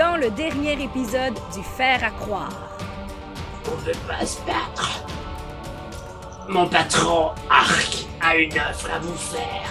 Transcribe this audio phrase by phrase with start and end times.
[0.00, 2.70] dans le dernier épisode du Fer à croire.
[3.66, 5.04] On ne veut pas se battre.
[6.48, 9.70] Mon patron Arc a une offre à vous faire.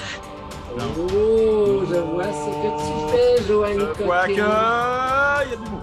[0.77, 5.81] Oh, je vois ce que tu fais, Joanny Quoique, il y a du mot.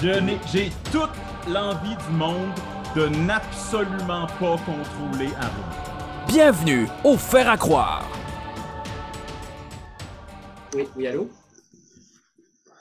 [0.00, 1.10] Je n'ai, j'ai toute
[1.46, 2.54] l'envie du monde
[2.96, 6.26] de n'absolument pas contrôler Aaron.
[6.26, 8.08] Bienvenue au Fer à croire.
[10.74, 11.28] Oui, oui, allô?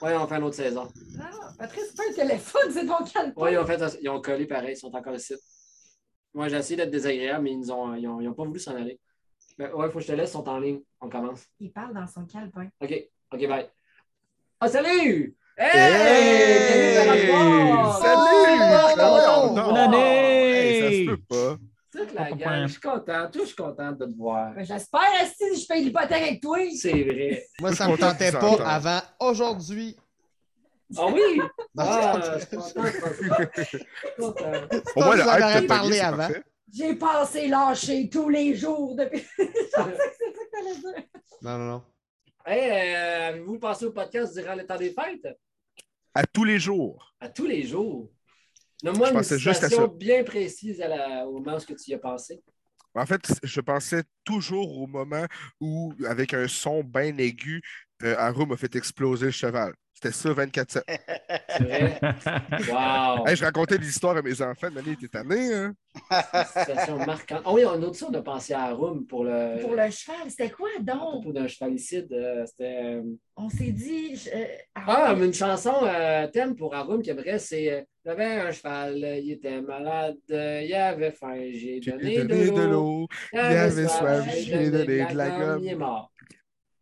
[0.01, 0.87] Ouais, on fait une autre saison.
[1.19, 3.41] Ah, Patrice, c'est pas un téléphone, c'est ton calepin.
[3.41, 5.35] Ouais, ils ont, fait, ils ont collé pareil, ils sont encore ici.
[6.33, 8.59] Moi, j'ai essayé d'être désagréable, mais ils n'ont ont, ils ont, ils ont pas voulu
[8.59, 8.99] s'en aller.
[9.57, 10.79] Ben, ouais, faut que je te laisse, ils sont en ligne.
[11.01, 11.45] On commence.
[11.59, 12.69] Il parle dans son calepin.
[12.81, 13.69] OK, OK, bye.
[14.59, 15.35] Ah, salut!
[15.57, 15.69] Hey!
[15.73, 16.95] Hey!
[18.01, 18.57] Salut!
[18.97, 19.53] Non!
[19.53, 19.97] Bonne année!
[19.97, 21.57] Hey, ça se peut pas.
[21.91, 23.29] Toute la gang, je suis content.
[23.31, 24.53] Toi, je suis content de te voir.
[24.53, 25.01] Ben, J'espère,
[25.35, 26.57] si je paye l'hypothèque avec toi.
[26.75, 27.43] C'est vrai.
[27.59, 29.97] Moi, ça suis me tentait pas avant aujourd'hui.
[30.97, 31.37] Ah oui?
[31.37, 32.83] Non, Ah, je suis content.
[33.55, 33.79] je suis
[34.17, 34.51] content.
[34.95, 36.27] Au moins, le Vous en hype aurez de parlé avant.
[36.71, 39.25] J'ai passé lâcher tous les jours depuis.
[39.37, 41.03] je pensais que c'est ça que t'allais dire.
[41.41, 41.83] Non, non, non.
[42.45, 45.37] Hey, euh, avez-vous passé au podcast durant le temps des fêtes?
[46.13, 47.13] À tous les jours.
[47.19, 48.09] À tous les jours.
[48.83, 49.87] Donne-moi Je une pensais juste à situation ça.
[49.87, 52.41] bien précise à la- au moment où tu y as pensé.
[52.95, 55.25] En fait, je pensais toujours au moment
[55.59, 57.61] où, avec un son bien aigu,
[58.03, 59.73] euh, Haru m'a fait exploser le cheval.
[60.01, 60.83] C'était ça, 24-7.
[61.49, 61.99] C'est vrai?
[62.69, 63.27] Wow!
[63.27, 65.73] Hey, je racontais l'histoire à mes enfants, Mané était tanné, hein?
[66.45, 67.41] Situation marquante.
[67.43, 69.59] Ah oui, un autre ça, on a pensé à Arum pour le.
[69.59, 70.99] Pour le cheval, c'était quoi donc?
[71.21, 72.07] propos d'un chevalicide.
[72.13, 72.95] euh, C'était.
[72.95, 73.01] euh,
[73.35, 74.15] On s'est dit.
[74.15, 74.45] je- euh,
[74.75, 79.31] Ah, mais une chanson euh, thème pour Arum qui aimerait, c'est J'avais un cheval, il
[79.33, 83.07] était malade, il avait faim, j'ai J'ai donné, donné de l'eau.
[83.33, 85.63] il avait soif, j'ai donné de la gomme.
[85.63, 86.09] Il est mort.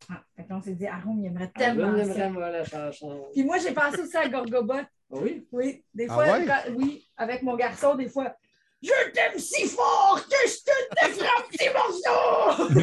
[0.10, 2.30] Ah, fait qu'on s'est dit, Arum, il aimerait Arum tellement aimerait ça.
[2.30, 3.26] moi la chanson.
[3.34, 4.74] Puis moi, j'ai pensé aussi à Gorgobot.
[4.76, 5.46] Ah oui?
[5.52, 6.46] Oui, des Ah fois, ouais?
[6.46, 8.34] quand- oui, avec mon garçon, des fois.
[8.80, 12.68] Je t'aime si fort que je te défais en petits morceaux!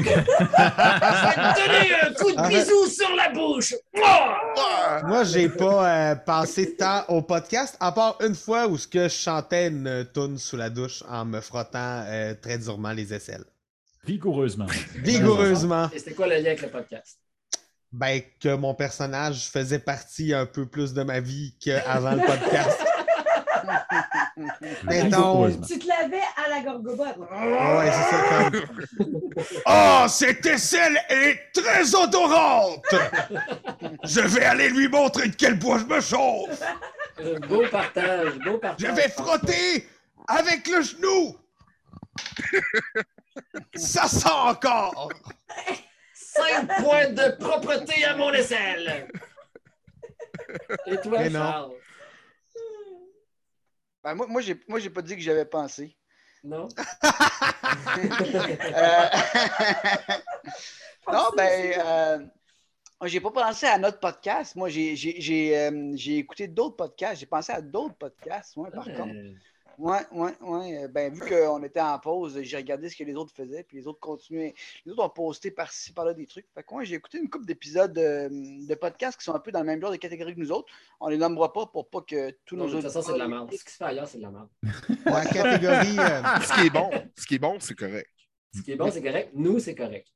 [1.57, 3.75] Donnez un coup de Ah, bisou sur la bouche.
[4.03, 5.03] Ah!
[5.07, 9.05] Moi, j'ai pas euh, pensé tant au podcast, à part une fois où ce que
[9.05, 13.45] je chantais une toune sous la douche en me frottant euh, très durement les aisselles.
[14.06, 14.66] Vigoureusement.
[14.97, 15.91] Vigoureusement.
[15.92, 17.19] Et c'était quoi le lien avec le podcast?
[17.92, 22.81] Ben, que mon personnage faisait partie un peu plus de ma vie qu'avant le podcast.
[24.84, 25.48] Mettons.
[25.62, 27.04] Tu te lavais à la Gorgobot.
[27.04, 29.31] Ouais, c'est ça comme.
[29.66, 32.84] Oh, cette aisselle est très odorante!
[34.04, 36.60] Je vais aller lui montrer de quel bois je me chauffe!
[37.21, 38.86] Euh, Beau partage, beau partage.
[38.86, 39.88] Je vais frotter
[40.26, 41.36] avec le genou!
[43.75, 45.09] Ça sent encore!
[46.15, 49.09] Cinq points de propreté à mon aisselle.
[50.87, 51.31] Et toi, Mais.
[51.31, 51.72] Charles?
[54.03, 55.97] Ben, moi, moi, j'ai, moi, j'ai pas dit que j'avais pensé.
[56.43, 56.69] Non?
[61.06, 62.19] Euh, non, ben, euh,
[63.05, 64.56] j'ai pas pensé à notre podcast.
[64.56, 67.21] Moi, j'ai, j'ai, j'ai, euh, j'ai écouté d'autres podcasts.
[67.21, 69.15] J'ai pensé à d'autres podcasts, ouais, par contre.
[69.79, 70.85] Euh, Ouais, ouais, ouais.
[70.85, 73.79] Euh, Ben, vu qu'on était en pause, j'ai regardé ce que les autres faisaient, puis
[73.79, 74.55] les autres continuaient.
[74.85, 76.47] Les autres ont posté par-ci, par-là des trucs.
[76.55, 79.51] Fait que, ouais, j'ai écouté une couple d'épisodes de, de podcasts qui sont un peu
[79.53, 80.73] dans le même genre de catégorie que nous autres.
[81.01, 83.19] On les nommera pas pour pas que tous non, nos de toute façon, c'est de
[83.19, 83.51] la merde.
[83.53, 84.49] Ce qui se fait ailleurs, c'est de la merde.
[85.07, 85.99] La catégorie.
[85.99, 88.11] euh, Ce qui est bon, ce qui est bon, c'est correct.
[88.55, 89.31] Ce qui est bon, c'est correct.
[89.34, 90.07] Nous, c'est correct.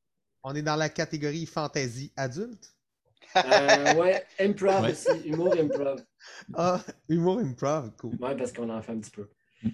[0.44, 2.74] on est dans la catégorie fantasy adulte?
[3.36, 4.92] Euh, ouais, improv Ouais.
[4.92, 5.08] aussi.
[5.26, 6.02] Humour improv.
[6.54, 8.16] Ah, humour improv, cool.
[8.20, 9.28] Ouais, parce qu'on en fait un petit peu.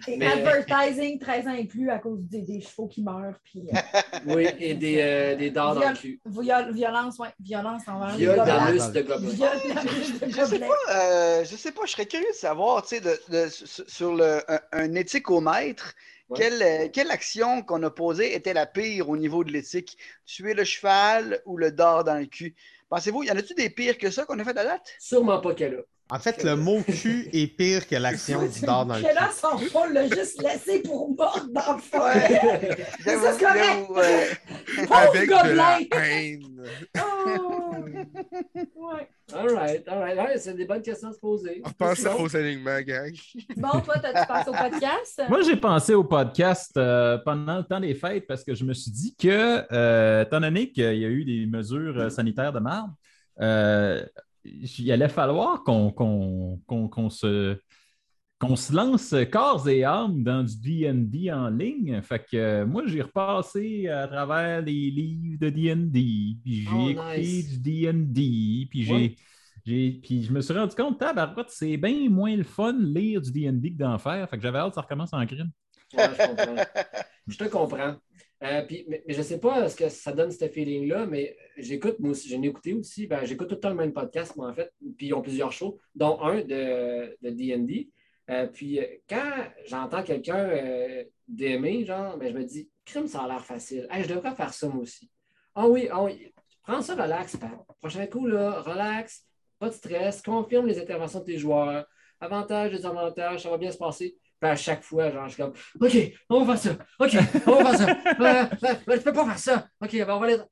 [0.09, 3.39] Et Mais- advertising 13 ans et plus à cause des, des chevaux qui meurent.
[3.45, 3.77] Puis, euh,
[4.27, 6.21] Oui, et des, euh, des dards dans le cul.
[6.27, 7.29] viol- violence, ouais.
[7.41, 8.89] Violence envers Viol les gobelins.
[8.91, 9.29] de gobelin.
[9.31, 10.67] Viol d'anus de Je sais gobelins.
[10.87, 13.85] pas, euh, je sais pas, je serais curieux de savoir, tu sais, de, de- sur
[13.91, 15.95] sur le, un, un éthique au maître,
[16.31, 16.39] Ouais.
[16.39, 19.99] quelle, euh, quelle action qu'on a posée était la pire au niveau de l'éthique?
[20.25, 22.55] Tuer le cheval ou le dard dans le cul?
[22.89, 24.95] Pensez-vous, y en a-tu des pires que ça qu'on a fait à date?
[24.99, 25.83] Sûrement pas qu'elle a.
[26.11, 29.09] En fait, le mot cul est pire que l'action du dard dans le cul.
[29.17, 31.99] a son rôle l'a juste laissé pour mordre dans le fond.
[32.05, 32.85] Ouais.
[33.19, 33.91] Ça, c'est correct.
[33.97, 34.27] euh,
[34.87, 36.63] Pauvre Avec de la haine.
[36.99, 37.85] Oh!
[38.77, 39.09] Ouais.
[39.33, 40.17] All right, all right.
[40.19, 41.63] Ouais, c'est des bonnes questions à se poser.
[41.65, 43.13] Repensez Sinon, aux alignements, gang.
[43.57, 45.23] Bon, toi, t'as-tu passé au podcast?
[45.29, 48.75] Moi, j'ai pensé au podcast euh, pendant le temps des fêtes parce que je me
[48.75, 52.61] suis dit que, euh, étant donné qu'il y a eu des mesures euh, sanitaires de
[52.61, 52.91] marde,
[53.41, 54.05] euh,
[54.45, 57.59] il allait falloir qu'on se,
[58.57, 62.03] se lance corps et âme dans du D&D en ligne.
[62.03, 66.89] Fait que euh, moi, j'ai repassé à travers les livres de D&D, puis j'ai Oh,
[66.91, 67.45] écouté nice.
[67.45, 69.17] du D&D, puis j'ai...
[69.17, 69.17] Ouais.
[69.65, 73.73] Puis je me suis rendu compte, tabarouette, c'est bien moins le fun lire du D&D
[73.73, 74.29] que d'en faire.
[74.29, 75.51] Fait que j'avais hâte que ça recommence en crime.
[75.93, 76.65] Ouais, je comprends.
[77.29, 77.97] je te comprends.
[78.45, 81.99] Euh, puis, mais, je ne sais pas ce que ça donne, ce feeling-là, mais j'écoute,
[81.99, 83.07] moi aussi, j'en ai écouté aussi.
[83.07, 84.73] Ben, j'écoute tout le temps le même podcast, moi, en fait.
[84.97, 87.91] Puis ils ont plusieurs shows, dont un de D&D.
[88.31, 89.33] Euh, puis euh, quand
[89.67, 93.87] j'entends quelqu'un euh, d'aimer, genre, ben, je me dis, crime, ça a l'air facile.
[93.91, 95.11] Hey, je devrais faire ça, moi aussi.
[95.55, 96.33] Ah oui, ah oui.
[96.63, 97.37] Prends ça, relax.
[97.81, 99.27] Prochain coup, là, relax,
[99.59, 101.87] pas de stress, confirme les interventions de tes joueurs.
[102.21, 104.17] Avantages, désavantages, ça va bien se passer.
[104.41, 106.85] Puis à chaque fois, genre, je suis comme, OK, on va faire ça.
[107.01, 107.91] OK, on va faire ça.
[107.91, 109.69] Euh, euh, euh, je peux pas faire ça.
[109.81, 110.45] OK, ben, on va que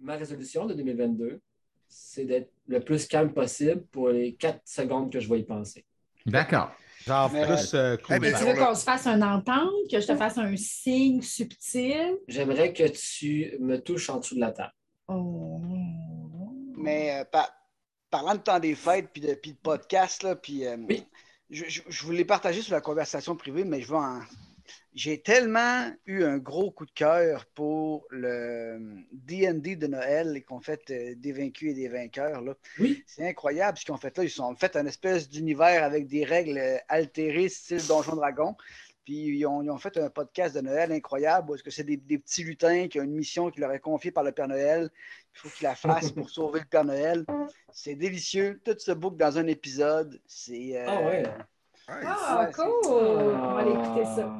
[0.00, 1.40] ma résolution de 2022,
[1.88, 5.84] c'est d'être le plus calme possible pour les 4 secondes que je vais y penser.
[6.26, 6.72] D'accord.
[7.06, 8.18] Genre Mais- plus euh, cool.
[8.18, 12.16] Ben, Tu veux qu'on se fasse une entente, que je te fasse un signe subtil?
[12.28, 14.72] J'aimerais que tu me touches en dessous de la table.
[15.08, 15.60] Oh.
[16.76, 17.52] Mais euh, par-
[18.10, 21.04] parlant de temps des fêtes puis de, puis de podcast, là, puis, euh, Oui.
[21.54, 24.20] Je, je- je voulais partager sur la conversation privée, mais je vais en.
[24.94, 28.78] J'ai tellement eu un gros coup de cœur pour le
[29.12, 32.40] D&D de Noël qu'on fait euh, des vaincus et des vainqueurs.
[32.42, 32.54] Là.
[32.78, 33.02] Oui.
[33.06, 34.24] C'est incroyable ce qu'ils ont fait là.
[34.24, 38.56] Ils ont fait un espèce d'univers avec des règles euh, altérées, style Donjon Dragon.
[39.04, 41.84] Puis ils ont, ils ont fait un podcast de Noël incroyable où est-ce que c'est
[41.84, 44.48] des, des petits lutins qui ont une mission qui leur est confiée par le Père
[44.48, 44.88] Noël.
[45.34, 47.24] Il faut qu'ils la fassent pour sauver le Père Noël.
[47.72, 48.60] C'est délicieux.
[48.64, 50.20] Tout se boucle dans un épisode.
[50.26, 51.22] C'est euh, Ah ouais.
[51.22, 51.28] Nice.
[52.06, 52.64] Ah, Ouais, cool!
[52.86, 54.34] On va aller écouter ça.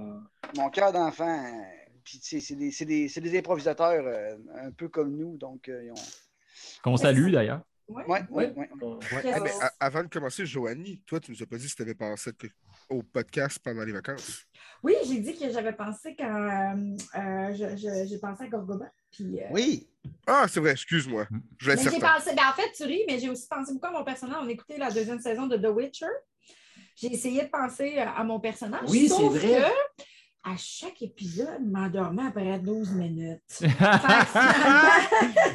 [0.56, 1.44] mon cœur d'enfant.
[2.02, 5.36] Puis c'est c'est des, c'est des- c'est des improvisateurs euh, un peu comme nous.
[5.36, 5.94] Donc, euh, ils ont.
[6.82, 7.60] Qu'on salue d'ailleurs.
[7.88, 8.02] Ouais.
[8.06, 8.44] Ouais, Oui.
[8.56, 9.22] ouais, ouais.
[9.22, 11.94] Ben, a- avant de commencer, Joanie, toi, tu nous as pas dit si tu avais
[11.94, 12.46] pensé que-
[12.90, 14.42] au podcast pendant les vacances.
[14.82, 18.86] Oui, j'ai dit que j'avais pensé quand euh, euh, je- je- j'ai pensé à Gorgoba.
[19.10, 19.88] Puis, euh, Oui.
[20.26, 21.26] Ah, c'est vrai, excuse-moi.
[21.58, 23.72] Je vais mais être j'ai pensé, ben, en fait, tu ris, mais j'ai aussi pensé
[23.72, 24.36] beaucoup à mon personnage.
[24.42, 26.06] On écoutait la deuxième saison de The Witcher.
[26.96, 28.88] J'ai essayé de penser euh, à mon personnage.
[28.88, 29.62] Oui, sauf c'est vrai.
[29.98, 30.02] que
[30.44, 33.40] à chaque épisode, m'endormais après 12 minutes.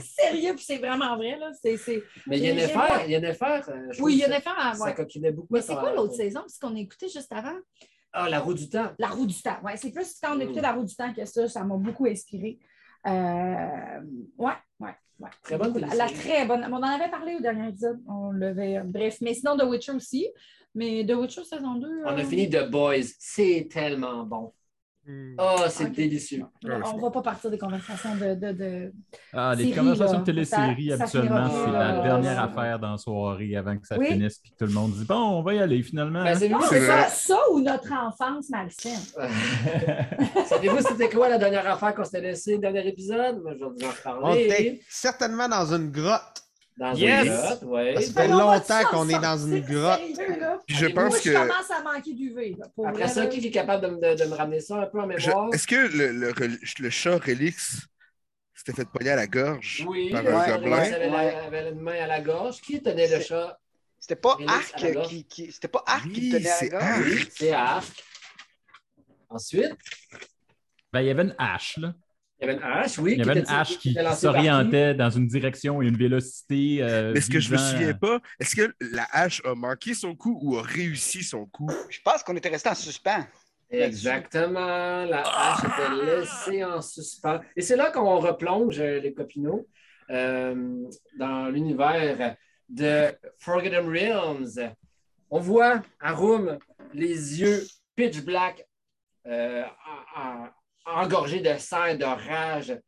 [0.01, 1.37] Sérieux, puis c'est vraiment vrai.
[1.37, 1.51] Là.
[1.61, 2.03] C'est, c'est...
[2.27, 4.77] Mais J'ai- j'ai Yennefer, Yennefer, euh, Oui, Yennefer, ça, ouais.
[4.77, 5.47] ça coquinait beaucoup.
[5.53, 6.39] Mais c'est quoi l'autre saison?
[6.41, 7.57] Parce qu'on a écouté juste avant?
[8.11, 8.91] Ah, la roue du temps.
[8.97, 9.57] La roue du temps.
[9.63, 10.63] Ouais, c'est plus quand on a écouté Mm.
[10.63, 12.57] La roue du temps que ça, ça m'a beaucoup inspiré.
[13.07, 13.99] Euh,
[14.39, 15.29] ouais, ouais, ouais.
[15.43, 16.65] Très bonne la, la très bonne.
[16.71, 17.99] On en avait parlé au dernier épisode.
[18.07, 18.81] On l'avait.
[18.83, 20.27] Bref, mais sinon, The Witcher aussi.
[20.73, 21.87] Mais The Witcher saison 2.
[22.05, 23.03] On a euh, fini The Boys.
[23.19, 24.53] C'est tellement bon.
[25.11, 25.33] Hmm.
[25.39, 26.43] Oh, c'est délicieux.
[26.63, 28.35] On ne va pas partir des conversations de.
[28.35, 28.93] de, de...
[29.33, 30.19] Ah, les conversations là.
[30.19, 32.03] de téléséries, habituellement, c'est la là.
[32.03, 34.05] dernière affaire dans la soirée avant que ça Oui.
[34.05, 36.23] finisse puis que tout le monde dit Bon, on va y aller finalement.
[36.23, 38.99] Ben, c'est Non, C'est c'est ça, ça ou notre enfance malsaine.
[40.45, 43.41] Savez-vous c'était quoi la dernière affaire qu'on s'était laissé, le dernier épisode?
[43.43, 43.89] Je vais vous en On
[44.27, 44.43] reparler.
[44.45, 46.43] était certainement dans une grotte.
[46.79, 47.25] Dans Yes!
[47.25, 47.93] une grotte, ouais.
[47.95, 49.99] Ça fait Ben, va longtemps qu'on est dans une grotte.
[50.65, 51.33] Puis je Moi, pense Moi, je que.
[51.37, 52.55] commence à manquer d'UV.
[52.63, 55.01] Après vrai, ça, qui est capable de, me- de- de me ramener ça un peu
[55.01, 55.49] en je- mémoire?
[55.53, 56.33] Est-ce que le, le,
[56.79, 57.85] le chat Relix
[58.53, 60.99] s'était fait pogner à la gorge Oui, par un Ouais.
[61.09, 62.61] la- avait une main à la gorge.
[62.61, 63.59] Qui tenait le chat?
[63.99, 66.69] C'était pas la Arc qui, qui- c'était pas Arc qui Oui, le tenait à c'est
[66.69, 66.87] la gorge?
[66.93, 67.05] Arc.
[67.09, 68.03] Oui, c'est Arc.
[69.29, 69.75] Ensuite,
[70.93, 71.93] Ben, il y avait une hache, là.
[72.41, 73.13] Il y avait une hache, oui.
[73.17, 76.77] Il y avait une hache qui s'orientait dans une direction et une vélocité.
[76.81, 80.15] euh, Mais ce que je me souviens pas, est-ce que la hache a manqué son
[80.15, 81.69] coup ou a réussi son coup?
[81.89, 83.25] Je pense qu'on était resté en suspens.
[83.69, 85.05] Exactement.
[85.05, 87.41] La hache était laissée en suspens.
[87.55, 89.67] Et c'est là qu'on replonge, euh, les copineaux,
[90.09, 90.85] euh,
[91.17, 92.35] dans l'univers
[92.69, 94.73] de Forgotten Realms.
[95.29, 96.57] On voit Arum,
[96.93, 97.63] les yeux
[97.95, 98.65] pitch black,
[99.27, 99.63] euh,
[100.95, 102.79] engorgés de sang de rage,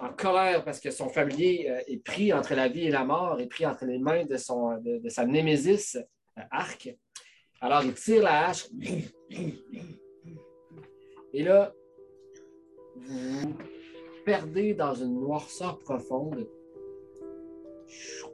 [0.00, 3.40] en colère parce que son familier euh, est pris entre la vie et la mort,
[3.40, 6.94] est pris entre les mains de, sa némésis, euh, Arc.
[7.60, 8.68] Alors, il tire la hache.
[11.32, 11.72] Et là,
[12.96, 13.54] vous
[14.24, 16.46] perdez dans une noirceur profonde.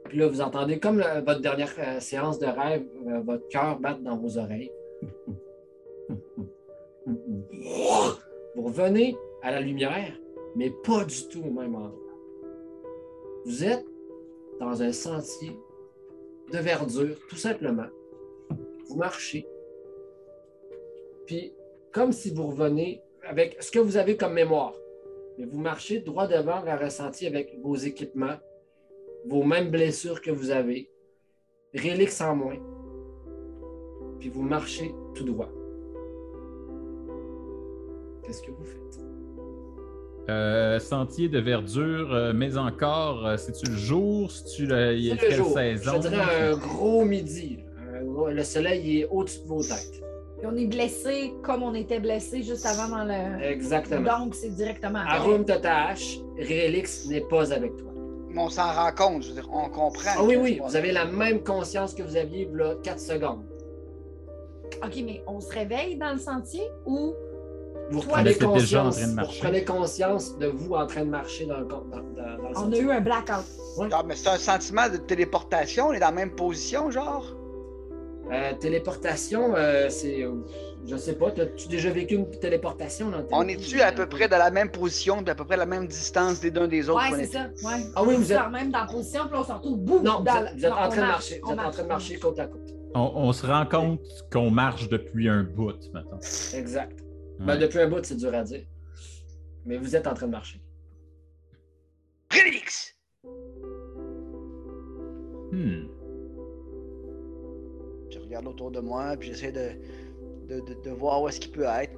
[0.05, 2.85] Puis là, vous entendez, comme votre dernière euh, séance de rêve,
[3.23, 4.71] votre cœur battre dans vos oreilles.
[8.55, 10.13] Vous revenez à la lumière,
[10.55, 11.93] mais pas du tout au même endroit.
[13.45, 13.85] Vous êtes
[14.59, 15.55] dans un sentier
[16.51, 17.87] de verdure, tout simplement.
[18.87, 19.47] Vous marchez.
[21.25, 21.53] Puis,
[21.91, 24.73] comme si vous revenez avec ce que vous avez comme mémoire.
[25.37, 28.37] Mais vous marchez droit devant vers un sentier avec vos équipements,
[29.25, 30.89] vos mêmes blessures que vous avez,
[31.73, 32.59] reliques en moins.
[34.19, 35.49] Puis vous marchez tout droit.
[38.29, 38.99] Qu'est-ce que vous faites?
[40.29, 44.29] Euh, sentier de verdure, euh, mais encore, euh, c'est-tu le jour?
[44.29, 45.53] C'est-tu le, il y a C'est le quelle jour.
[45.55, 45.91] saison?
[45.95, 47.57] Je dirais un gros midi.
[47.57, 48.31] là.
[48.31, 50.03] Le soleil il est au-dessus de vos têtes.
[50.43, 53.43] On est blessé comme on était blessé juste avant dans le.
[53.43, 54.19] Exactement.
[54.19, 54.99] Donc, c'est directement.
[55.07, 57.89] Arum te tâche, Relix n'est pas avec toi.
[58.29, 60.11] Mais on s'en rend compte, je veux dire, on comprend.
[60.19, 63.43] Ah oui, oui, vous avez la même conscience que vous aviez a 4 secondes.
[64.83, 67.15] OK, mais on se réveille dans le sentier ou.
[67.91, 71.09] Vous reprenez déjà en conscience, train de vous reprenez conscience de vous en train de
[71.09, 73.45] marcher dans le, dans, dans- dans le On a eu un blackout.
[73.91, 77.35] Ah, mais c'est un sentiment de téléportation, on est dans la même position, genre?
[78.31, 80.21] Euh, téléportation, euh, c'est.
[80.23, 80.45] euh,
[80.85, 84.27] je sais pas, as-tu déjà vécu une téléportation dans ta On est-tu à peu près
[84.27, 87.01] dans la même position, puis à peu près la même distance des uns des autres?
[87.01, 87.47] Ouais, qu'on c'est est- ça.
[87.67, 87.81] Ouais.
[87.95, 90.03] Ah oui, On vous est êtes- même dans la position, puis on se retrouve boum.
[90.03, 91.39] Non, vous dans êtes, vous êtes non, en on train de marche, marcher.
[91.43, 92.69] Vous on êtes en train de marcher côte à côte.
[92.93, 96.19] On, on se rend compte qu'on marche depuis un bout maintenant.
[96.53, 96.99] Exact.
[97.39, 97.45] Ouais.
[97.45, 98.65] Ben, depuis un bout, c'est dur à dire.
[99.65, 100.61] Mais vous êtes en train de marcher.
[102.31, 102.95] Relix!
[105.51, 105.87] Hmm.
[108.11, 109.69] Je regarde autour de moi, puis j'essaie de,
[110.47, 111.97] de, de- de voir où est-ce qu'il peut être.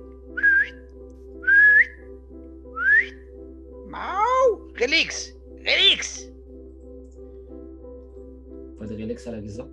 [3.88, 4.72] Mau!
[4.80, 5.34] Relix!
[5.60, 6.28] Relix!
[8.80, 9.70] Pas de Relix à l'horizon.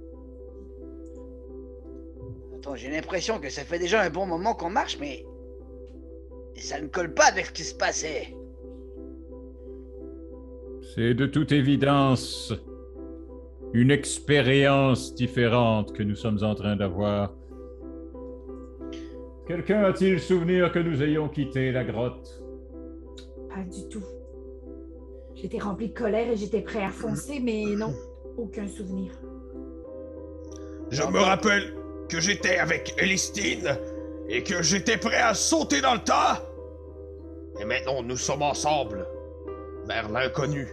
[2.57, 5.25] Attends, j'ai l'impression que ça fait déjà un bon moment qu'on marche, mais
[6.59, 8.35] ça ne colle pas avec ce qui se passait.
[10.95, 12.55] C'est de toute évidence
[13.73, 17.35] une expérience différente que nous sommes en train d'avoir.
[19.47, 22.43] Quelqu'un a-t-il souvenir que nous ayons quitté la grotte?
[23.49, 24.05] Pas du tout.
[25.35, 27.95] J'étais rempli de colère et j'étais prêt à foncer, mais non,
[28.37, 29.13] aucun souvenir.
[30.91, 31.75] Je me rappelle
[32.09, 33.79] que j'étais avec Elistine
[34.29, 36.43] et que j'étais prêt à sauter dans le tas.
[37.61, 39.07] Et maintenant, nous sommes ensemble
[39.87, 40.69] vers l'inconnu.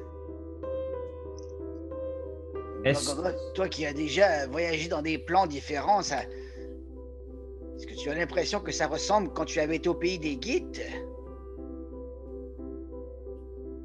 [2.83, 6.17] Est-ce- Toi, toi qui as déjà voyagé dans des plans différents, ça.
[6.21, 10.35] Est-ce que tu as l'impression que ça ressemble quand tu avais été au pays des
[10.37, 10.81] guides?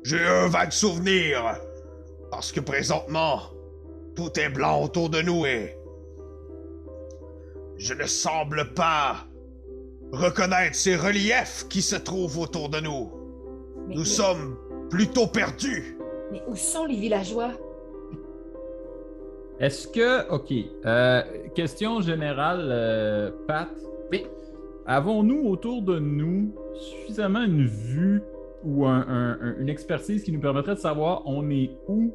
[0.04, 1.60] J'ai un vague souvenir.
[2.30, 3.40] Parce que présentement,
[4.14, 5.76] tout est blanc autour de nous et.
[7.76, 9.26] Je ne semble pas
[10.12, 13.10] reconnaître ces reliefs qui se trouvent autour de nous.
[13.88, 14.56] Mais, Nous mais- sommes
[14.90, 15.96] plutôt perdus.
[16.32, 17.52] mais où sont les villageois?
[19.58, 20.52] Est-ce que, OK,
[20.86, 21.22] euh,
[21.54, 23.68] question générale, euh, Pat.
[24.10, 24.26] Oui.
[24.86, 28.22] Avons-nous autour de nous suffisamment une vue
[28.64, 32.12] ou un- un- un- une expertise qui nous permettrait de savoir on est où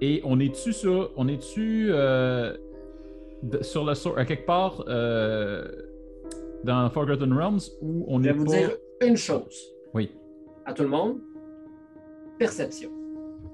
[0.00, 2.54] et on est-tu sur, on est-tu euh,
[3.60, 5.66] sur le sur, à quelque part euh,
[6.64, 8.52] dans Forgotten Realms où on Je est vais vous pas...
[8.56, 10.10] dire une chose Oui.
[10.64, 11.20] à tout le monde.
[12.38, 12.90] Perception.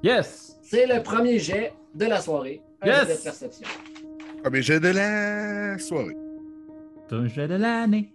[0.02, 0.58] Yes.
[0.62, 2.62] C'est le premier jet de la soirée.
[2.82, 3.06] Un Yes!
[3.08, 3.68] jet de perception.
[4.42, 6.16] Premier jet de la soirée.
[7.08, 8.14] Ton jet de l'année.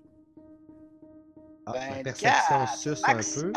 [1.67, 3.15] Ah, ma 24, perception suce un peu.
[3.17, 3.53] Maximal.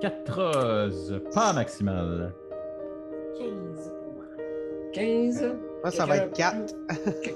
[0.00, 2.34] 14, pas maximal.
[3.38, 4.24] 15 pour moi.
[4.92, 5.54] 15.
[5.82, 6.74] Moi, ça va être 4.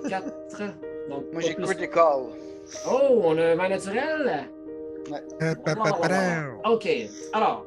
[0.08, 0.24] 4.
[1.10, 2.22] Donc, Moi, plus- critical.
[2.88, 4.44] Oh, on a un vin naturel?
[5.38, 6.70] Pa, pa, pa.
[6.72, 6.88] OK.
[7.32, 7.66] Alors,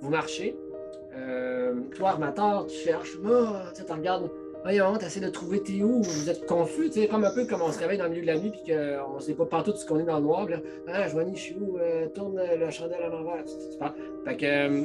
[0.00, 0.56] vous marchez.
[1.16, 3.16] Euh, toi, Armateur, tu cherches.
[3.26, 4.30] Ah, tu sais, regardes.
[4.62, 6.02] Voyons, tu essaies de trouver t'es où?
[6.02, 6.86] Vous êtes confus.
[6.90, 8.50] Tu sais, comme un peu comme on se réveille dans le milieu de la nuit
[8.50, 10.44] puis qu'on ne sait pas partout ce qu'on est dans le noir.
[10.46, 11.78] puis là, ah, Joanie, je suis où?
[11.78, 13.44] Euh, tourne euh, le chandelle à l'envers.
[13.44, 13.94] Tu, tu- tu parles.
[14.24, 14.44] Fait que.
[14.46, 14.84] euh,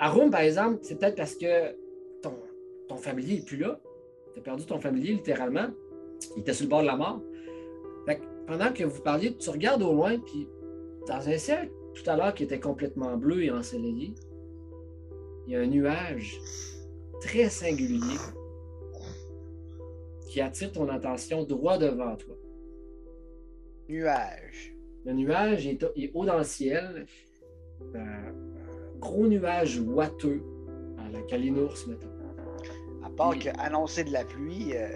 [0.00, 1.46] à Rome, par exemple, c'est peut-être parce que
[2.22, 2.34] ton,
[2.88, 3.78] ton familier n'est plus là.
[4.34, 5.68] Tu as perdu ton familier, littéralement.
[6.36, 7.20] Il était sur le bord de la mort.
[8.46, 10.48] Pendant que vous parliez, tu regardes au loin, puis
[11.06, 14.14] dans un ciel tout à l'heure qui était complètement bleu et ensoleillé,
[15.46, 16.38] il y a un nuage
[17.20, 18.16] très singulier
[20.28, 22.34] qui attire ton attention droit devant toi.
[23.88, 24.74] Nuage.
[25.04, 27.06] Le nuage est, est haut dans le ciel,
[27.94, 28.32] un
[28.98, 30.40] gros nuage ouateux
[30.98, 32.08] à la calinours, mettons.
[33.04, 33.40] À part Oui.
[33.40, 34.74] que annoncer de la pluie.
[34.76, 34.88] euh,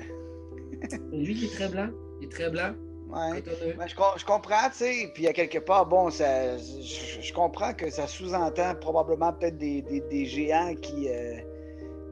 [1.12, 1.88] Lui qui est très blanc,
[2.20, 2.72] il est très blanc,
[3.08, 3.42] ouais.
[3.76, 7.72] Ben, je, je comprends, tu sais, puis à quelque part, bon, ça, je, je comprends
[7.74, 11.36] que ça sous-entend probablement peut-être des, des- des géants qui, euh,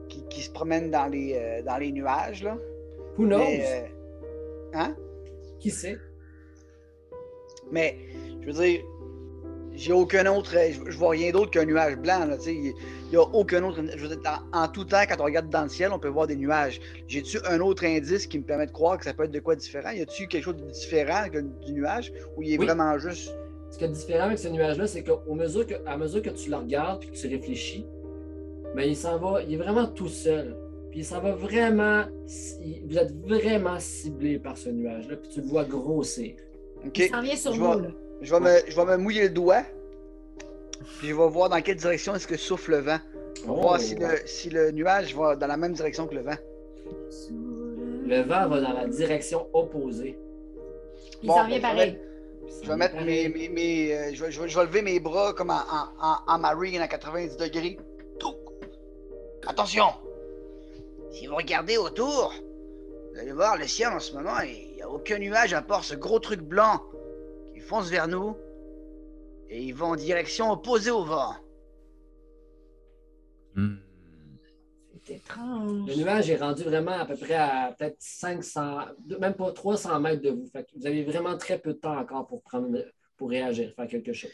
[0.09, 2.57] qui, qui se promènent dans les, euh, dans les nuages, là.
[3.17, 3.39] Who knows?
[3.39, 3.87] Mais, euh,
[4.73, 4.95] hein?
[5.59, 5.97] Qui sait?
[7.71, 7.97] Mais,
[8.41, 8.81] je veux dire,
[9.77, 12.53] j'ai aucun autre, euh, je, je vois rien d'autre qu'un nuage blanc, là, tu sais.
[12.55, 12.73] Il
[13.11, 14.19] n'y a aucun autre, je veux dire,
[14.53, 16.79] en, en tout temps, quand on regarde dans le ciel, on peut voir des nuages.
[17.07, 19.55] J'ai-tu un autre indice qui me permet de croire que ça peut être de quoi
[19.55, 19.91] différent?
[19.91, 22.11] Y a-tu quelque chose de différent que du nuage?
[22.35, 22.65] Ou il est Oui.
[22.65, 23.31] vraiment juste...
[23.69, 26.49] ce qui est différent avec ce nuage-là, c'est qu'à mesure que, à mesure que tu
[26.49, 27.85] le regardes et que tu réfléchis,
[28.75, 30.55] ben, il s'en va, il est vraiment tout seul.
[30.91, 32.03] Puis ça va vraiment,
[32.63, 36.33] il- vous êtes vraiment ciblé par ce nuage-là, puis tu le vois grossir.
[36.85, 36.97] OK.
[36.97, 37.87] Il s'en vient sur Je nous, vois- là.
[38.25, 39.61] Je vais, me, je vais me mouiller le doigt.
[40.99, 42.97] Puis je vais voir dans quelle direction est-ce que souffle le vent.
[43.45, 43.61] On va Oh.
[43.61, 46.35] voir si le, si le nuage va dans la même direction que le vent.
[48.07, 50.17] Le vent va dans la direction opposée.
[51.21, 51.99] Il Bon, s'en vient je vais pareil.
[52.63, 53.29] Je vais mettre mes.
[53.29, 55.87] mes, mes, euh, je, vais, je vais- je vais lever mes bras comme en, en,
[56.01, 57.77] en, en marine à 90 degrés.
[58.19, 58.35] Tout.
[59.47, 59.85] Attention!
[61.11, 62.33] Si vous regardez autour,
[63.13, 65.83] vous allez voir le ciel en ce moment, il n'y a aucun nuage à part
[65.83, 66.81] ce gros truc blanc
[67.65, 68.37] fonce vers nous.
[69.49, 71.35] Et il va en direction opposée au vent.
[73.55, 73.75] Hmm.
[75.03, 75.87] C'est étrange.
[75.87, 78.79] Le nuage est rendu vraiment à peu près à peut-être 500,
[79.19, 80.47] même pas 300 mètres de vous.
[80.51, 82.77] Fait que vous avez vraiment très peu de temps encore pour, prendre,
[83.17, 84.31] pour réagir, faire quelque chose.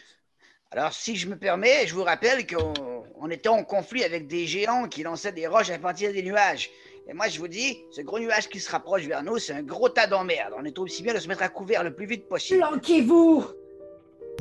[0.74, 2.74] Alors, si je me permets, je vous rappelle qu'on
[3.16, 6.70] on était en conflit avec des géants qui lançaient des roches à partir des nuages.
[7.08, 9.64] Et moi, je vous dis, ce gros nuage qui se rapproche vers nous, c'est un
[9.64, 10.54] gros tas d'emmerde.
[10.58, 12.60] On est aussi bien de se mettre à couvert le plus vite possible.
[12.60, 13.46] Planquez-vous!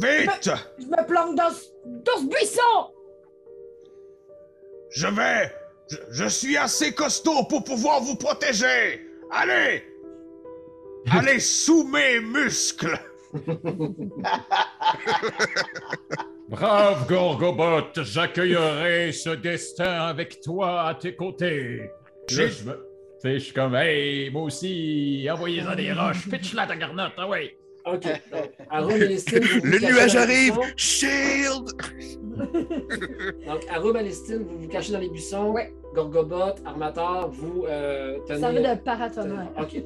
[0.00, 0.50] Vite!
[0.78, 2.94] Je me planque dans ce, dans ce buisson!
[4.90, 5.52] Je vais!
[5.90, 9.06] Je, je suis assez costaud pour pouvoir vous protéger!
[9.30, 9.82] Allez!
[11.10, 12.98] Allez sous mes muscles!
[16.48, 21.90] Brave Gorgobot, j'accueillerai ce destin avec toi à tes côtés.
[22.36, 26.66] Là, je me- tu sais, je suis comme, hey, moi aussi, envoyez-en des roches, pitch-la
[26.66, 27.56] ta garnotte, ah ouais.
[27.86, 28.02] OK.
[28.02, 30.54] Donc, Arum et Lestine, vous vous Le cachez nuage dans les arrive!
[30.54, 30.72] buissons.
[30.76, 31.68] Shield!
[33.46, 35.50] Donc, Arum et Lestine, vous vous cachez dans les buissons.
[35.50, 35.72] Ouais.
[35.94, 38.40] Gorgobot, Armator, vous euh, tenez...
[38.40, 39.48] Ça veut de paratonnerre.
[39.58, 39.82] OK.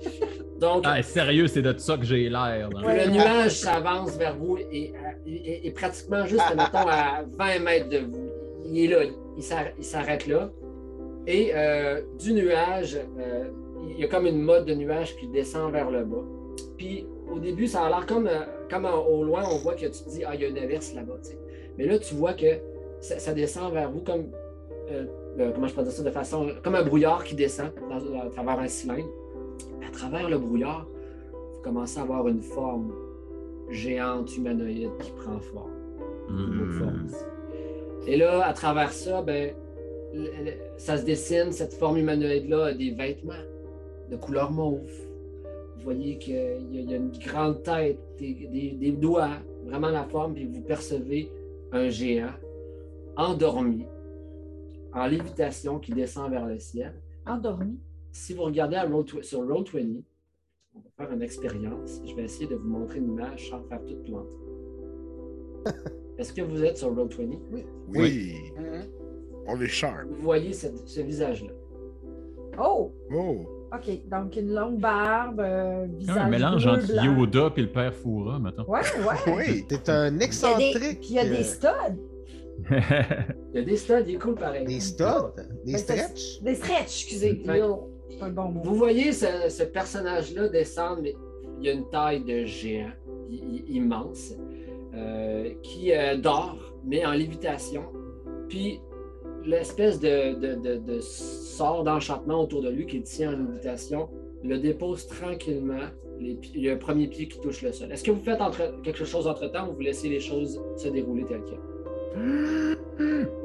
[0.60, 2.68] Donc, Ah, sérieux, c'est de ça que j'ai l'air.
[2.84, 3.06] Ouais.
[3.06, 4.92] le nuage s'avance vers vous et,
[5.26, 8.30] et- et pratiquement juste, mettons, à 20 mètres de vous.
[8.66, 9.04] Il est là,
[9.36, 10.50] il s'arr- il s'arrête là.
[11.26, 13.44] Et euh, du nuage, euh,
[13.90, 16.22] il y a comme une mode de nuage qui descend vers le bas.
[16.76, 19.90] Puis au début, ça a l'air comme, euh, comme au loin, on voit que tu
[19.90, 21.18] te dis, ah, il y a une averse là-bas.
[21.22, 21.38] tu sais.
[21.78, 22.46] Mais là, tu vois que
[23.00, 24.26] ça, ça descend vers vous comme,
[24.92, 25.06] euh,
[25.54, 28.58] comment je peux dire ça de façon, comme un brouillard qui descend dans- à travers
[28.58, 29.08] un cylindre.
[29.86, 30.86] À travers le brouillard,
[31.32, 32.92] vous commencez à avoir une forme
[33.70, 35.70] géante humanoïde qui prend forme.
[36.28, 36.78] une autre Hmm.
[36.78, 37.06] forme.
[38.06, 39.52] Et là, à travers ça, ben,
[40.76, 43.32] ça se dessine, cette forme humanoïde-là a des vêtements
[44.10, 44.80] de couleur mauve.
[45.76, 49.38] Vous voyez qu'il y, a- il y a une grande tête, des, des- des doigts,
[49.64, 51.30] vraiment la forme, puis vous percevez
[51.72, 52.32] un géant
[53.16, 53.84] endormi,
[54.92, 56.92] en lévitation, qui descend vers le ciel.
[57.26, 57.78] Endormi.
[58.12, 60.02] Si vous regardez à Roll tw- sur Roll20,
[60.74, 62.00] on va faire une expérience.
[62.06, 64.28] Je vais essayer de vous montrer une image sans faire toute plante.
[66.18, 67.38] Est-ce que vous êtes sur Roll20?
[67.52, 67.64] Oui.
[67.94, 68.84] Oui, Mhm.
[69.46, 70.06] On est sharp.
[70.08, 71.50] Vous voyez cette- ce visage-là.
[72.58, 72.92] Oh!
[73.14, 73.36] Oh!
[73.74, 74.08] OK.
[74.08, 77.04] Donc, une longue barbe, euh, visage un mélange bleu, entre blanc.
[77.18, 78.64] Yoda et le père Foura, mettons.
[78.68, 79.34] Ouais, ouais.
[79.36, 79.64] Oui!
[79.68, 81.00] T'es un Il y a des, excentrique.
[81.00, 82.00] puis il y a des euh, studs.
[83.52, 84.64] Il y a des studs, il est cool pareil.
[84.64, 85.34] Des studs?
[85.66, 86.40] Des stretch?
[86.40, 87.42] Des stretch, excusez.
[87.44, 88.60] C'est pas le bon mot.
[88.62, 91.16] Vous voyez ce, ce personnage-là descendre, mais
[91.60, 92.92] il a une taille de géant
[93.68, 94.34] immense,
[94.94, 97.82] euh, qui euh, dort, mais en lévitation.
[98.48, 98.80] Puis
[99.46, 104.08] l'espèce de, de- de- de sort d'enchantement autour de lui qui tient en lévitation
[104.42, 105.88] le dépose tranquillement.
[106.20, 107.90] Les il y a un premier pied qui touche le sol.
[107.90, 111.24] Est-ce que vous faites entre- quelque chose entre-temps ou vous laissez les choses se dérouler
[111.24, 111.58] telles quelles?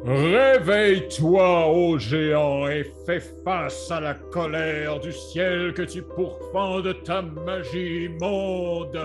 [0.05, 6.93] Réveille-toi, ô géant, et fais face à la colère du ciel que tu pourfends de
[6.93, 8.95] ta magie immonde.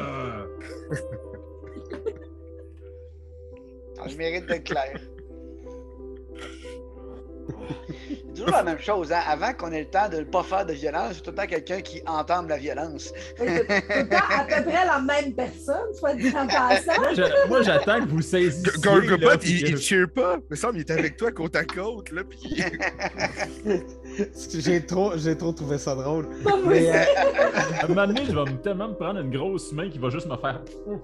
[3.99, 5.01] Ah, je mérite d'être clair.
[8.09, 9.21] C'est toujours la même chose, hein?
[9.27, 11.47] Avant qu'on ait le temps de ne pas faire de violence, c'est tout le temps
[11.47, 13.13] quelqu'un qui entame la violence.
[13.37, 16.93] Fait que Tout le temps à peu près la même personne, soit dit en passant.
[17.49, 18.73] Moi, j'attends que vous saisissiez.
[18.83, 20.37] Gorgobot, il, il que- cheer pas.
[20.39, 22.63] Il me semble qu'il est avec toi côte à côte, là, pis...
[24.59, 26.29] J'ai trop, j'ai trop trouvé ça drôle.
[26.45, 27.05] Pas moi Mais, euh,
[27.81, 30.09] À un moment donné, je vais me- tellement me prendre une grosse main qui va
[30.11, 30.61] juste me faire.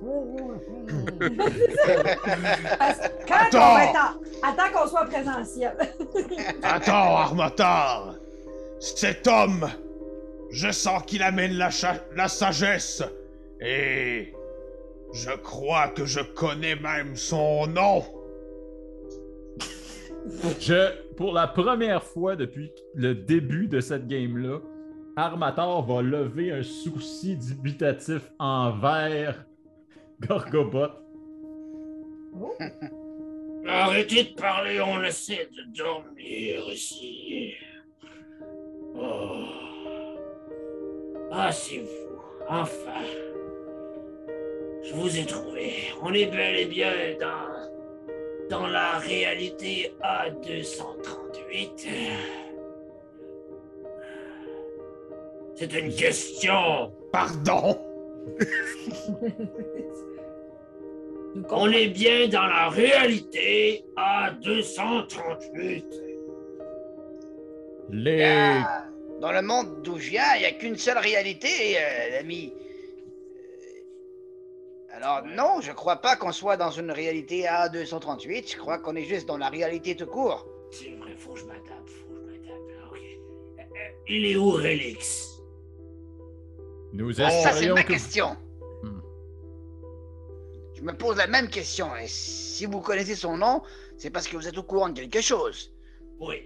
[3.28, 3.70] Quand Attends.
[3.70, 5.76] on va être en- Attends qu'on soit présentiel.
[6.62, 8.14] Attends, Armatar!
[8.80, 9.68] Cet homme,
[10.50, 13.02] je sens qu'il amène la, cha- la sagesse.
[13.60, 14.32] Et
[15.12, 18.02] je crois que je connais même son nom.
[20.60, 24.58] Je, pour la première fois depuis le début de cette game-là,
[25.16, 29.44] Armator va lever un souci dubitatif envers
[30.20, 30.88] Gorgobot.
[32.38, 32.54] Oh.
[33.66, 37.54] Arrêtez de parler, on essaie de dormir ici.
[38.94, 39.44] Oh.
[41.32, 43.04] Ah, c'est vous, enfin.
[44.82, 45.92] Je vous ai trouvé.
[46.02, 47.79] On est bel et bien dans,
[48.50, 51.88] dans la réalité A238.
[55.54, 56.92] C'est une question.
[57.12, 57.78] Pardon?
[61.50, 65.84] On est bien dans la réalité A238.
[67.92, 68.24] Les.
[68.24, 68.86] Ah,
[69.20, 72.52] dans le monde d'où je viens, il n'y a qu'une seule réalité, euh, l'ami.
[75.02, 78.52] Alors non, je crois pas qu'on soit dans une réalité A238.
[78.52, 80.46] Je crois qu'on est juste dans la réalité tout court.
[80.70, 82.70] C'est vrai, faut que je m'adapte, faut que je m'adapte.
[82.90, 82.98] Ok.
[83.58, 85.40] Euh, euh, Il est où Relix?
[86.92, 87.92] Nous Ah, ça, c'est ma que.
[87.92, 88.36] question.
[88.82, 89.00] Hmm.
[90.76, 91.96] Je me pose la même question.
[91.96, 93.62] Et si vous connaissez son nom,
[93.96, 95.72] c'est parce que vous êtes au courant de quelque chose.
[96.18, 96.42] Oui.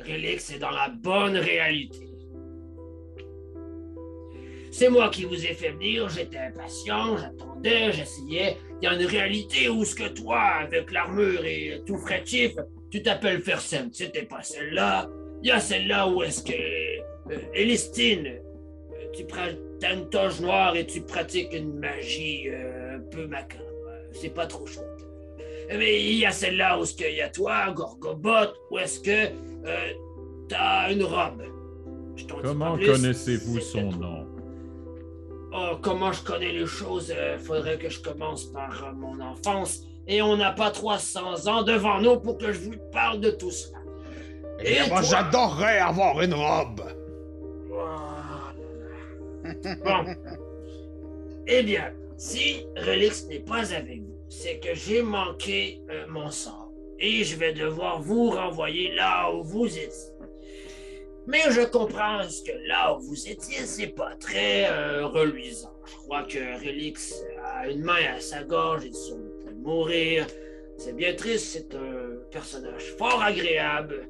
[0.00, 2.08] Relix est dans la bonne réalité.
[4.72, 8.56] C'est moi qui vous ai fait venir, j'étais impatient, j'attendais, j'essayais.
[8.80, 12.52] Il y a une réalité où ce que toi, avec l'armure et tout frétif,
[12.90, 13.90] tu t'appelles Fersem.
[13.92, 15.10] C'était pas celle-là.
[15.42, 16.52] Il y a celle-là où est-ce que...
[16.52, 19.46] Euh, Elistine, euh, tu prends
[19.82, 23.64] une toge noire et tu pratiques une magie euh, un peu macabre.
[24.12, 24.80] C'est pas trop chaud.
[25.68, 29.28] Mais il y a celle-là où est-ce qu'il y a toi, Gorgobot, où est-ce que
[29.66, 29.92] euh,
[30.48, 31.42] t'as une robe.
[32.16, 34.31] Je Comment connaissez-vous son nom?
[35.54, 39.82] Oh, comment je connais les choses, euh, faudrait que je commence par euh, mon enfance.
[40.06, 43.50] Et on n'a pas 300 ans devant nous pour que je vous parle de tout
[43.50, 43.68] ça.
[44.64, 45.02] Eh Et moi, toi?
[45.02, 46.82] j'adorerais avoir une robe.
[49.84, 50.04] Bon.
[51.46, 56.70] eh bien, si Relix n'est pas avec vous, c'est que j'ai manqué euh, mon sort.
[56.98, 60.11] Et je vais devoir vous renvoyer là où vous étiez.
[61.26, 65.72] Mais je comprends ce que là où vous étiez, c'est pas très euh, reluisant.
[65.86, 69.58] Je crois que Relix a une main à sa gorge et sur le point de
[69.58, 70.26] mourir.
[70.78, 74.08] C'est bien triste, c'est un personnage fort agréable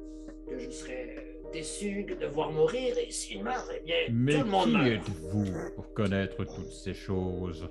[0.49, 4.45] que je serais déçu de voir mourir et s'il meurt, eh bien, Mais tout le
[4.45, 4.87] monde qui meurt.
[4.87, 5.45] êtes-vous
[5.75, 7.69] pour connaître toutes ces choses?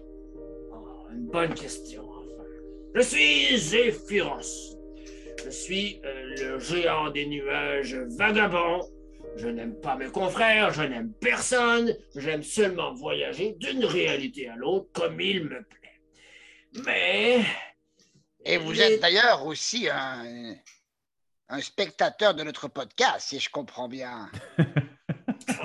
[0.72, 0.76] Oh,
[1.12, 2.44] une bonne question, enfin.
[2.94, 4.76] Je suis Zéphyros.
[5.44, 8.82] Je suis euh, le géant des nuages vagabond.
[9.36, 11.94] Je n'aime pas mes confrères, je n'aime personne.
[12.14, 16.00] J'aime seulement voyager d'une réalité à l'autre comme il me plaît.
[16.84, 17.44] Mais.
[18.44, 20.54] Et vous Les- êtes d'ailleurs aussi un,
[21.48, 24.30] un spectateur de notre podcast, si je comprends bien.
[24.58, 24.62] Oh,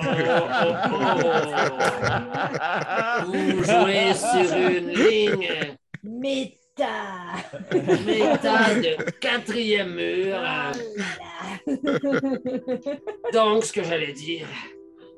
[0.00, 0.48] oh,
[0.92, 1.28] oh.
[3.26, 5.76] Vous jouez sur une ligne
[6.78, 8.06] Méta!
[8.06, 10.36] méta de quatrième mur.
[10.40, 10.72] Ah
[13.32, 14.46] Donc, ce que j'allais dire,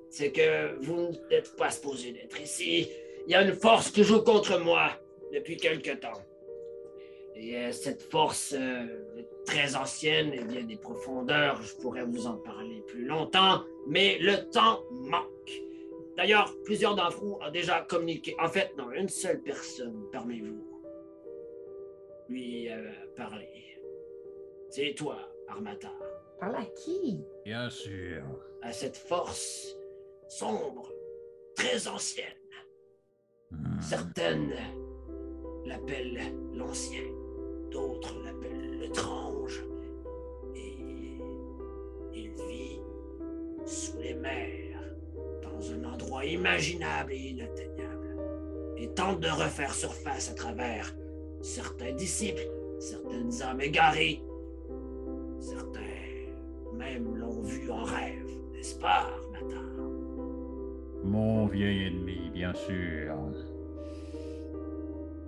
[0.09, 2.89] c'est que vous n'êtes pas supposé d'être ici.
[3.27, 4.91] Il y a une force qui joue contre moi
[5.35, 6.23] depuis quelque temps.
[7.37, 11.63] Et euh, cette force euh, est très ancienne et vient des profondeurs.
[11.63, 15.27] Je pourrais vous en parler plus longtemps, mais le temps manque.
[16.17, 18.35] D'ailleurs, plusieurs d'entre vous ont déjà communiqué.
[18.41, 20.70] En fait, non, une seule personne parmi vous
[22.31, 22.79] lui a
[23.17, 23.49] parlé.
[24.71, 25.93] C'est toi, Armatar.
[26.39, 27.21] Parle à qui?
[27.45, 28.23] Bien sûr.
[28.63, 29.77] à cette force
[30.29, 30.93] sombre,
[31.57, 32.27] très ancienne.
[33.51, 33.81] Hmm.
[33.81, 34.55] Certaines
[35.67, 36.21] l'appellent
[36.55, 37.03] l'ancien,
[37.71, 39.65] d'autres l'appellent l'étrange.
[40.55, 40.77] Et
[42.15, 42.81] il vit
[43.67, 44.79] sous les mers,
[45.43, 48.17] dans un endroit imaginable et inatteignable,
[48.77, 50.95] et tente de refaire surface à travers
[51.41, 52.47] certains disciples,
[52.79, 54.23] certaines âmes égarées.
[55.39, 55.81] Certains
[56.77, 59.65] même l'ont vu en rêve, n'est-ce pas, Armatar?
[61.05, 63.17] Mon vieil ennemi, bien sûr.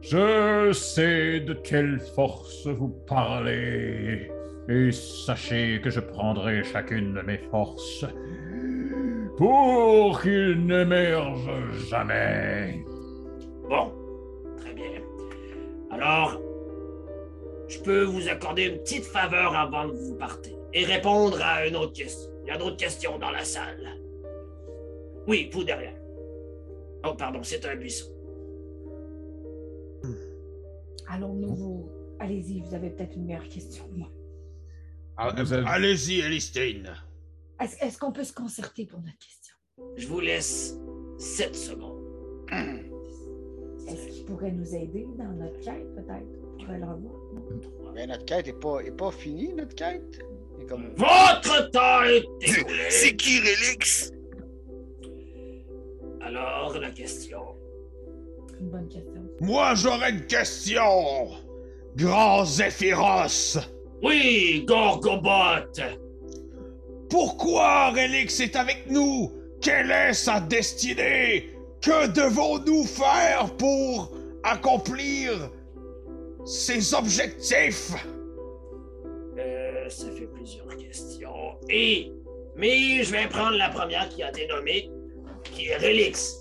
[0.00, 4.30] Je sais de quelle force vous parlez,
[4.68, 8.04] et sachez que je prendrai chacune de mes forces
[9.36, 11.50] pour qu'il n'émerge
[11.88, 12.84] jamais.
[13.68, 13.92] Bon.
[15.92, 16.40] Alors,
[17.68, 21.76] je peux vous accorder une petite faveur avant que vous partez et répondre à une
[21.76, 22.30] autre question.
[22.42, 23.98] Il y a d'autres questions dans la salle.
[25.28, 25.94] Oui, vous derrière.
[27.04, 28.10] Oh, pardon, c'est un buisson.
[31.08, 31.90] Allons-nous vous.
[32.20, 34.08] Allez-y, vous avez peut-être une meilleure question que moi.
[35.16, 36.90] Ah, avez- Allez-y, Elistine.
[37.60, 39.54] Est-ce est-ce qu'on peut se concerter pour notre question?
[39.96, 40.76] Je vous laisse
[41.18, 42.00] 7 secondes.
[43.88, 46.40] Est-ce qu'il pourrait nous aider dans notre quête, peut-être?
[46.56, 47.14] Pour pourrait le revoir.
[47.94, 50.20] Ben, notre quête n'est pas, est pas finie, notre quête.
[50.68, 50.90] Comme...
[50.96, 52.90] Votre temps est écoulé.
[52.90, 54.12] C'est qui, Relix?
[56.20, 57.40] Alors, la question.
[58.60, 59.22] Une bonne question.
[59.40, 61.30] Moi, j'aurais une question.
[61.96, 63.58] Grand Zéphyros,
[64.02, 65.66] Oui, Gorgobot.
[67.10, 69.30] pourquoi Relix est avec nous?
[69.60, 71.50] Quelle est sa destinée?
[71.82, 74.12] Que devons-nous faire pour
[74.44, 75.50] accomplir
[76.44, 77.92] ses objectifs?
[79.36, 81.56] Euh, ça fait plusieurs questions.
[81.68, 82.12] Et,
[82.56, 84.90] mais je vais prendre la première qui a été nommée,
[85.42, 86.38] qui est Relix.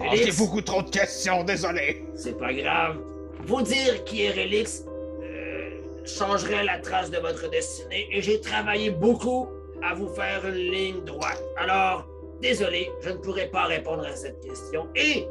[0.00, 2.04] Oh, J'ai beaucoup trop de questions, désolé.
[2.14, 2.98] c'est pas grave.
[3.46, 4.84] Vous dire qui est Relix
[5.22, 5.70] euh,
[6.04, 9.48] changerait la trace de votre destinée et j'ai travaillé beaucoup
[9.82, 11.42] à vous faire une ligne droite.
[11.56, 12.06] Alors,
[12.40, 14.88] désolé, je ne pourrai pas répondre à cette question.
[14.94, 15.26] Et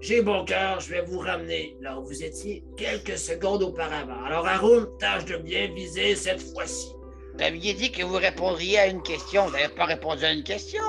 [0.00, 4.24] j'ai bon cœur, je vais vous ramener là où vous étiez quelques secondes auparavant.
[4.24, 6.94] Alors, Haroun, tâche de bien viser cette fois-ci.
[7.34, 9.46] Vous aviez dit que vous répondriez à une question.
[9.46, 10.82] Vous n'avez pas répondu à une question.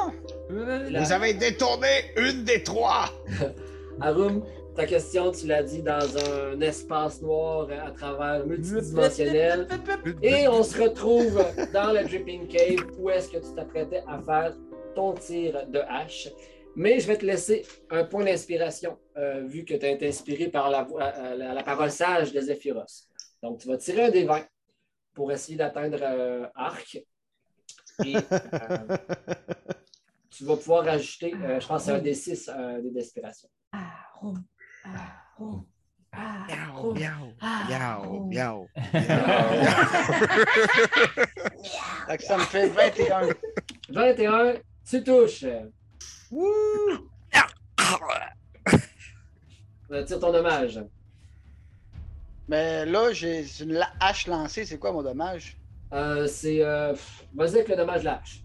[0.49, 3.09] Vous avez détourné une des trois.
[4.01, 4.43] Arum,
[4.75, 9.67] ta question, tu l'as dit dans un espace noir à travers multidimensionnel.
[10.23, 14.53] Et on se retrouve dans le Dripping Cave où est-ce que tu t'apprêtais à faire
[14.95, 16.29] ton tir de hache.
[16.75, 20.47] Mais je vais te laisser un point d'inspiration, euh, vu que tu as été inspiré
[20.47, 23.09] par la, voix- euh, la, la parole sage de Zephyros.
[23.43, 24.45] Donc, tu vas tirer un des 20
[25.13, 26.95] pour essayer d'atteindre euh, Arc.
[28.05, 28.97] Et euh,
[30.29, 32.49] tu vas pouvoir ajouter, euh, je pense, que c'est un des 6
[32.83, 33.49] des d'inspiration.
[36.13, 37.33] Miaou, miaou,
[37.69, 38.67] miaou, miaou.
[42.19, 43.29] Ça me fait 21.
[43.89, 44.53] 21,
[44.85, 45.43] tu touches.
[45.43, 45.67] Euh,
[50.05, 50.79] Tire ton dommage.
[52.47, 54.65] Mais là, j'ai une la- hache lancée.
[54.65, 55.57] C'est quoi mon dommage?
[55.93, 56.63] Euh, c'est.
[56.63, 56.93] euh,
[57.35, 58.41] Vas-y avec le dommage lâche.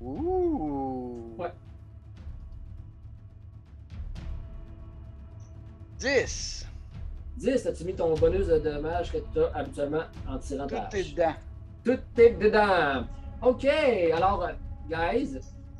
[0.00, 1.34] Ouh!
[1.38, 1.52] Ouais.
[5.98, 6.66] 10.
[7.36, 10.96] 10, as-tu mis ton bonus de dommage que tu as habituellement en tirant ta Tout
[10.96, 11.14] est hache?
[11.14, 11.34] dedans.
[11.84, 13.06] Tout est dedans.
[13.42, 14.48] OK, alors,
[14.88, 15.38] guys,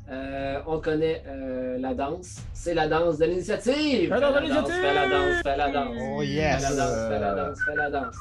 [0.09, 2.41] euh, on connaît euh, la danse.
[2.53, 4.09] C'est la danse de l'initiative.
[4.09, 4.73] Fais la danse, l'initiative!
[4.81, 5.97] Fais la danse, fais la danse.
[5.99, 6.61] Oh Fais yes!
[6.61, 8.15] la danse, fais la danse, fais la danse.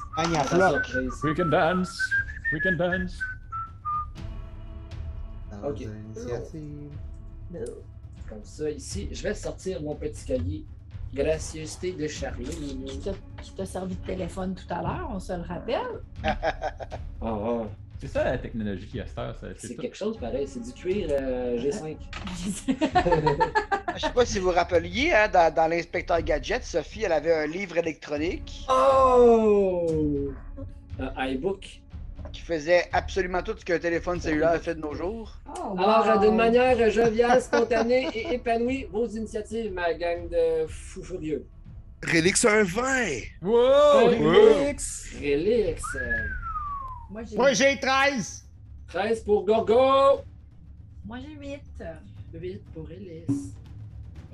[1.25, 1.99] We can dance.
[2.53, 3.19] We can dance.
[5.51, 5.87] Dans Ok.
[8.29, 10.65] Comme ça, ici, je vais sortir mon petit cahier.
[11.13, 12.45] Gracieuseté de Charlie.
[12.87, 16.01] Qui t'a- qui t'a servi de téléphone tout à l'heure, on se le rappelle.
[16.25, 16.37] Ah,
[17.23, 17.63] ah.
[18.01, 19.37] C'est ça la technologie qui a cette heure.
[19.41, 21.97] ça- C'est quelque chose pareil, c'est du cuir euh, G5.
[23.97, 27.33] Je sais pas si vous vous rappeliez, hein, dans, dans l'inspecteur Gadget, Sophie, elle avait
[27.33, 30.33] un livre électronique Oh!
[30.99, 31.81] Un iBook.
[32.33, 35.33] qui faisait absolument tout ce qu'un téléphone cellulaire fait de nos jours.
[35.49, 36.21] Oh, Alors, euh, wow.
[36.27, 41.47] d'une manière joviale, spontanée et épanouie, vos initiatives, ma gang de fous furieux.
[42.05, 42.83] Relix un 20.
[43.43, 44.09] Wow!
[44.09, 45.07] Relix!
[45.21, 45.83] Relix.
[47.15, 48.45] Euh, Moi, j'ai Moi, j'ai 13!
[48.89, 50.23] 13 pour Gorgo.
[51.05, 51.61] Moi, j'ai 8.
[52.33, 53.55] 8 pour Relix.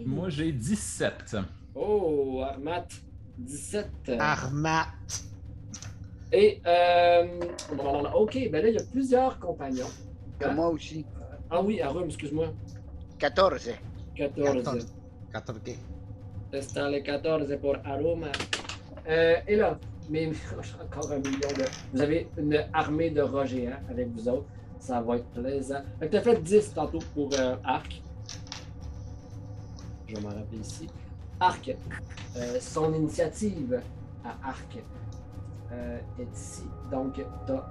[0.04, 1.36] Moi, j'ai 17.
[1.74, 2.92] Oh, Matt,
[3.38, 3.88] 17.
[4.18, 4.86] Armat!
[6.32, 7.40] Et, euh,
[8.14, 9.90] ok, ben là, il y a plusieurs compagnons.
[10.38, 11.04] Comme moi aussi.
[11.50, 12.52] Ah oui, Arum, excuse-moi.
[13.18, 13.72] 14.
[14.14, 14.86] 14.
[15.32, 15.66] 14.
[16.52, 18.24] Restant les 14 pour Arum.
[19.08, 19.78] Euh, et là,
[20.10, 20.30] mais
[20.82, 21.64] encore un million de.
[21.92, 24.46] Vous avez une armée de rats géants avec vous autres.
[24.78, 25.82] Ça va être plaisant.
[25.98, 28.02] Fait que t'as fait 10 tantôt pour euh, Arc.
[30.08, 30.86] Je vais m'en rappeler ici.
[31.38, 31.76] Arc,
[32.36, 33.80] euh, son initiative
[34.24, 34.78] à Arc
[35.72, 36.64] euh, est ici.
[36.90, 37.64] Donc, t'as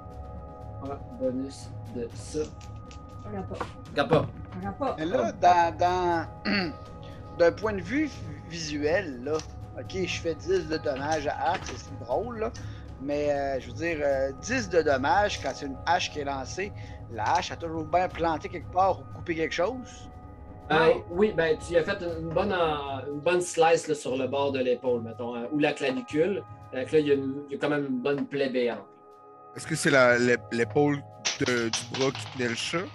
[0.84, 2.39] un bonus de ça.
[3.25, 3.65] Regarde pas.
[3.91, 4.28] Regarde pas.
[4.58, 4.95] Regarde pas.
[4.97, 6.28] Mais là, dans, dans-
[7.39, 8.10] d'un point de vue
[8.49, 9.38] visuel, là,
[9.78, 12.52] ok, je fais 10 de dommages à arc, c'est- drôle, là.
[13.02, 16.26] Mais euh, je veux dire, euh, 10 de dommages quand c'est une hache qui est
[16.26, 16.72] lancée,
[17.12, 20.10] la hache a toujours bien planté quelque part ou coupé quelque chose?
[20.72, 24.52] Euh, oui, ben tu as fait une bonne, une bonne slice là, sur le bord
[24.52, 26.44] de l'épaule, mettons, hein, ou la clavicule.
[26.74, 28.86] Donc là, il y, a une- il y a quand même une bonne plaie béante.
[29.56, 29.90] Est-ce que c'est
[30.52, 31.02] l'épaule
[31.40, 32.86] de- du bras qui tenait le chat?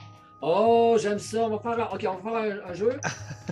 [0.47, 1.39] Oh, j'aime ça.
[1.39, 3.01] On va faire un, ok, on va faire un, un jeu.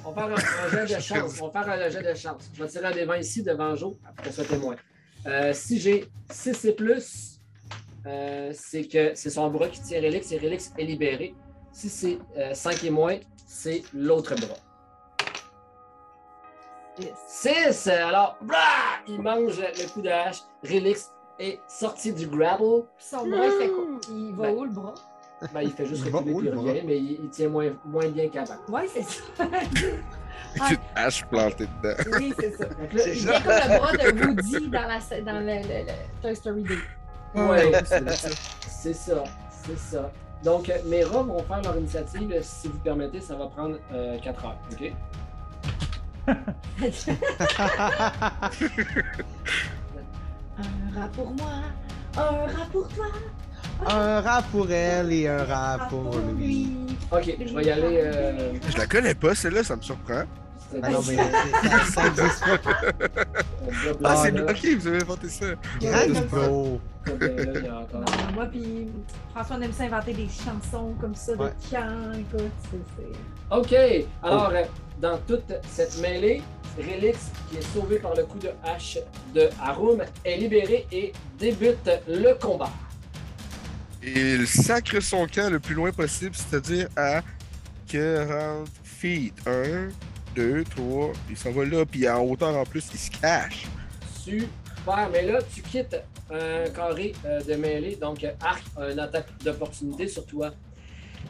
[0.05, 1.41] On va faire un, un jet de chance.
[1.41, 2.51] On va faire un jet de chance.
[2.53, 4.77] Je vais tirer un des 20 ici devant Joe pour ce témoin.
[5.27, 7.41] Euh, si j'ai 6 et plus,
[8.07, 11.35] euh, c'est que c'est son bras qui tient Relix et Relix est libéré.
[11.73, 12.19] Si c'est
[12.53, 14.59] 5 et moins, c'est l'autre bras.
[16.99, 17.15] Yes.
[17.27, 17.89] 6.
[17.89, 18.59] Alors, blah,
[19.09, 20.43] il mange le coup de hache.
[20.63, 22.85] Relix est sorti du grapple.
[22.99, 23.85] Puis son bras, il fait quoi?
[24.11, 24.57] Il va Ben.
[24.57, 24.95] où le bras?
[25.53, 28.57] Ben, il fait juste reculer puis revient, mais il, il tient moins, moins bien qu'avant.
[28.69, 29.23] Ouais, c'est ça.
[30.71, 31.97] Une hache plantée dedans.
[32.19, 32.65] oui, c'est ça.
[32.67, 35.93] Donc là, il- est comme le bras de Woody dans, la, dans le, le- le
[36.21, 36.75] Toy Story 2.
[37.35, 37.73] Ouais,
[38.69, 39.25] c'est ça,
[39.65, 40.11] c'est ça.
[40.45, 42.37] Donc, euh, mes rats vont faire leur initiative.
[42.43, 43.79] Si vous permettez, ça va prendre
[44.23, 44.93] 4 heures, OK?
[50.59, 51.53] un rat pour moi,
[52.17, 53.07] un rat pour toi,
[53.87, 56.73] un rat pour elle et un rat pour lui.
[57.11, 58.01] OK, je vais y aller.
[58.03, 60.23] euh, Je la connais pas, celle-là, ça me surprend.
[60.83, 62.81] Ah non, mais c'est- ça, ça existe pas.
[64.05, 65.47] Ah, c'est ok, vous avez inventé ça.
[65.83, 66.81] Non,
[68.35, 68.89] moi puis
[69.35, 71.51] François on aime ça inventer des chansons comme ça Ouais.
[71.51, 73.57] de camp, écoute, c'est- c'est...
[73.57, 74.63] OK, alors, euh,
[75.01, 76.43] dans toute cette mêlée,
[76.79, 77.19] Relix,
[77.51, 78.99] qui est sauvé par le coup de hache
[79.35, 82.71] de Harum, est libéré et débute le combat.
[84.05, 87.23] Et il sacre son camp le plus loin possible, c'est-à-dire à
[87.89, 89.33] 40 feet.
[89.47, 89.89] 1,
[90.35, 93.67] 2, 3, il s'en va là, puis en hauteur en plus, il se cache.
[94.25, 95.97] Super, mais là, tu quittes
[96.31, 100.51] un carré euh, de mêlée, donc euh, Arc a une attaque d'opportunité sur toi.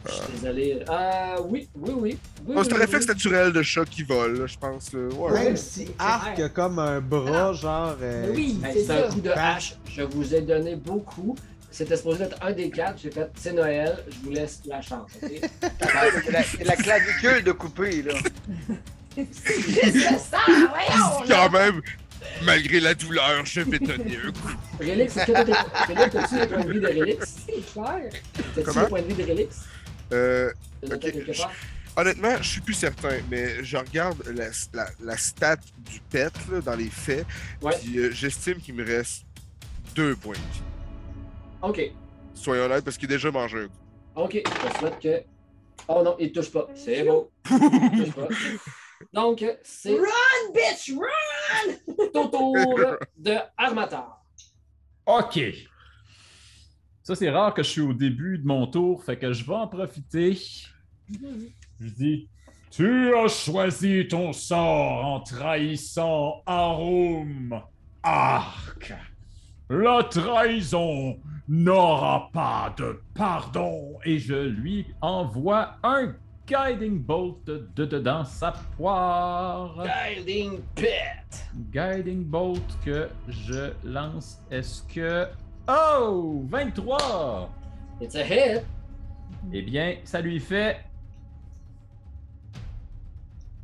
[0.05, 0.79] Je suis désolé.
[0.87, 2.17] Ah oui, oui, oui.
[2.47, 3.13] oui, Oh, c'est un oui, réflexe oui.
[3.13, 4.91] naturel de chat qui vole, là, je pense.
[4.93, 5.43] Ouais.
[5.43, 7.95] Même si Arc a comme un bras, genre.
[8.01, 9.75] euh, oui, c'est un coup de hache.
[9.89, 11.35] Je vous ai donné beaucoup.
[11.73, 12.99] C'était supposé être un des quatre.
[13.01, 13.97] J'ai fait c'est Noël.
[14.07, 15.09] Je vous laisse la chance.
[15.23, 15.31] ok?
[15.41, 18.13] C'est la, la clavicule de couper, là.
[19.15, 21.27] C'est juste le sang, voyons!
[21.27, 21.81] Quand même,
[22.43, 24.55] malgré la douleur, je vais donner un coup.
[24.79, 25.53] Relix, est-ce que t'as tes-
[25.87, 27.35] Philippe, as-tu le point de vie de Relix?
[27.45, 28.09] C'est clair.
[28.55, 29.55] T'as-tu le point de vie de Relix?
[30.13, 30.51] Euh,
[30.83, 31.41] je-
[31.95, 35.57] honnêtement, je suis plus certain, mais je regarde la, la, la stat
[35.91, 37.25] du pet là, dans les faits,
[37.61, 37.73] Ouais.
[37.83, 39.25] puis euh, j'estime qu'il me reste
[39.95, 40.61] deux points de vie.
[41.63, 41.93] Ok.
[42.33, 43.73] Soyons honnêtes, parce qu'il a déjà mangé un coup.
[44.15, 44.43] Ok.
[44.45, 45.23] Je souhaite que.
[45.87, 46.67] Oh non, il touche pas.
[46.75, 47.31] C'est beau.
[47.49, 48.27] Il touche pas.
[49.13, 52.29] Donc, c'est Run, bitch, run!
[52.31, 54.23] tour de Armatar.
[55.05, 55.39] OK.
[57.01, 59.55] Ça, c'est rare que je suis au début de mon tour, fait que je vais
[59.55, 60.37] en profiter.
[61.79, 62.29] Je dis
[62.71, 67.61] Tu as choisi ton sort en trahissant Arum
[68.03, 68.93] Arc.
[69.69, 76.13] La trahison n'aura pas de pardon et je lui envoie un
[76.45, 79.75] Guiding Bolt de dedans sa poire.
[79.81, 81.47] Guiding Pet.
[81.71, 84.41] Guiding Bolt que je lance.
[84.51, 85.27] Est-ce que.
[85.69, 86.43] Oh!
[86.49, 87.49] 23!
[88.01, 88.65] It's a hit.
[89.53, 90.83] Eh bien, ça lui fait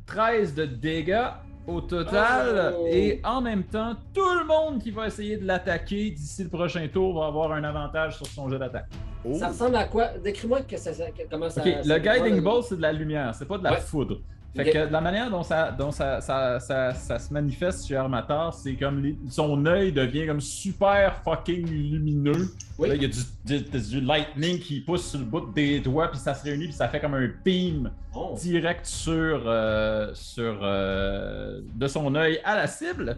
[0.06, 1.28] 13 de dégâts
[1.66, 2.74] au total.
[2.78, 2.86] Oh!
[2.88, 6.86] Et en même temps, tout le monde qui va essayer de l'attaquer d'ici le prochain
[6.92, 8.86] tour va avoir un avantage sur son jeu d'attaque.
[9.24, 9.34] Oh.
[9.34, 10.08] Ça ressemble à quoi?
[10.22, 11.60] Décris-moi que ça, que- comment ça.
[11.60, 13.80] Ok, ça- le Guiding Bolt, c'est de la lumière, c'est pas de la Ouais.
[13.80, 14.20] foudre.
[14.56, 18.52] Fait que la manière dont ça, dont ça, ça, ça, ça se manifeste chez Armator,
[18.52, 22.48] c'est comme les- son œil devient comme super fucking lumineux.
[22.76, 22.88] Oui.
[22.88, 26.08] Là, il y a du, du, du lightning qui pousse sur le bout des doigts,
[26.10, 28.34] puis ça se réunit, puis ça fait comme un beam Oh.
[28.42, 33.16] direct sur, euh, sur euh, de son œil à la cible.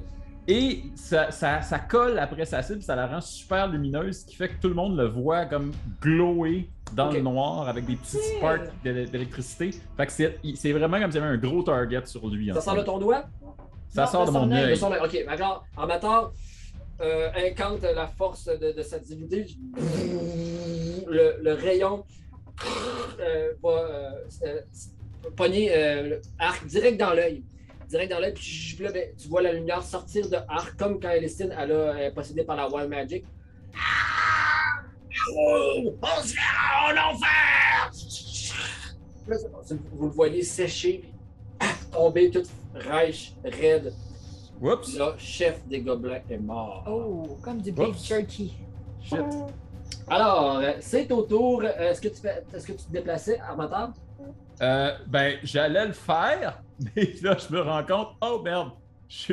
[0.48, 4.34] Et ça, ça, ça colle après sa cible, ça la rend super lumineuse, ce qui
[4.34, 8.18] fait que tout le monde le voit comme glower dans le noir avec des petits
[8.36, 9.70] sparks d'é- d'électricité.
[9.96, 10.12] Fait que
[10.56, 12.50] c'est vraiment comme s'il y avait un gros target sur lui.
[12.52, 13.24] Ça sort de ton doigt?
[13.88, 14.76] Ça Non, sort de mon œil.
[14.78, 15.04] De.
[15.04, 16.32] Ok, alors, Armator
[17.00, 19.46] euh, incante la force de, de sa divinité.
[21.08, 22.04] Le, le rayon
[23.20, 24.10] euh, va euh,
[24.44, 24.60] euh,
[25.36, 26.18] pogner euh,
[26.66, 27.42] direct dans l'œil.
[27.92, 31.10] Direct dans l'œil, puis là, ben, tu vois la lumière sortir de arc, comme quand
[31.10, 33.22] Elistine elle a, elle est possédée par la Wild Magic.
[35.36, 37.90] Oh, on se verra en enfer!
[39.28, 39.36] Là,
[39.92, 41.04] vous le voyez sécher,
[41.92, 42.42] tomber tout
[42.74, 43.92] rêche, raide.
[44.60, 44.96] Oups!
[44.96, 46.84] Là, chef des gobelins est mort.
[46.88, 48.54] Oh, comme du beef jerky.
[49.02, 49.18] Shit.
[50.08, 51.62] Alors, euh, c'est au tour.
[51.62, 53.90] euh, Est-ce que, tu fais- est-ce que tu te déplaçais, Armateur?
[54.62, 56.62] Euh, ben, j'allais le faire,
[56.96, 58.70] mais là, je me rends compte, oh merde,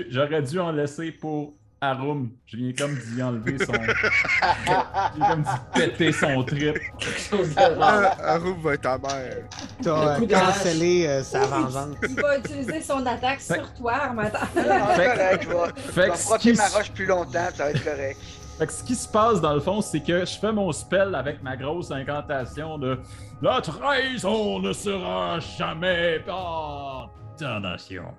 [0.10, 2.32] j'aurais dû en laisser pour Arum.
[2.46, 3.72] Je viens comme d'y enlever son.
[3.74, 6.78] Je viens comme d'y péter son trip.
[7.00, 8.18] Quelque chose de rare.
[8.20, 9.38] Ah, Arum va être ta mère.
[9.82, 11.96] T'as euh, cancellé euh, sa vengeance.
[12.10, 14.46] Il va utiliser son attaque Fait- sur toi, Armata.
[14.48, 18.20] Fait je vais, frotter ma roche plus longtemps, ça va être correct.
[18.58, 21.16] Fait que ce qui se passe dans le fond, c'est que je fais mon spell
[21.16, 23.00] avec ma grosse incantation de
[23.42, 27.10] La trahison ne sera jamais par
[27.40, 28.14] damnation.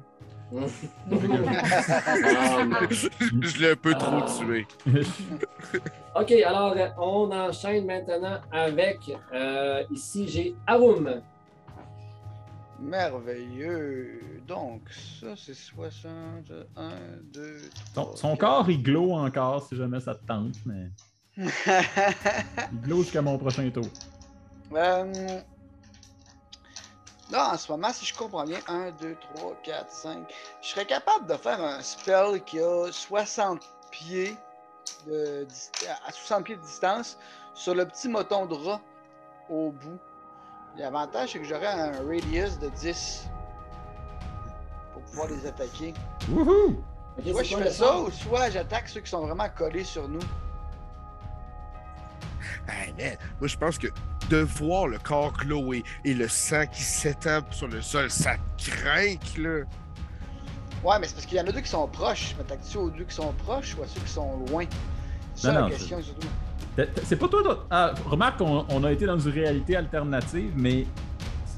[2.90, 4.66] Je l'ai un peu trop tué.
[6.16, 8.98] OK, alors on enchaîne maintenant avec.
[9.32, 11.20] euh, ici, j'ai Arum.
[12.80, 14.20] Merveilleux.
[14.48, 14.82] Donc,
[15.20, 16.10] ça, c'est 60.
[16.76, 16.90] 1,
[17.32, 17.56] 2,
[17.94, 20.88] Son, son corps, il glow encore si jamais ça te tente, mais
[21.36, 23.86] il glow jusqu'à mon prochain tour.
[24.72, 25.40] Euh,
[27.30, 30.86] Là, en ce moment, si je comprends bien, 1, 2, 3, 4, 5, je serais
[30.86, 34.36] capable de faire un spell qui a 60 pieds
[35.06, 35.46] de
[36.06, 37.16] à 60 pieds de distance
[37.54, 38.80] sur le petit moton de rat
[39.48, 39.98] au bout.
[40.76, 43.28] L'avantage, c'est que j'aurais un radius de 10
[44.92, 45.94] pour pouvoir les attaquer.
[46.30, 46.82] Wouhou!
[47.24, 50.20] Soit je fais ça ou soit j'attaque ceux qui sont vraiment collés sur nous.
[52.98, 53.88] Man, moi, je pense que
[54.28, 59.16] de voir le corps glower et le sang qui s'étend sur le sol, ça craint,
[59.38, 59.64] là.
[60.84, 62.34] Ouais, mais c'est parce qu'il y en a deux qui sont proches.
[62.38, 64.64] M'attaques-tu aux deux qui sont proches ou à ceux qui sont loin?
[65.34, 66.28] C'est ça Non, la non, question, surtout.
[67.04, 67.42] C'est pas toi.
[67.42, 70.86] toi- Ah, remarque qu'on on a été dans une réalité alternative, mais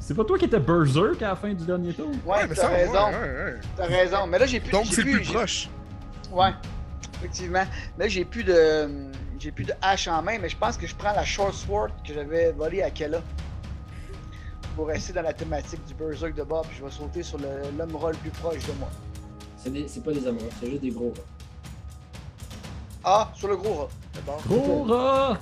[0.00, 2.08] c'est pas toi qui étais berserk à la fin du dernier tour?
[2.26, 2.92] Ouais, mais t'as raison.
[3.10, 3.60] ouais, ouais.
[3.76, 4.26] T'as raison.
[4.26, 4.72] Mais là, j'ai plus.
[4.72, 5.68] Donc, j'ai c'est plus proche.
[6.32, 6.50] Ouais,
[7.18, 7.64] effectivement.
[7.98, 8.88] Là, j'ai plus de.
[9.43, 11.88] J'ai plus de hache en main, mais je pense que je prends la short sword
[12.07, 13.20] que j'avais volée à Kella.
[14.76, 17.90] Pour rester dans la thématique du berserk de Bob, puis je vais sauter sur l'homme
[17.90, 18.88] le plus proche de moi.
[19.57, 21.22] C'est pas des amoureux, c'est juste des gros rats.
[23.03, 23.88] Ah, sur le gros rat.
[24.47, 25.38] Gros rat!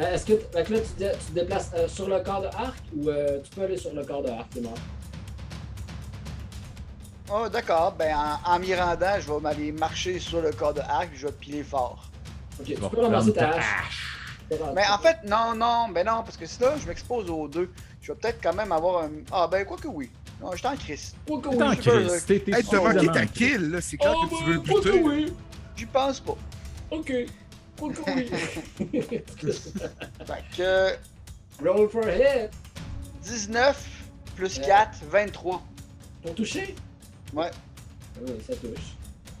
[0.00, 3.38] Euh, Est-ce que là, tu, te- déplaces euh, sur le corps de arc ou euh,
[3.44, 4.74] tu peux aller sur le corps de arc, t'es mort?
[7.32, 7.92] Oh, d'accord.
[7.96, 11.18] Ben, en, en m'y rendant, je vais m'aller marcher sur le corps de arc, puis
[11.20, 12.10] je vais piler fort.
[12.60, 14.18] Ok, tu peux ramasser ta hache.
[14.74, 17.72] Mais en fait, non, non, ben non, parce que si là, je m'expose aux deux,
[18.02, 19.10] je vais peut-être quand même avoir un.
[19.32, 20.10] Ah, ben, quoi que oui.
[20.40, 21.14] Non, je en crise.
[21.28, 23.30] Oh, que T'es oui, en je crise, euh, t'es Hey, t'as manqué ta en crise.
[23.32, 23.80] kill, là?
[23.80, 25.32] C'est quand Oh, que tu veux le ben, quoi que oui.
[25.76, 26.36] J'y pense pas.
[26.90, 27.12] Ok.
[27.78, 28.30] Quoi que oui.
[30.26, 30.96] Fait que
[31.66, 32.50] Roll for hit.
[33.22, 33.88] 19
[34.36, 34.66] plus Yeah.
[34.86, 35.62] 4, 23.
[36.24, 36.74] T'ont touché?
[37.32, 37.50] Ouais.
[38.20, 38.96] Oui, ça touche.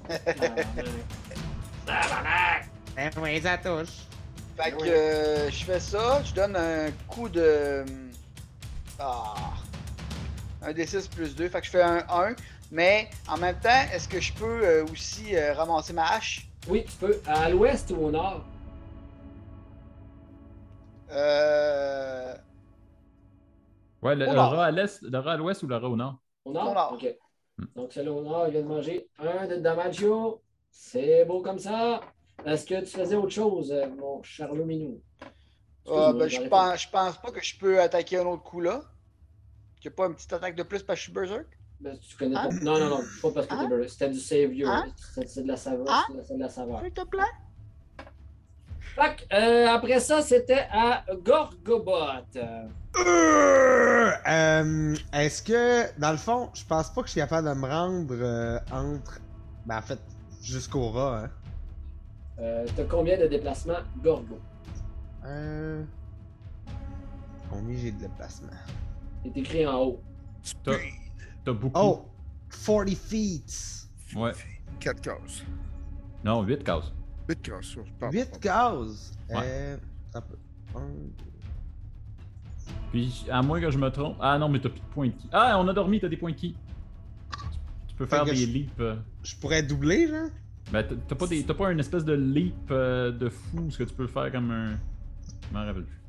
[2.96, 4.08] Ben oui, ça touche.
[4.56, 4.88] Fait que oui.
[4.88, 7.84] euh, je fais ça, je donne un coup de.
[8.98, 9.54] Ah.
[10.62, 12.34] Un D6 plus 2, fait que je fais un 1.
[12.70, 16.48] Mais en même temps, est-ce que je peux euh, aussi euh, ramasser ma hache?
[16.66, 17.20] Oui, tu peux.
[17.26, 18.44] À l'ouest ou au nord?
[21.10, 22.34] Euh.
[24.02, 26.18] Ouais, le, le rat à l'est, le rat à l'ouest ou le rat au nord?
[26.44, 26.70] Au nord?
[26.70, 26.92] Au nord.
[26.92, 27.06] Ok.
[27.76, 30.42] Donc celui au nord, il vient de manger un de Damaggio.
[30.70, 32.00] C'est beau comme ça.
[32.46, 35.00] Est-ce que tu faisais autre chose, euh, mon Charlot Minou?
[35.90, 38.82] Ah, ben, je, pense, je pense pas que je peux attaquer un autre coup là.
[39.80, 41.46] Qu'il n'y a pas une petite attaque de plus parce que je suis berserk?
[41.80, 42.48] Ben, tu connais Hein?
[42.48, 42.54] pas.
[42.64, 43.58] Non, non, non, pas parce que Hein?
[43.60, 43.90] t'es Burst.
[43.98, 44.70] C'était du Savior.
[44.72, 44.84] Hein?
[45.14, 45.86] C'est c'est de la saveur.
[45.90, 46.04] Hein?
[46.06, 46.80] c'est de la- C'est de la saveur.
[46.82, 47.22] S'il te plaît?
[48.94, 51.92] Fait euh, après ça, c'était à Gorgobot.
[52.36, 57.48] Euh, Euh, euh, Est-ce que, dans le fond, je pense pas que je suis capable
[57.48, 59.18] de me rendre euh, entre.
[59.66, 59.98] Ben, en fait,
[60.40, 61.30] jusqu'au rat, hein.
[62.38, 64.38] Euh, T'as combien de déplacements Gorgo?
[65.24, 65.82] Euh.
[67.50, 68.48] Combien j'ai de déplacement?
[69.22, 70.02] C'est écrit en haut.
[70.64, 71.78] T'as beaucoup.
[71.78, 72.08] Oh!
[72.64, 73.88] 40 feet!
[74.14, 74.32] Ouais.
[74.80, 75.42] 4 cases.
[76.24, 76.92] Non, 8 cases.
[77.28, 78.12] 8 cases, je parle.
[78.14, 79.12] 8 cases!
[79.30, 79.36] Ouais.
[79.42, 79.76] Euh.
[80.14, 80.36] Un peu.
[80.76, 80.86] Un,
[82.90, 84.16] Puis, à moins que je me trompe.
[84.20, 85.28] Ah non, mais t'as plus de points de ki.
[85.32, 86.54] Ah, on a dormi, t'as des points de ki.
[87.88, 88.72] Tu peux faire des je- leaps.
[88.80, 90.28] euh, Je pourrais doubler, genre?
[90.72, 93.84] Ben, t'as- pas, des- t'as pas une espèce de leap euh, de fou, ce que
[93.84, 94.76] tu peux faire comme un.
[95.50, 96.00] Je m'en rappelle plus.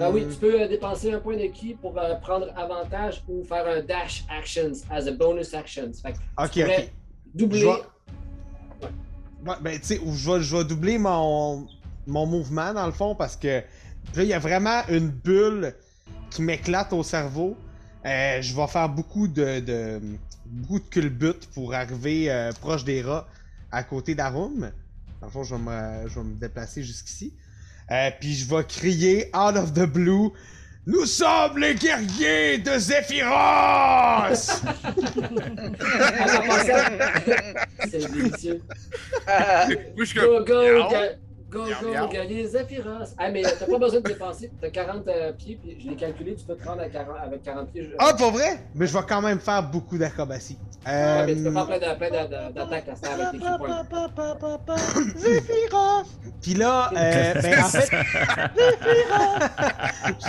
[0.00, 3.42] Ah oui, tu peux euh, dépenser un point de ki pour euh, prendre avantage ou
[3.42, 5.90] faire un dash actions as a bonus actions.
[6.00, 6.92] Fait que Ok, tu pourrais ok.
[7.34, 7.60] doubler.
[7.60, 7.82] Je vais-
[9.46, 11.66] Ouais, ben, tu sais, je vais, je vais doubler mon,
[12.06, 13.48] mon mouvement, dans le fond, parce que
[14.14, 15.74] là, il y a vraiment une bulle
[16.30, 17.56] qui m'éclate au cerveau.
[18.06, 20.00] Euh, je vais faire beaucoup de, de,
[20.46, 23.26] beaucoup de culbutes pour arriver euh, proche des rats
[23.72, 24.70] à côté d'Arum.
[25.20, 27.34] Dans le fond, je vais me, je vais me déplacer jusqu'ici.
[27.90, 30.30] Euh, puis je vais crier out of the blue
[30.86, 33.26] Nous sommes les guerriers de Zephyros!
[37.90, 38.62] C'est délicieux.
[40.14, 40.88] Go, go,
[41.54, 42.08] Go, miaou.
[42.08, 43.14] gagner Zephyros.
[43.18, 44.50] Ah, mais t'as pas besoin de dépenser.
[44.60, 47.42] T'as 40 euh, pieds, puis je l'ai calculé, tu peux te rendre à 40 avec
[47.42, 47.84] 40 pieds.
[47.84, 48.58] je- Ah, pour vrai?
[48.74, 50.58] Mais je vais quand même faire beaucoup d'acrobatie.
[50.86, 51.78] Ouais, Euh, mais tu peux faire plein
[52.10, 53.84] d'attaques à avec tes points.
[55.16, 56.02] Zephyros!
[56.42, 57.90] Puis là, euh, ben en fait,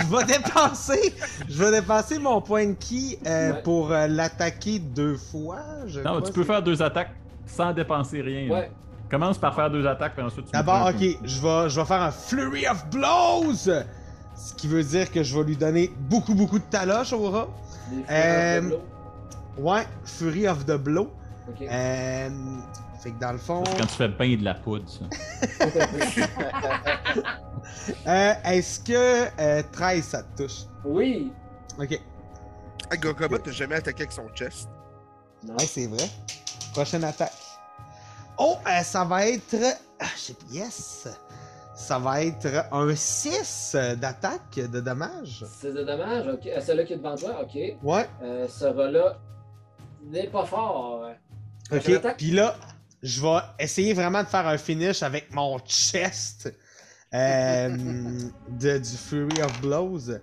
[0.00, 1.14] je vais dépenser,
[1.48, 3.62] je vais dépenser mon point de ki euh, Ouais.
[3.62, 5.58] pour euh, l'attaquer deux fois.
[5.86, 7.10] Je Non, crois, tu peux faire deux attaques
[7.46, 8.48] sans dépenser rien.
[8.48, 8.64] là.
[9.10, 12.02] Commence par faire deux attaques, puis ensuite tu D'abord, ok, je vais, je vais faire
[12.02, 13.54] un Flurry of Blows!
[14.34, 17.48] Ce qui veut dire que je vais lui donner beaucoup, beaucoup de taloches au rat.
[17.90, 18.82] Des feux Euh, de l'eau.
[19.58, 21.10] Ouais, Fury of the Blow.
[21.62, 22.28] Euh,
[23.00, 23.62] fait que dans le fond.
[23.64, 25.04] quand tu fais bien de la poudre, ça.
[28.06, 30.62] Euh, Est-ce que euh, 13 ça te touche?
[30.84, 31.32] Oui.
[31.78, 32.00] Ok.
[32.90, 34.68] Ah, Gorgobot n'a jamais attaqué avec son chest.
[35.46, 35.54] Non.
[35.54, 36.08] Ouais, c'est vrai.
[36.72, 37.32] Prochaine attaque.
[38.38, 39.56] Oh, euh, ça va être.
[40.00, 40.04] Ah,
[40.50, 41.08] Yes!
[41.74, 45.44] Ça va être un 6 d'attaque de dommage.
[45.58, 46.46] C'est de dommage, ok.
[46.46, 47.58] Euh, Celui-là qui est devant toi, ok.
[47.82, 48.08] Ouais.
[48.22, 49.18] Euh, ce rat-là
[50.04, 51.06] n'est pas fort.
[51.70, 52.00] Ok.
[52.16, 52.54] Puis là,
[53.02, 56.50] je vais essayer vraiment de faire un finish avec mon chest
[57.12, 57.68] euh,
[58.48, 60.18] de, du Fury of Blows.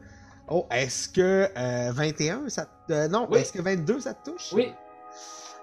[0.48, 2.94] Oh, est-ce que euh, 21 ça te...
[2.94, 3.40] euh, non, Oui.
[3.40, 4.52] est-ce que 22 ça te touche?
[4.54, 4.74] Oui.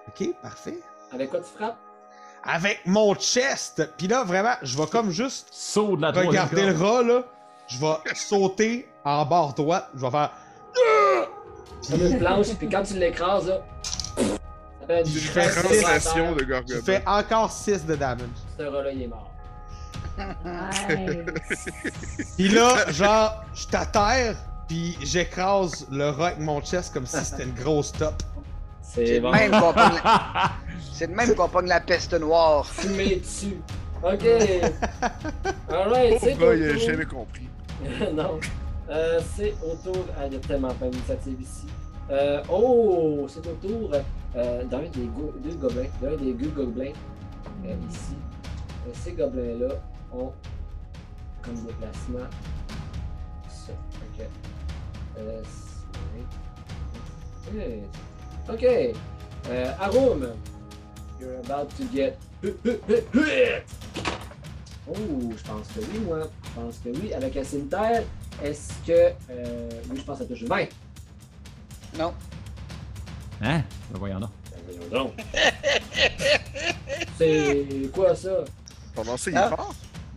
[0.07, 0.79] Ok, parfait.
[1.11, 1.77] Avec quoi tu frappes?
[2.43, 3.87] Avec mon chest!
[3.97, 7.23] Puis là, vraiment, je vais comme juste Saut de la regarder le rat, là.
[7.67, 9.89] Je vais sauter en bord droite.
[9.95, 10.31] Je vais faire...
[11.89, 13.61] Comme une planche, puis quand tu l'écrases, là.
[14.15, 18.27] Ça fait une fais Tu fais encore 6 de damage.
[18.57, 19.31] Ce rat-là, il est mort.
[20.45, 21.69] Nice.
[22.35, 24.35] Puis là, genre, je t'atterre,
[24.67, 28.13] puis j'écrase le rat avec mon chest comme si c'était une grosse top.
[28.81, 29.31] C'est C'est bon.
[29.31, 30.51] le même qu'on pogne la...
[30.93, 32.65] C'est le même qu'on pogne la peste noire.
[32.65, 33.57] Fumé dessus.
[34.03, 34.25] Ok.
[35.71, 37.47] Alright, c'est gars, il a jamais compris.
[38.13, 38.39] non.
[38.89, 40.05] Euh, c'est au tour.
[40.17, 41.67] Ah, il y a tellement pas d'initiative ici.
[42.09, 43.91] Euh, oh, c'est au tour
[44.35, 45.87] euh, d'un des go- deux gobelins.
[46.01, 46.91] D'un des deux gobelins.
[47.65, 48.15] euh, ici.
[48.93, 49.75] Ces gobelins-là
[50.13, 50.33] ont
[51.41, 52.27] comme déplacement
[53.49, 53.71] ça.
[53.71, 54.25] Ok.
[55.19, 55.41] Euh,
[57.45, 57.83] c'est-.
[58.49, 58.63] Ok.
[58.63, 60.27] Euh, Arum,
[61.19, 62.17] you're about to get.
[64.87, 64.93] Oh,
[65.37, 66.27] je pense que oui, moi.
[66.43, 67.13] Je pense que oui.
[67.13, 68.03] Avec un cimetière,
[68.43, 69.13] est-ce que.
[69.29, 70.65] euh, oui, je pense que ça touche 20.
[71.97, 72.13] Non.
[73.41, 73.61] Hein?
[73.91, 74.29] Ben voyons donc.
[74.51, 75.13] Ben, voyons donc.
[77.17, 78.43] C'est quoi ça?
[78.95, 79.47] Ton lancer, il Ah.
[79.51, 79.73] est fort.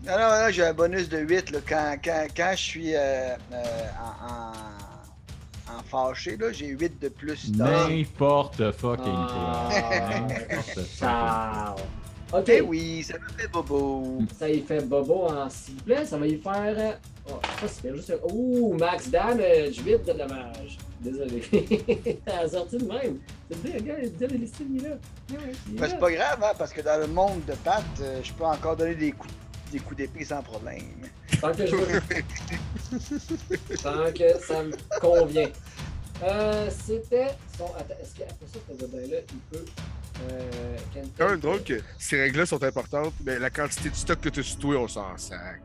[0.06, 3.34] Non, non, non, j'ai un bonus de 8 là, quand, quand, quand je suis euh,
[3.52, 4.52] euh, en, en,
[5.68, 7.50] en fâché, là, j'ai 8 de plus.
[7.56, 9.68] N'importe fucking Ah.
[10.20, 10.84] quoi.
[10.98, 11.74] Ciao.
[12.32, 14.18] Ok, Eh oui, ça me fait bobo.
[14.36, 16.04] ça y fait bobo en cible.
[16.06, 16.74] Ça va y faire.
[16.78, 16.92] euh,
[17.30, 18.12] Oh, ça c'est juste.
[18.30, 20.76] Ouh, max damage, 8 de dommage.
[21.00, 21.40] Désolé.
[22.26, 23.18] T'as sorti de même.
[23.50, 24.90] C'est bien, gars, il est listé, lui, là.
[25.30, 25.38] Ben,
[25.80, 25.88] là.
[25.88, 28.76] c'est pas grave, hein, parce que dans le monde de Pat, euh, je peux encore
[28.76, 29.32] donner des coups,
[29.74, 31.08] des coups d'épée sans problème.
[31.40, 32.00] Tant que je veux.
[33.82, 35.50] Tant que ça me convient.
[36.22, 37.26] Euh, c'était
[37.58, 37.64] son.
[37.76, 39.64] Attends, est-ce qu'après ça, ce gobelin-là, il peut.
[40.30, 40.76] Euh,
[41.18, 44.40] Quand même drôle que ces règles-là sont importantes, mais la quantité de stock que tu
[44.40, 45.60] as sur toi, on s'en sac.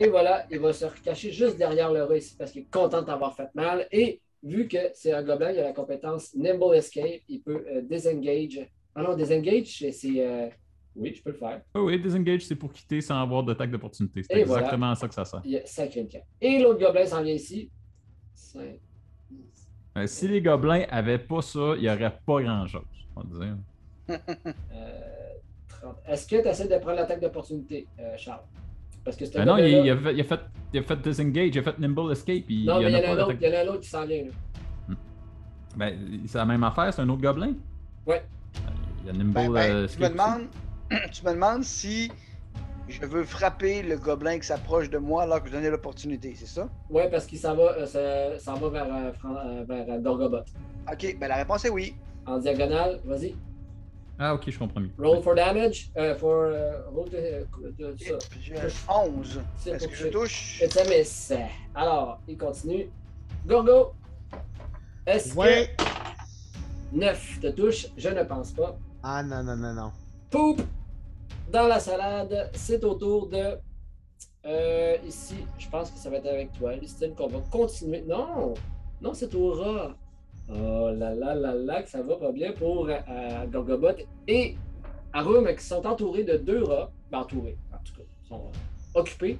[0.00, 3.02] Et voilà, il va se recacher juste derrière le rat ici parce qu'il est content
[3.02, 3.86] de t'avoir fait mal.
[3.92, 7.82] Et vu que c'est un gobelin, il a la compétence Nimble Escape, il peut euh,
[7.82, 8.66] disengage.
[8.94, 10.50] Ah non, disengage, c'est.
[10.94, 11.60] Oui, je peux le faire.
[11.74, 14.22] Oh oui, disengage, c'est pour quitter sans avoir d'attaque d'opportunité.
[14.22, 14.62] C'est voilà.
[14.62, 15.40] exactement à ça que ça sert.
[15.44, 16.26] Il y a sacré une carte.
[16.40, 17.70] Et l'autre gobelin s'en vient ici.
[18.34, 18.78] Cinq.
[19.96, 22.82] Euh, si les gobelins avaient pas ça, il n'y aurait pas grand-chose,
[23.16, 23.56] on va dire.
[24.74, 25.12] Euh,
[25.68, 25.96] 30.
[26.06, 28.42] Est-ce que tu essaies de prendre l'attaque d'opportunité, euh, Charles?
[29.04, 30.40] Parce que Ben non, il, il a fait, il, a fait,
[30.72, 32.44] il a fait disengage, il a fait nimble escape.
[32.48, 33.66] Il, Non, mais il y en a a un autre, il y en a un
[33.68, 34.24] autre qui s'en vient.
[34.24, 34.94] Là.
[35.76, 37.54] Ben, c'est la même affaire, c'est un autre gobelin?
[38.06, 38.22] Ouais.
[39.00, 40.42] Il y a nimble Ben, ben, euh, tu, me escape
[41.12, 42.10] tu me demandes si
[42.88, 46.46] je veux frapper le gobelin qui s'approche de moi alors que je donnais l'opportunité, c'est
[46.46, 46.68] ça?
[46.90, 50.44] Ouais, parce qu'il s'en va, euh, ça- s'en va vers, euh, euh, vers euh, Gorgobot.
[50.92, 51.94] Ok, ben la réponse est oui.
[52.26, 53.34] En diagonale, vas-y.
[54.18, 54.90] Ah, ok, je comprends mieux.
[54.98, 55.90] Roll for damage.
[55.96, 56.30] Euh, for.
[56.44, 57.08] euh, roll
[57.98, 58.14] ça.
[58.40, 58.54] J'ai
[58.88, 59.40] 11.
[59.56, 60.60] C'est Est-ce que je touche?
[60.62, 61.32] It's a miss.
[61.74, 62.88] Alors, il continue.
[63.46, 63.92] Gorgo.
[65.06, 65.74] Est-ce Ouais.
[65.76, 67.86] que 9 te touche?
[67.96, 68.76] Je ne pense pas.
[69.02, 69.92] Ah non, non, non, non.
[70.30, 70.60] Poup!
[71.52, 73.58] Dans la salade, c'est au tour de.
[74.46, 78.02] Euh, ici, je pense que ça va être avec toi, Listine, qu'on va continuer.
[78.08, 78.54] Non!
[79.02, 79.94] Non, c'est au rat.
[80.48, 84.56] Oh là là là là, que ça va pas bien pour euh, Gorgobot et
[85.12, 86.90] Arum qui sont entourés de deux rats.
[87.10, 87.58] Ben, entourés.
[87.70, 88.50] En tout cas, sont
[88.94, 89.38] occupés,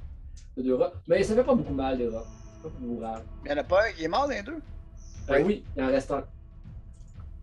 [0.58, 0.92] les deux rats.
[1.08, 2.26] Mais ça fait pas beaucoup mal, les rats.
[2.54, 3.24] C'est pas beaucoup grave.
[3.46, 4.60] Il y en a pas qui est mort les deux?
[5.30, 6.24] Euh, oui, il en reste un.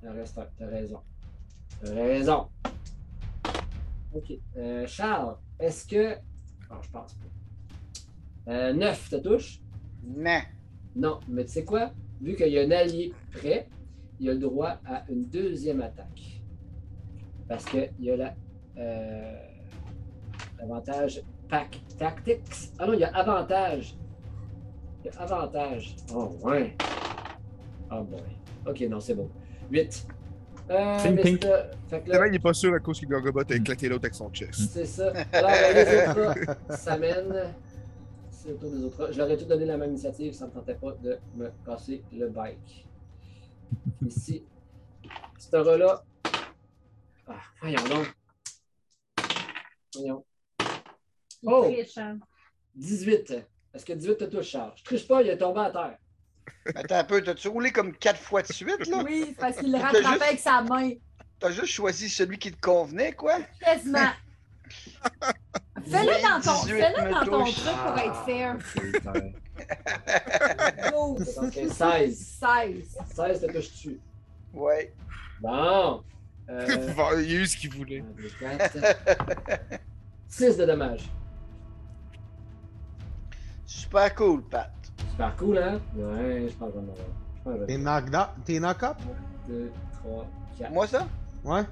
[0.04, 1.00] Il en reste un, t'as raison.
[1.84, 2.48] T'as raison.
[4.14, 4.34] Ok.
[4.58, 6.16] Euh, Charles, est-ce que.
[6.72, 8.52] Oh, je pense pas.
[8.52, 9.60] Euh, 9, te touche?
[10.04, 10.40] Non.
[10.96, 11.92] Non, mais tu sais quoi?
[12.22, 13.70] Vu qu'il y a un allié prêt,
[14.20, 16.42] il a le droit à une deuxième attaque.
[17.48, 18.36] Parce qu'il y a la.
[18.78, 19.46] Euh,
[20.62, 22.72] avantage pack tactics.
[22.78, 23.96] Ah non, il y a avantage.
[25.04, 25.96] Il y a avantage.
[26.14, 26.76] Oh, ouais.
[27.92, 28.22] Oh boy.
[28.68, 29.30] Ok, non, c'est bon.
[29.72, 30.08] 8.
[30.70, 31.40] Euh, Ping,
[31.90, 34.14] fait que là- il est pas sûr à cause que Gorgobot a éclaté l'autre avec
[34.16, 34.54] son chest.
[34.72, 35.12] c'est ça.
[35.34, 37.54] Alors, les autres s'amènent.
[38.30, 39.10] C'est le tour des autres.
[39.12, 41.50] Je leur ai tout donné la même initiative, ça ne me tentait pas de me
[41.66, 42.86] casser le bike.
[44.06, 44.44] Ici,
[45.38, 46.04] ce rat-là.
[47.28, 48.14] Ah, voyons donc.
[49.96, 50.26] Voyons.
[51.46, 51.64] Oh!
[51.72, 52.20] Triche, hein.
[52.76, 53.34] 18.
[53.74, 54.72] Est-ce que 18 te touche, Charles?
[54.76, 55.98] Je triche pas, il est tombé à terre.
[56.76, 59.02] Attends un peu, t'as-tu roulé comme quatre fois de suite, là?
[59.04, 60.92] Oui, parce qu'il le rattrapait juste- avec sa main.
[61.40, 63.38] T'as juste choisi celui qui te convenait, quoi?
[63.60, 64.10] Quasiment.
[65.90, 67.56] Fais-le dans ton, 18 fais-le dans me ton touche.
[67.56, 68.58] truc pour être fair.
[70.92, 71.18] Go.
[71.18, 71.70] Donc, 16.
[71.72, 72.98] 16.
[73.16, 74.00] 16 te touche-tu?
[74.54, 74.94] Ouais.
[75.42, 76.04] Bon.
[76.52, 76.66] Euh,
[77.24, 78.04] il a eu ce qu'il voulait.
[80.28, 81.08] 6 de dommages.
[83.68, 84.72] Super cool, Pat.
[85.20, 85.82] Super cool, hein?
[85.98, 86.94] Ouais, je pense vraiment.
[86.96, 87.84] Je pense T'es vraiment.
[87.92, 88.30] knocked up?
[88.46, 88.98] T'es knock-up?
[89.50, 89.70] 2,
[90.02, 90.26] 3,
[90.60, 91.08] 4, Moi, ça?
[91.44, 91.64] Ouais.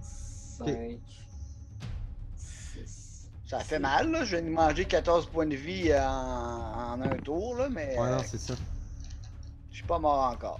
[0.00, 0.98] 5,
[2.34, 3.28] 6.
[3.46, 4.24] Ça fait mal, là.
[4.24, 8.04] Je viens de manger 14 points de vie en, en un tour, là, mais Ouais,
[8.08, 8.54] euh, non, c'est ça.
[9.70, 10.58] je suis pas mort encore.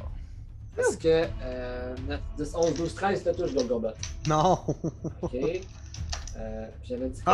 [0.79, 3.89] Est-ce que euh, 9, 10, 11, 12, 13 te touche, Golgobot?
[4.29, 4.61] Non!
[5.23, 5.35] Ok.
[6.37, 7.21] Euh, J'avais dit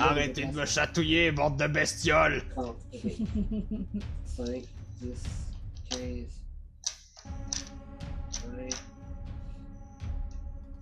[0.00, 2.42] Arrêtez de me chatouiller, bande de bestioles!
[2.54, 2.66] 30.
[2.92, 3.00] ok.
[4.24, 4.66] 5, 10,
[5.90, 6.00] 15.
[8.44, 8.62] 20,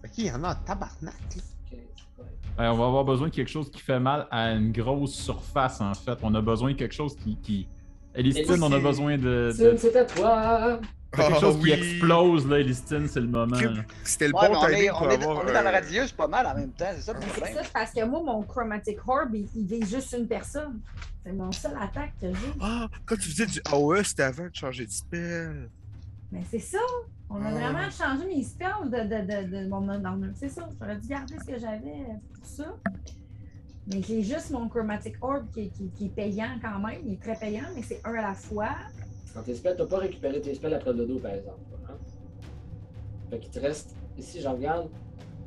[0.04, 1.42] Ok, il y en a un tabarnak, là.
[1.70, 1.80] 15.
[2.18, 2.24] ouais.
[2.58, 5.80] Ouais, on va avoir besoin de quelque chose qui fait mal à une grosse surface,
[5.80, 6.18] en fait.
[6.22, 7.36] On a besoin de quelque chose qui.
[7.36, 7.68] qui...
[8.14, 9.52] Elistine, on a besoin de.
[9.58, 10.78] de- c'est à toi!
[11.16, 11.62] Quelque Ah chose oui.
[11.64, 13.56] qui explose, là, Elistine, c'est le moment.
[14.04, 15.36] C'était le Ouais, bon on est, timing on pour est- avoir.
[15.38, 17.54] on est dans la euh, pas mal en même temps, c'est ça le C'est problème.
[17.54, 20.80] ça, c'est parce que moi, mon Chromatic Orb, il, il vise juste une personne.
[21.24, 22.52] C'est mon seul attaque que j'ai.
[22.60, 25.70] Ah, quand tu faisais du AOE, c'était avant de changer de spell.
[26.30, 26.78] Mais c'est ça.
[27.30, 27.50] On a Ah.
[27.52, 29.88] vraiment changé mes spells de, de, de, de mon
[30.34, 30.68] C'est ça.
[30.78, 32.64] J'aurais dû garder ce que j'avais pour ça.
[33.86, 37.00] Mais j'ai juste mon Chromatic Orb qui, qui- qui est payant quand même.
[37.06, 38.70] Il est très payant, mais c'est un à la fois.
[39.34, 41.58] Quand tes spells, t'as pas récupéré tes spells après le dos, par exemple.
[41.88, 41.94] Hein?
[43.30, 44.88] Fait qu'il te reste, ici, je regarde,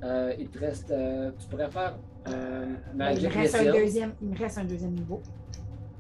[0.03, 1.95] euh, il te reste, euh, tu pourrais faire
[2.27, 3.73] euh, Ben, il, Magic me reste un Missile.
[3.81, 5.21] deuxième, il me reste un deuxième niveau.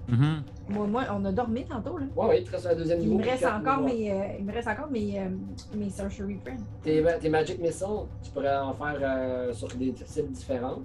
[0.09, 0.43] Mhm.
[0.69, 1.97] Moi, moi, on a dormi tantôt.
[1.97, 2.05] Là.
[2.15, 3.13] Ouais, ouais, il te reste un deuxième niveau.
[3.13, 5.29] il me reste encore mes, euh, il me reste encore mes, euh,
[5.75, 6.63] mes Sorcery Friends.
[6.83, 7.87] Tes, tes Magic Missiles,
[8.23, 10.83] tu pourrais en faire euh, sur des cibles différentes.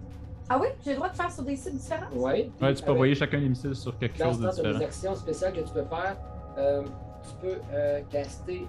[0.49, 2.11] Ah oui, j'ai le droit de faire sur des sites différents?
[2.17, 2.51] Ouais.
[2.61, 4.63] Ouais, tu peux envoyer chacun des missiles sur quelque Dans chose de tu as des
[4.71, 4.85] différent.
[4.85, 6.17] actions spéciales que tu peux faire.
[6.59, 6.83] Euh,
[7.23, 8.67] tu peux euh, caster.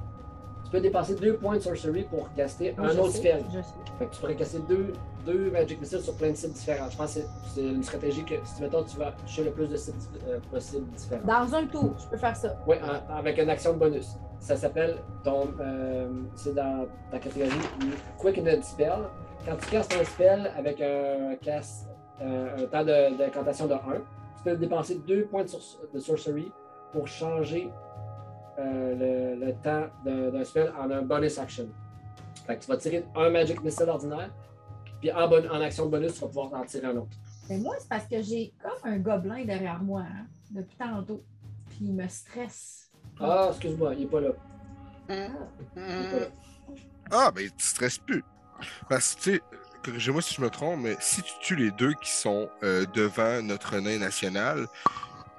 [0.65, 3.43] Tu peux dépenser deux points de sorcery pour caster un autre spell.
[3.99, 4.93] Fait que tu pourrais casser deux,
[5.25, 6.91] deux Magic Missiles sur plein de cibles différentes.
[6.91, 7.21] Je pense que
[7.53, 10.89] c'est- une stratégie que si mettons tu vas toucher le plus de cibles euh, possible
[10.91, 11.25] différentes.
[11.25, 12.55] Dans un tour, je peux faire ça.
[12.67, 14.15] Oui, en- avec une action de bonus.
[14.39, 15.47] Ça s'appelle ton.
[16.36, 17.51] c'est dans ta catégorie
[18.21, 18.93] Quickened Spell.
[19.45, 21.88] Quand tu castes un spell avec un cast,
[22.21, 23.77] un temps de- d'incantation de, 1,
[24.38, 26.51] tu peux dépenser 2 points de, sor- de sorcery
[26.94, 27.70] pour changer
[28.60, 31.68] euh, le, le temps d'un spell en un bonus action.
[32.48, 34.30] Fait que tu vas tirer un Magic Missile ordinaire,
[35.02, 37.18] puis en, bon- en action bonus, tu vas pouvoir en tirer un autre.
[37.50, 41.22] Mais moi, c'est parce que j'ai comme un gobelin derrière moi hein, depuis tantôt.
[41.70, 42.89] Puis il me stresse.
[43.20, 44.30] Ah, excuse-moi, il est pas là.
[45.10, 46.26] Il est pas là.
[47.12, 48.24] Ah, ben, tu stresses plus.
[48.88, 49.41] Parce que, tu sais,
[49.84, 53.41] corrigez-moi si je me trompe, mais si tu tues les deux qui sont euh, devant
[53.41, 54.68] notre nain national,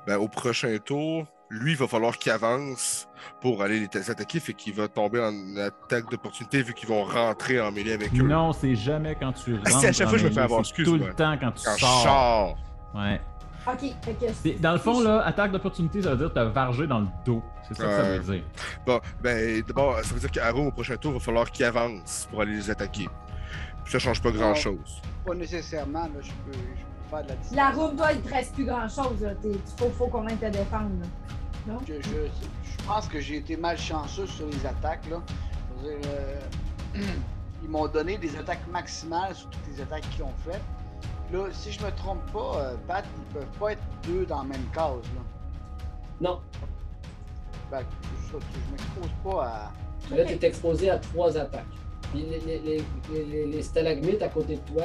[0.07, 3.07] ben, au prochain tour, lui, il va falloir qu'il avance
[3.41, 7.61] pour aller les attaquer, fait qu'il va tomber en attaque d'opportunité vu qu'ils vont rentrer
[7.61, 8.23] en mêlée avec eux.
[8.23, 9.63] Non, c'est jamais quand tu rentres.
[9.67, 11.53] Ah, si, à chaque fois, je me mêlée, fais avoir, c'est Tout le temps quand
[11.53, 12.03] tu Quand sors.
[12.03, 12.59] sors.
[12.95, 13.21] Ouais.
[13.67, 16.87] OK, que C'est- Dans le fond, là, attaque d'opportunité, ça veut dire que t'as vargé
[16.87, 17.43] dans le dos.
[17.67, 18.45] C'est ça que ça veut dire.
[18.87, 22.29] Bon, ben, d'abord, ça veut dire qu'Aro, au prochain tour, il va falloir qu'il avance
[22.31, 23.09] pour aller les attaquer.
[23.85, 25.01] Puis ça change pas grand-chose.
[25.27, 27.57] Pas nécessairement, là, je peux, je peux faire de la distance.
[27.57, 29.27] la room, toi, il te reste plus grand-chose.
[29.45, 30.91] Il faut, faut qu'on aille te défendre.
[31.01, 31.73] là.
[31.73, 31.79] Non?
[31.87, 32.11] Je, je-
[32.65, 35.09] je pense que j'ai été malchanceux sur les attaques.
[35.09, 35.23] Là.
[35.83, 36.41] Je veux dire, euh,
[37.63, 40.61] ils m'ont donné des attaques maximales sur toutes les attaques qu'ils ont faites.
[41.33, 44.49] Là, si je me trompe pas, euh, Pat, ils peuvent pas être deux dans la
[44.49, 45.03] même case.
[45.15, 45.23] Là.
[46.21, 46.41] Non.
[47.71, 49.73] Ben, c'est ça, je m'expose pas à.
[50.11, 51.65] Mais Là, tu es exposé à trois attaques.
[52.13, 54.85] Puis les, les, les, les- les- les stalagmites à côté de toi,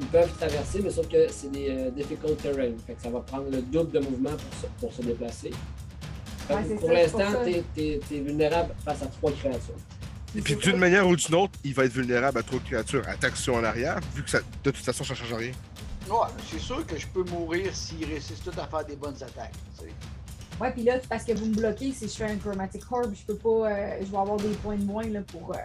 [0.00, 2.70] ils peuvent traverser, mais sauf que c'est des euh, difficult terrain.
[2.86, 5.50] Fait que ça va prendre le double de mouvement pour se, pour se déplacer.
[6.48, 7.42] Fait que Ouais, c'est pour l'instant,
[7.74, 9.74] tu es, vulnérable face à trois créatures.
[10.34, 13.06] Et puis d'une manière ou d'une autre, il va être vulnérable à trop de créatures.
[13.08, 15.52] Attaque sur en arrière, vu que ça, de toute façon, ça change rien.
[16.08, 16.16] Ouais,
[16.50, 19.52] c'est sûr que je peux mourir s'ils réussissent tous à faire des bonnes attaques.
[20.60, 23.24] Ouais, puis là, parce que vous me bloquez, si je fais un Chromatic Orb, je
[23.26, 23.70] peux pas.
[23.70, 25.52] euh, je vais avoir des points de moins là, pour.
[25.54, 25.58] euh,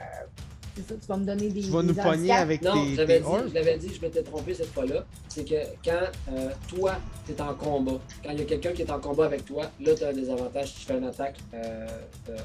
[0.77, 1.61] c'est ça, tu vas me donner des.
[1.61, 3.49] Tu vas des nous pogner avec Non, tes, j'avais tes dit, orbs?
[3.49, 5.03] je l'avais dit, je m'étais trompé cette fois-là.
[5.27, 8.81] C'est que quand euh, toi, tu es en combat, quand il y a quelqu'un qui
[8.83, 11.35] est en combat avec toi, là, tu as un désavantage si tu fais une attaque
[11.53, 11.87] euh,
[12.29, 12.37] euh,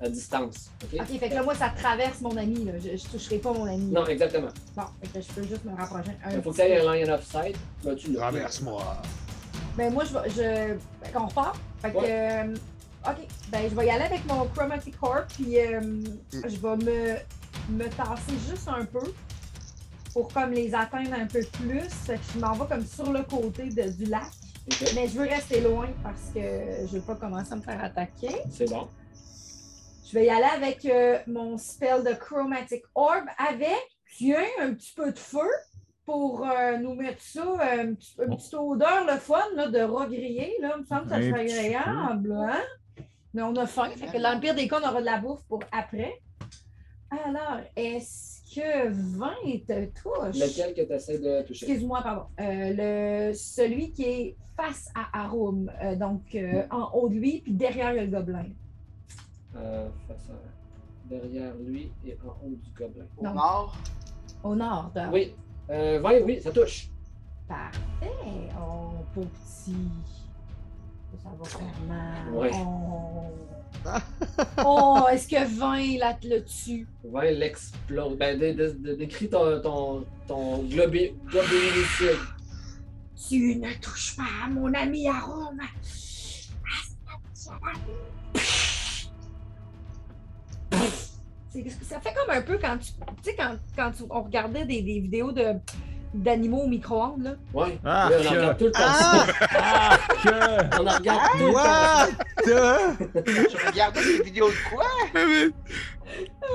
[0.00, 0.70] à distance.
[0.82, 1.00] OK?
[1.00, 2.64] Ok, fait que là, moi, ça traverse mon ami.
[2.64, 2.72] Là.
[2.82, 3.86] Je, je toucherai pas mon ami.
[3.92, 4.48] Non, exactement.
[4.76, 6.94] Bon, fait que je peux juste me rapprocher un Il faut que tu aies un
[6.94, 7.56] line of sight.
[7.84, 8.20] Ben, tu l'as.
[8.20, 8.82] Traverse-moi.
[9.76, 10.30] Ben, moi, je vais.
[10.30, 11.04] Je...
[11.06, 11.56] Fait qu'on repart.
[11.82, 11.96] Fait que.
[11.98, 12.54] euh,
[13.06, 13.16] ok,
[13.50, 15.80] ben, je vais y aller avec mon Chromatic Orb, puis euh,
[16.32, 17.16] je vais me,
[17.70, 19.12] me tasser juste un peu
[20.12, 21.80] pour comme les atteindre un peu plus.
[21.88, 24.26] Fait que je m'en vais comme sur le côté de- du lac.
[24.94, 28.34] Mais je veux rester loin parce que je veux pas commencer à me faire attaquer.
[28.50, 28.88] c'est bon.
[30.06, 33.76] Je vais y aller avec euh, mon spell de Chromatic Orb avec,
[34.16, 35.48] tiens, un petit peu de feu
[36.06, 39.80] pour euh, nous mettre ça, euh, un petit- une petite odeur, le fun, là, de
[39.80, 40.54] rat grillé.
[40.60, 40.74] Là.
[40.76, 42.32] Il me semble que ça Un serait agréable.
[42.32, 42.62] Hein?
[43.32, 43.90] Mais on a faim.
[43.96, 46.20] Fait que dans le pire des cas, on aura de la bouffe pour après.
[47.24, 49.30] Alors, est-ce que 20
[49.66, 50.36] te touche?
[50.40, 51.66] Lequel que tu essaies de toucher?
[51.66, 52.24] Excuse-moi, pardon.
[52.40, 57.40] Euh, le, celui qui est face à Arum, euh, donc euh, en haut de lui,
[57.40, 58.46] puis derrière le gobelin.
[59.56, 63.04] Euh, face à- derrière lui et en haut du gobelin.
[63.18, 63.76] Au nord,
[64.42, 65.00] Au nord de.
[65.12, 65.34] Oui.
[65.70, 66.88] Euh, 20, oui, ça touche.
[67.48, 67.80] Parfait.
[68.58, 69.76] Oh, pauvre petit.
[71.22, 72.32] Ça va faire mal.
[72.34, 72.50] Ouais.
[72.54, 73.30] Oh,
[74.64, 76.86] Oh, est-ce que 20 là, le tue?
[77.04, 78.16] 20 l'explose.
[78.16, 81.14] Ben, dé- dé- dé- décris ton, ton, ton globulicide.
[83.28, 85.58] Tu ne touches pas à mon ami Arum.
[91.50, 92.92] C'est- Ça fait comme un peu quand tu.
[93.22, 95.54] Tu sais, quand, quand tu- on regardait des, des vidéos de
[96.14, 97.30] d'animaux au micro-ondes, là.
[97.52, 97.78] Ouais.
[97.84, 98.80] Ah, Là, on en regarde tout le temps.
[98.84, 99.26] Ah!
[99.52, 103.44] Ah, que- On en regarde tout le temps.
[103.50, 104.84] Tu regardais des vidéos de quoi?
[105.12, 105.50] Mais, mais...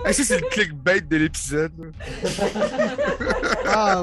[0.06, 1.72] Ah, ça, c'est le clickbait de l'épisode.
[1.78, 1.90] là.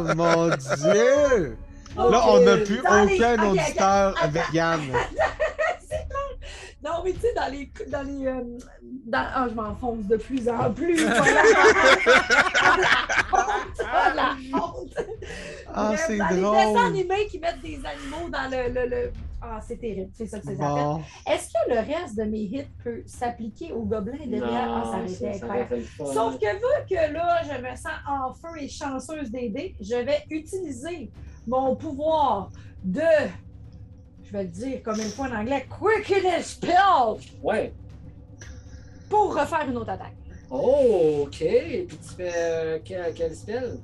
[0.05, 1.57] Oh mon dieu!
[1.97, 4.15] Là, on n'a plus Dans les- aucun ok, auditeur.
[4.21, 4.81] C'est drôle.
[6.87, 7.71] Non, mais tu sais, dans les.
[7.89, 8.59] Dans les euh,
[9.07, 11.05] dans- Ah, je m'enfonce de plus en plus.
[11.07, 11.43] Voilà.
[13.93, 14.95] Ah, la honte.
[15.75, 16.57] Ah, c'est les drôle.
[16.57, 18.73] dessins animés qui mettent des animaux dans le.
[18.73, 19.13] le, le-
[19.43, 20.11] Ah, c'est terrible.
[20.15, 20.69] C'est ça que c'est ça.
[20.69, 21.03] Bon.
[21.31, 24.69] Est-ce que le reste de mes hits peut s'appliquer aux gobelins derrière?
[24.71, 25.83] Ah, ça aurait été incroyable.
[25.99, 30.25] Sauf que vu que là, je me sens en feu et chanceuse d'aider, je vais
[30.31, 31.11] utiliser
[31.47, 32.51] mon pouvoir
[32.83, 33.01] de.
[34.27, 35.67] Je vais le dire comme une fois en anglais,
[36.05, 36.75] Quickeness Spell
[37.43, 37.73] Ouais.
[39.09, 40.15] pour refaire une autre attaque.
[40.51, 41.37] Oh, ok.
[41.39, 43.79] Puis tu fais euh, quel, quel spell?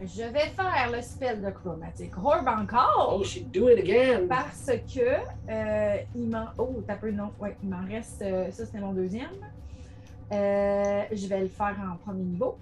[0.00, 4.26] Je vais faire le spell de Chromatic Orb encore Oh, she do it again.
[4.28, 6.46] parce que euh, il m'en.
[6.56, 7.30] Oh, t'as peu, non.
[7.40, 8.22] Ouais, il m'en reste.
[8.22, 9.30] euh, ça, c'était mon deuxième.
[10.30, 12.58] Je vais le faire en premier niveau.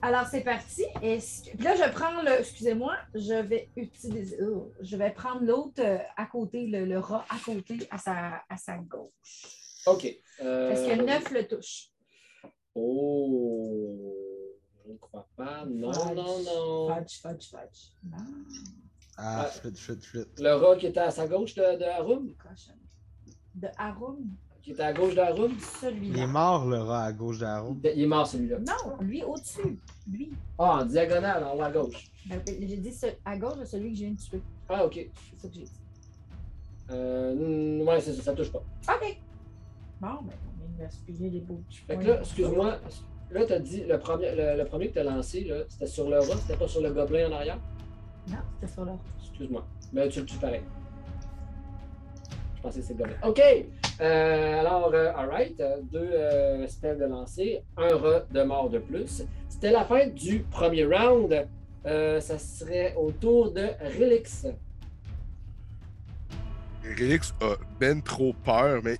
[0.00, 0.84] Alors, c'est parti.
[1.02, 2.38] Est-ce que- Puis là, je prends le.
[2.40, 4.38] Excusez-moi, je vais utiliser.
[4.42, 8.42] oh, je vais prendre l'autre euh, à côté, le, le rat à côté, à sa,
[8.48, 9.82] à sa gauche.
[9.86, 10.06] Ok.
[10.40, 10.68] Euh...
[10.68, 11.88] Parce que 9 le touche?
[12.74, 14.14] Oh.
[14.86, 15.64] Je ne crois pas.
[15.66, 16.94] Non, Fudge, non, non.
[16.94, 17.90] Fudge, fudge, fudge.
[18.08, 18.16] Non,
[19.16, 20.38] Ah, flûte, flûte, flûte.
[20.40, 22.34] Le rat qui était à sa gauche de, de Harum?
[23.56, 24.30] De Arum,
[24.68, 25.50] Qui était à gauche de Harum?
[25.50, 26.26] Il est celui-là.
[26.26, 27.74] mort, le rat à gauche d'Arrow.
[27.82, 28.58] Il est mort celui-là.
[28.58, 29.78] Non, lui au-dessus.
[30.12, 30.30] Lui.
[30.58, 32.10] Ah, en diagonale, en haut à gauche.
[32.26, 34.42] Ben, J'ai dit ce- à gauche de celui que je viens de tuer.
[34.68, 34.92] Ah, ok.
[35.30, 35.72] C'est ça que j'ai dit.
[36.90, 38.58] Euh, ouais, c'est ça, ça touche pas.
[38.58, 39.18] OK.
[40.02, 42.12] Bon, ben, on vient de respirer les beaux petits Fait que points.
[42.12, 42.78] là, excuse-moi,
[43.30, 46.18] là, t'as dit, le premier, le, le premier que t'as lancé, là, c'était sur le
[46.18, 47.58] rat, c'était pas sur le gobelin en arrière?
[48.28, 49.00] Non, c'était sur l'autre.
[49.22, 49.66] Excuse-moi.
[49.94, 50.60] Mais tu le tues pareil.
[52.56, 53.16] Je pensais que c'est le gobelin.
[53.26, 53.40] OK!
[54.00, 58.78] Euh, alors, euh, alright, euh, deux euh, spells de lancer, un rat de mort de
[58.78, 59.24] plus.
[59.48, 61.46] C'était la fin du premier round.
[61.84, 63.66] Ça serait au tour de
[63.98, 64.46] Relix.
[66.84, 68.98] Relix a ben trop peur, mais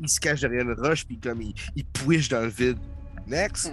[0.00, 0.08] il...
[0.08, 2.78] se cache derrière une roche, puis comme il, il pouiche dans le vide.
[3.26, 3.72] Next.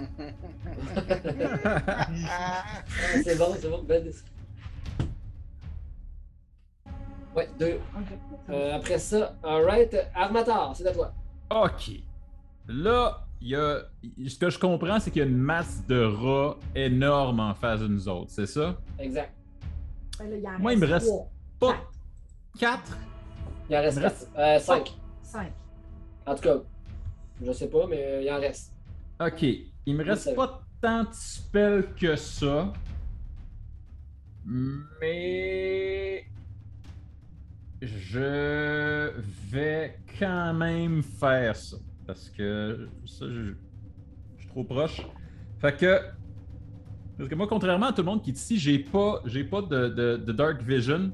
[3.24, 4.33] C'est bon, c'est bon, belle décision.
[7.36, 7.80] Ouais, deux.
[8.50, 11.12] Euh, après ça, alright, Armator, c'est à toi.
[11.50, 11.90] OK.
[12.68, 13.80] Là, il y a.
[14.28, 17.80] Ce que je comprends, c'est qu'il y a une masse de rats énorme en face
[17.80, 18.76] de nous autres, c'est ça?
[18.98, 19.32] Exact.
[20.20, 21.28] Là, il en Moi, il me reste trois.
[21.58, 21.76] pas
[22.58, 22.98] 4.
[23.68, 24.38] Il en reste Il me reste- quatre.
[24.38, 24.96] Euh, cinq.
[25.22, 25.52] Cinq.
[26.26, 26.54] En tout cas,
[27.44, 28.72] je sais pas, mais euh, il en reste.
[29.20, 29.42] OK.
[29.86, 32.72] Il me reste pas tant de spells que ça.
[35.00, 36.24] Mais.
[37.86, 39.10] Je
[39.50, 41.76] vais quand même faire ça.
[42.06, 43.52] Parce que ça, je,
[44.36, 45.00] je suis trop proche.
[45.60, 46.00] Fait que.
[47.16, 49.62] Parce que moi, contrairement à tout le monde qui est ici, j'ai pas, j'ai pas
[49.62, 51.12] de, de- de Dark Vision.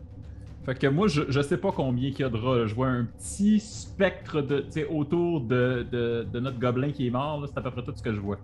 [0.65, 2.67] Fait que moi, je, je sais pas combien qu'il y a de rats.
[2.67, 7.47] Je vois un petit spectre de, autour de, de- de notre gobelin qui est mort.
[7.47, 8.39] C'est à peu près tout ce que je vois.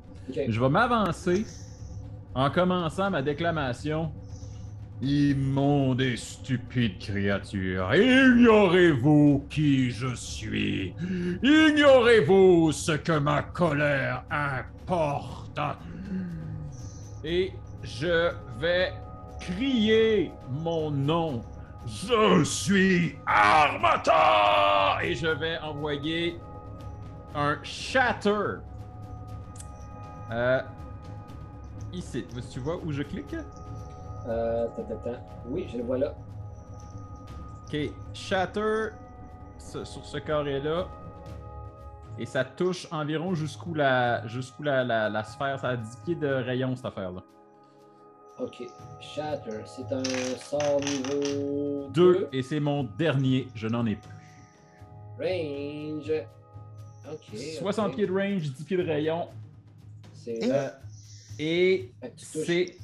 [0.51, 1.45] Je vais m'avancer
[2.35, 4.13] en commençant ma déclamation.
[5.03, 10.95] Immonde et stupide créature, ignorez-vous qui je suis
[11.43, 15.61] Ignorez-vous ce que ma colère importe
[17.23, 18.95] Et je vais
[19.39, 21.43] crier mon nom.
[21.87, 26.39] Je suis Armata Et je vais envoyer
[27.35, 28.61] un Shatter.
[30.33, 30.61] Euh,
[31.93, 33.37] ici, tu vois où je clique?
[34.29, 35.11] Euh, ta, ta, ta.
[35.49, 36.15] Oui, je le vois là.
[37.69, 37.77] Ok,
[38.15, 38.89] Shatter
[39.59, 40.87] ce- sur ce carré-là.
[42.19, 45.61] Et ça touche environ jusqu'où la, jusqu'où la, la, la sphère.
[45.61, 47.23] Ça a 10 pieds de rayon, cette affaire-là.
[48.39, 48.63] Ok.
[49.01, 50.03] Shatter, c'est un
[50.39, 53.49] sort niveau 2, et c'est mon dernier.
[53.55, 54.11] Je n'en ai plus.
[55.19, 56.13] Range.
[57.13, 57.39] Ok.
[57.59, 57.95] 60 ok.
[57.97, 59.29] pieds de range, 10 pieds de rayon.
[60.15, 60.69] C'est Euh,
[61.39, 62.77] et c'est.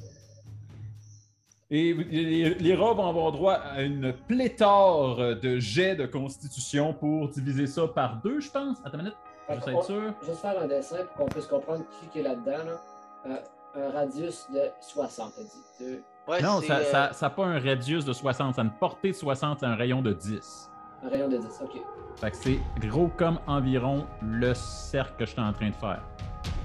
[1.75, 7.29] Et les, les rats vont avoir droit à une pléthore de jets de constitution pour
[7.29, 8.77] diviser ça par deux, je pense.
[8.85, 9.17] Attends une minute,
[9.49, 10.13] être sûr.
[10.23, 12.63] Juste faire un dessin pour qu'on puisse comprendre qui qui est là-dedans.
[12.63, 12.79] Là.
[13.25, 13.37] Euh,
[13.75, 15.41] un radius de 60, t'as
[15.85, 15.99] dit.
[16.27, 18.69] Ouais, non, ça euh, n'a ça, a pas un radius de 60, ça a une
[18.69, 20.69] portée de 60, c'est un rayon de 10.
[21.03, 21.81] Un rayon de 10, ok.
[22.17, 26.03] Fait que c'est gros comme environ le cercle que je suis en train de faire.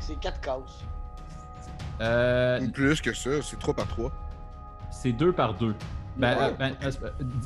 [0.01, 0.85] C'est 4 cases.
[2.03, 4.13] Euh, Plus que ça, c'est 3 par 3.
[4.91, 5.75] C'est 2 par 2.
[6.17, 6.43] Ben, Ouais.
[6.45, 6.91] euh, ben, euh,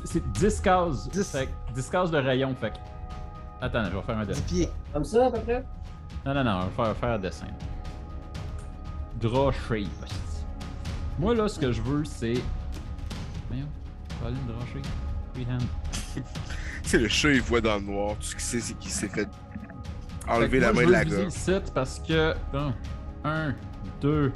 [0.03, 1.09] c'est 10 cases.
[1.09, 1.31] 10.
[1.31, 2.55] Fait que 10 cases de rayon.
[2.59, 2.75] Fait que-
[3.61, 4.41] Attends, je vais faire un 10 dessin.
[4.47, 4.69] pieds.
[4.91, 5.63] Comme ça, à peu près?
[6.25, 7.45] Non, non, non, on va faire, faire un dessin.
[9.21, 9.87] Draw shape.
[11.19, 12.33] Moi, là, ce que je veux, c'est.
[13.49, 13.67] Voyons,
[14.21, 14.85] pas aller draw shape.
[15.33, 16.23] Freehand.
[16.83, 18.15] C'est le chat, il voit dans le noir.
[18.15, 19.27] Tout ce qu'il sait, c'est qu'il s'est fait
[20.27, 21.25] enlever la moi, main je de la viser gorge.
[21.25, 21.31] le
[21.61, 22.33] site parce que.
[22.51, 22.73] Bon,
[23.23, 23.53] un,
[24.01, 24.31] deux.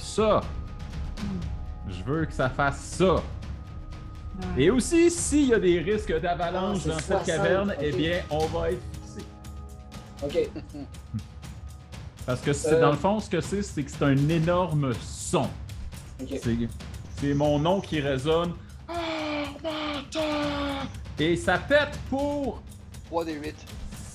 [0.00, 0.40] Ça.
[1.88, 3.14] Je veux que ça fasse ça.
[3.14, 3.22] Ouais.
[4.64, 8.20] Et aussi, s'il y a des risques d'avalanche Ah, dans cette 60, caverne, eh bien,
[8.30, 9.24] on va être fixé.
[10.22, 10.62] Ok.
[12.26, 12.80] Parce que c'est Euh.
[12.80, 15.48] dans le fond, ce que c'est, c'est que c'est un énorme son.
[17.18, 18.52] C'est, mon nom qui résonne.
[18.88, 20.20] Armata!
[21.18, 22.62] Et ça pète pour
[23.06, 23.54] 3 des 8.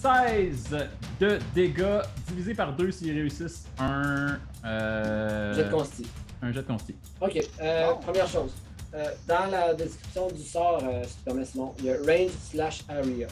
[0.10, 0.78] 16
[1.20, 4.38] de dégâts divisé par 2 s'ils réussissent un.
[4.64, 6.06] Euh, Jet de consti.
[6.44, 6.96] un jet de consti.
[7.20, 7.40] Ok.
[7.60, 7.94] Euh.
[7.96, 8.52] Première chose.
[8.94, 12.32] Euh, dans la description du sort, euh, si tu permets, Simon, il y a range
[12.52, 13.28] slash area.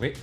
[0.00, 0.14] Oui.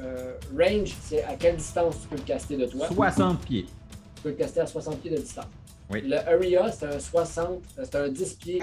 [0.00, 2.86] Euh, range, c'est à quelle distance tu peux le caster de toi?
[2.86, 3.66] 60 pieds.
[4.14, 5.46] Tu peux le caster à 60 pieds de distance.
[5.90, 6.02] Oui.
[6.06, 7.48] Le area, c'est un 60,
[7.78, 8.62] euh, c'est un 10 pieds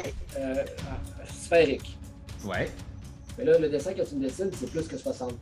[1.28, 1.98] sphérique.
[2.46, 2.72] Ouais.
[3.38, 5.34] Mais là, le dessin que tu me dessines, c'est plus que 60.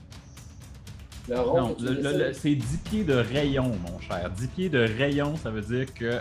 [1.30, 4.30] Le rond Non, le- le- le- c'est 10 pieds de rayon, mon cher.
[4.32, 6.20] 10 pieds de rayon, ça veut dire que.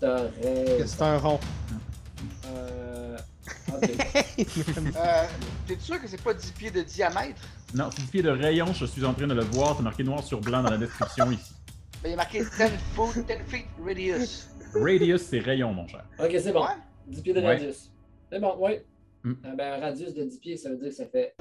[0.00, 1.40] C'est un rond.
[2.46, 3.16] Euh...
[3.72, 3.90] Ok.
[4.96, 5.24] Euh,
[5.66, 7.40] T'es sûr que c'est pas 10 pieds de diamètre?
[7.74, 10.04] Non, c'est 10 pieds de rayon, je suis en train de le voir, c'est marqué
[10.04, 11.52] noir sur blanc dans la description ici.
[12.02, 12.46] Ben, il est marqué 10
[12.94, 14.48] foot, 10 feet radius.
[14.74, 16.04] Radius, c'est rayon, mon cher.
[16.18, 16.62] ok, c'est bon.
[16.62, 16.68] Ouais?
[17.08, 17.46] 10 pieds de Ouais.
[17.54, 17.90] radius.
[18.30, 18.78] C'est bon, oui.
[19.24, 19.32] Mm.
[19.44, 21.34] Euh, ben, un radius de 10 pieds, ça veut dire que ça fait,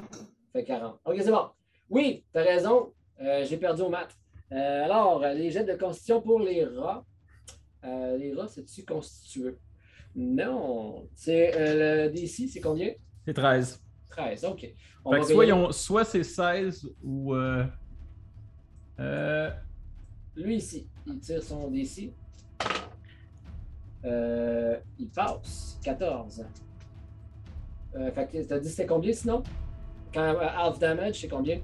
[0.54, 1.00] fait 40.
[1.06, 1.48] Ok, c'est bon.
[1.90, 2.92] Oui, t'as raison.
[3.22, 4.16] Euh, J'ai perdu au maths.
[4.52, 7.04] Euh, alors, euh, les jets de constitution pour les rats.
[7.86, 9.58] Euh, les rats, c'est-tu constitueux?
[10.16, 11.08] Non.
[11.16, 12.92] C'est le DC, c'est combien?
[13.26, 13.82] C'est 13.
[14.10, 14.68] 13, ok.
[15.06, 17.34] On Fait va que payer- soit, ils ont- soit c'est 16 ou.
[20.36, 22.12] Lui ici, il tire son DC.
[24.04, 25.80] Il passe.
[25.84, 26.46] 14.
[27.96, 29.44] Euh, fait que t'as dit c'était combien sinon?
[30.14, 31.60] Quand half damage, c'est combien?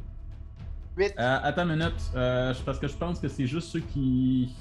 [1.00, 1.14] 8.
[1.18, 4.54] Euh, attends une minute, euh, je- parce que je pense que c'est juste ceux qui.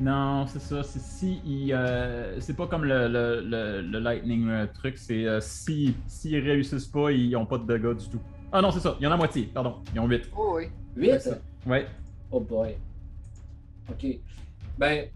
[0.00, 0.82] Non, c'est ça.
[0.82, 4.98] C'est si ils, euh, c'est pas comme le, le, le, le lightning euh, truc.
[4.98, 8.20] C'est euh, si s'ils réussissent pas, ils ont pas de dégâts du tout.
[8.50, 8.96] Ah non, c'est ça.
[8.98, 9.44] Il y en a moitié.
[9.52, 9.76] Pardon.
[9.94, 10.30] Ils ont 8.
[10.36, 10.68] Oh oui.
[10.96, 11.30] 8?
[11.66, 11.86] Ouais.
[12.30, 12.76] Oh boy.
[13.90, 14.06] Ok.
[14.78, 15.06] Ben,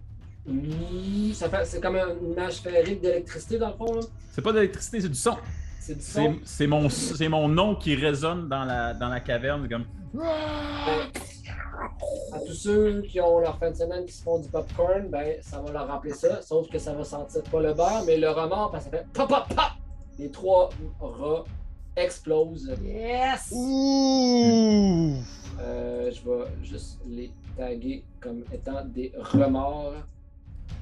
[0.47, 4.01] mm, ça fait, c'est comme une image féerique d'électricité dans le fond, là?
[4.31, 5.37] C'est pas d'électricité, c'est du son.
[5.81, 9.69] C'est mon, c'est mon nom qui résonne dans la, dans la caverne.
[9.69, 9.85] Comme...
[10.13, 10.25] Ben,
[12.33, 15.37] à tous ceux qui ont leur fin de semaine qui se font du popcorn, ben,
[15.41, 16.43] ça va leur rappeler ça.
[16.43, 19.07] Sauf que ça va sentir pas le beurre, mais le remords, parce que ça fait
[19.13, 19.73] pop, pop, pop!
[20.19, 20.71] Les trois
[21.01, 21.45] rats
[21.97, 22.75] explosent.
[22.83, 23.53] Yes!
[23.53, 25.15] Ouh!
[25.61, 29.95] Euh, je vais juste les taguer comme étant des remords.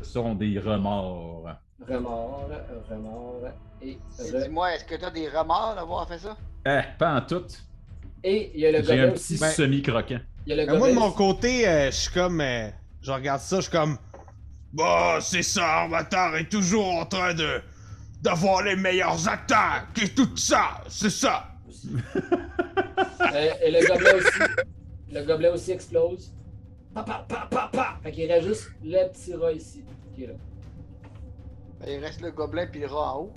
[0.03, 1.49] Ce sont des remords.
[1.87, 2.51] Remords,
[2.91, 3.43] remords
[3.83, 4.43] et re...
[4.43, 6.37] Dis-moi, est-ce que tu as des remords d'avoir fait ça?
[6.67, 7.45] Eh, pas en tout.
[8.25, 9.39] Et il y a le J'ai un petit aussi.
[9.39, 10.21] Ben- semi-croquant.
[10.47, 12.41] Il y a le Mais moi, de mon côté, euh, je suis comme.
[12.41, 12.69] euh,
[13.03, 13.99] je regarde ça, je suis comme.
[14.73, 17.61] Bah, c'est ça, Armatar est toujours en train de.
[18.23, 21.49] d'avoir les meilleures attaques et tout ça, c'est ça.
[21.87, 24.53] Euh, et le gobelin aussi.
[25.13, 26.33] Le gobelin aussi explose.
[26.95, 27.99] Pa, pa, pa, pa, pa.
[28.03, 30.35] Fait qu'il reste juste le petit rat ici qui est là.
[31.81, 33.33] Ben, il reste le gobelin puis le rat en haut.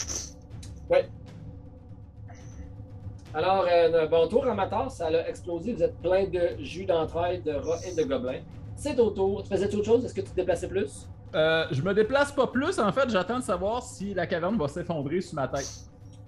[3.34, 5.74] Alors, euh, bon tour amateur, ça a explosé.
[5.74, 8.42] Vous êtes plein de jus d'entrailles, de rats et de gobelins.
[8.76, 9.44] C'est au tour.
[9.44, 10.06] Tu faisais autre chose?
[10.06, 11.08] Est-ce que tu te déplaçais plus?
[11.36, 12.80] Euh, je me déplace pas plus.
[12.80, 15.70] En fait, j'attends de savoir si la caverne va s'effondrer sur ma tête.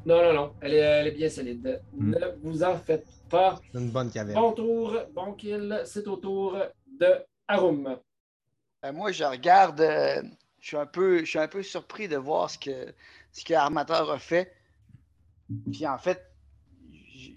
[0.05, 0.51] Non, non, non.
[0.62, 1.82] Elle est, elle est bien solide.
[1.93, 2.12] Hmm.
[2.12, 3.59] Ne vous en faites pas.
[3.72, 4.39] C'est une bonne caverne.
[4.39, 5.82] Bon tour, bon kill.
[5.86, 6.55] C'est au tour
[6.99, 7.16] de
[7.47, 7.97] Arum.
[8.84, 9.82] Ben, moi, je regarde.
[10.62, 12.93] Je, suis un peu, je suis un peu surpris de voir ce que,
[13.32, 14.53] ce que Armateur a fait.
[15.72, 16.24] Puis en fait,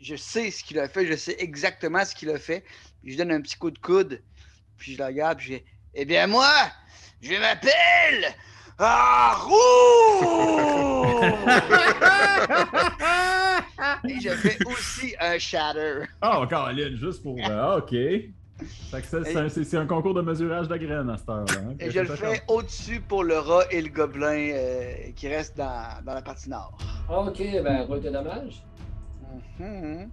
[0.00, 1.06] je, sais ce qu'il a fait.
[1.06, 2.64] Je sais exactement ce qu'il a fait.
[3.02, 4.22] Puis je donne un petit coup de coude.
[4.76, 5.38] Puis je le regarde.
[5.38, 5.64] Puis je dis
[5.94, 6.52] Eh bien, moi,
[7.22, 8.34] je m'appelle.
[8.78, 9.54] Arou!
[14.08, 16.02] Et je fais aussi un shatter.
[16.22, 17.36] Oh, Caroline, juste pour.
[17.38, 17.94] euh, ok.
[18.90, 21.54] Fait que ça, c'est, un, concours de mesurage de graines à cette heure-là.
[21.58, 21.74] hein.
[21.80, 26.02] Et je le fais au-dessus pour le rat et le gobelin euh, qui restent dans,
[26.04, 26.78] dans la partie nord.
[27.10, 28.62] Ok, ben, roule tes dommages.
[29.58, 30.08] Mhm.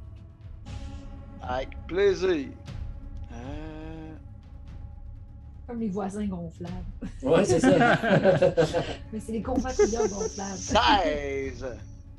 [1.44, 2.48] Avec plaisir.
[3.32, 4.14] Euh,
[5.68, 6.74] Comme les voisins gonflables.
[7.22, 7.70] Ouais, c'est ça.
[9.14, 10.58] Mais c'est les compatriotes gonflables.
[10.58, 11.66] 16.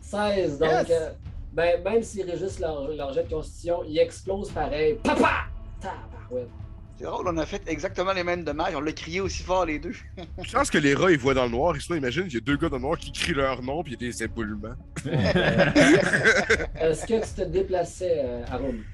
[0.01, 0.87] 16, donc, Yes.
[0.91, 1.11] euh,
[1.53, 4.95] ben, même s'ils régissent leur, leur jet de constitution, ils explosent pareil.
[5.03, 5.47] Papa!
[5.83, 6.49] Tabarouette.
[6.97, 8.75] C'est drôle, on a fait exactement les mêmes dommages.
[8.77, 9.95] On l'a crié aussi fort les deux.
[10.43, 11.75] Je pense que les rats, ils voient dans le noir.
[11.75, 13.83] Et sinon, imagine, il y a deux gars dans le noir qui crient leur nom,
[13.83, 14.75] puis il y a des éboulements.
[15.07, 18.85] Est-ce que tu te déplaçais, euh, Arum?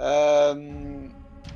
[0.00, 0.54] Euh,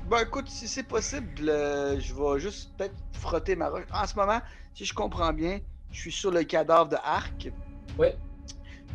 [0.08, 3.84] ben écoute, si c'est possible, euh, je vais juste peut-être frotter ma roche.
[3.92, 4.40] En ce moment,
[4.74, 5.58] si je comprends bien,
[5.90, 7.50] je suis sur le cadavre de Arc.
[7.98, 8.08] Oui.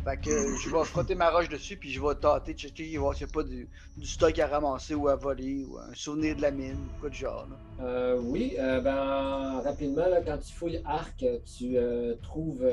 [0.04, 3.14] Fait que euh, je vais frotter ma roche dessus, puis je vais tâter, checker, voir
[3.14, 6.36] s'il n'y a pas du, du stock à ramasser ou à voler, ou un souvenir
[6.36, 7.48] de la mine, ou quoi de genre.
[7.80, 11.24] Euh, oui, euh, ben, rapidement, là, quand tu fouilles Arc,
[11.56, 12.66] tu euh, trouves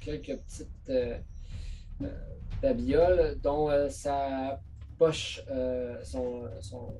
[0.00, 1.22] quelques petites
[2.62, 4.60] babioles dont sa
[4.98, 5.42] poche,
[6.04, 6.94] son, son.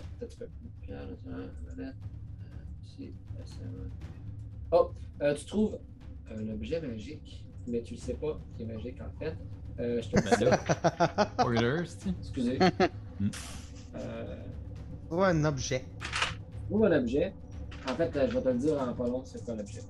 [0.88, 1.84] Un peu.
[4.72, 4.90] Oh,
[5.22, 5.78] euh, tu trouves
[6.30, 9.36] un objet magique, mais tu ne sais pas qui est magique en fait.
[9.80, 10.16] Euh, je te.
[11.40, 12.14] Spoilers, tu sais.
[12.20, 12.58] Excusez.
[13.20, 13.28] Mm.
[13.96, 14.36] Euh,
[15.10, 15.84] Ou un objet.
[16.68, 17.34] Trouve un objet.
[17.88, 19.80] En fait, euh, je vais te le dire en pas long, c'est quoi l'objet.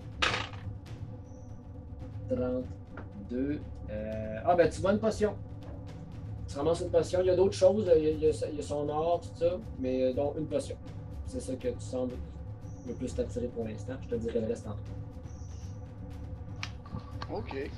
[2.29, 3.61] 32.
[3.91, 4.41] Euh...
[4.45, 5.35] Ah, ben tu vois une potion.
[6.49, 7.21] Tu ramasses une potion.
[7.21, 7.89] Il y a d'autres choses.
[7.97, 10.13] Il y a, il y a- il y a son or, tout ça, mais euh,
[10.13, 10.77] dont une potion.
[11.27, 12.15] C'est ça que tu sembles
[12.87, 13.95] le plus t'attirer pour l'instant.
[14.03, 14.77] Je te dirai le reste tantôt.
[17.33, 17.71] Ok.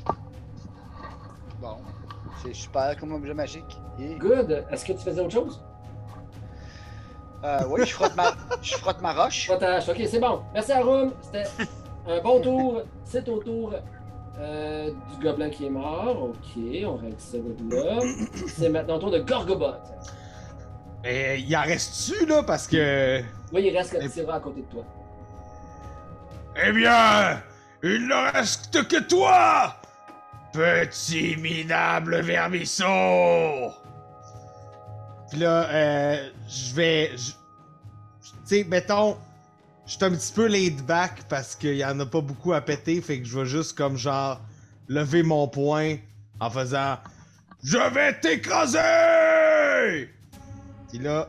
[1.60, 1.76] Bon.
[2.42, 3.78] C'est super comme objet magique.
[4.18, 4.64] Good.
[4.70, 5.60] Est-ce que tu faisais autre chose?
[7.44, 8.32] euh, oui, je frotte ma,
[8.62, 9.48] je frotte ma roche.
[9.48, 9.88] Potage.
[9.88, 10.42] Ok, c'est bon.
[10.54, 11.12] Merci Arum.
[11.20, 11.44] C'était
[12.06, 12.82] un bon tour.
[13.04, 13.72] C'est au tour
[14.38, 16.22] euh, du gobelin qui est mort.
[16.30, 18.00] Ok, on règle ça de là.
[18.46, 19.74] C'est maintenant au tour de Gorgobot.
[21.04, 23.20] Et il en reste-tu, là, parce que.
[23.52, 24.84] Oui, il reste le petit rat à côté de toi.
[26.60, 27.40] Eh bien,
[27.84, 29.76] il ne reste que toi,
[30.52, 33.72] petit minable vermisseau.
[35.30, 37.10] Puis là, euh, je vais.
[37.16, 39.16] Tu sais, mettons,
[39.86, 42.60] je suis un petit peu laid back parce qu'il y en a pas beaucoup à
[42.60, 44.40] péter, fait que je vais juste comme genre
[44.88, 45.96] lever mon poing
[46.40, 46.96] en faisant
[47.62, 50.08] Je vais t'écraser.
[50.88, 51.28] Puis là,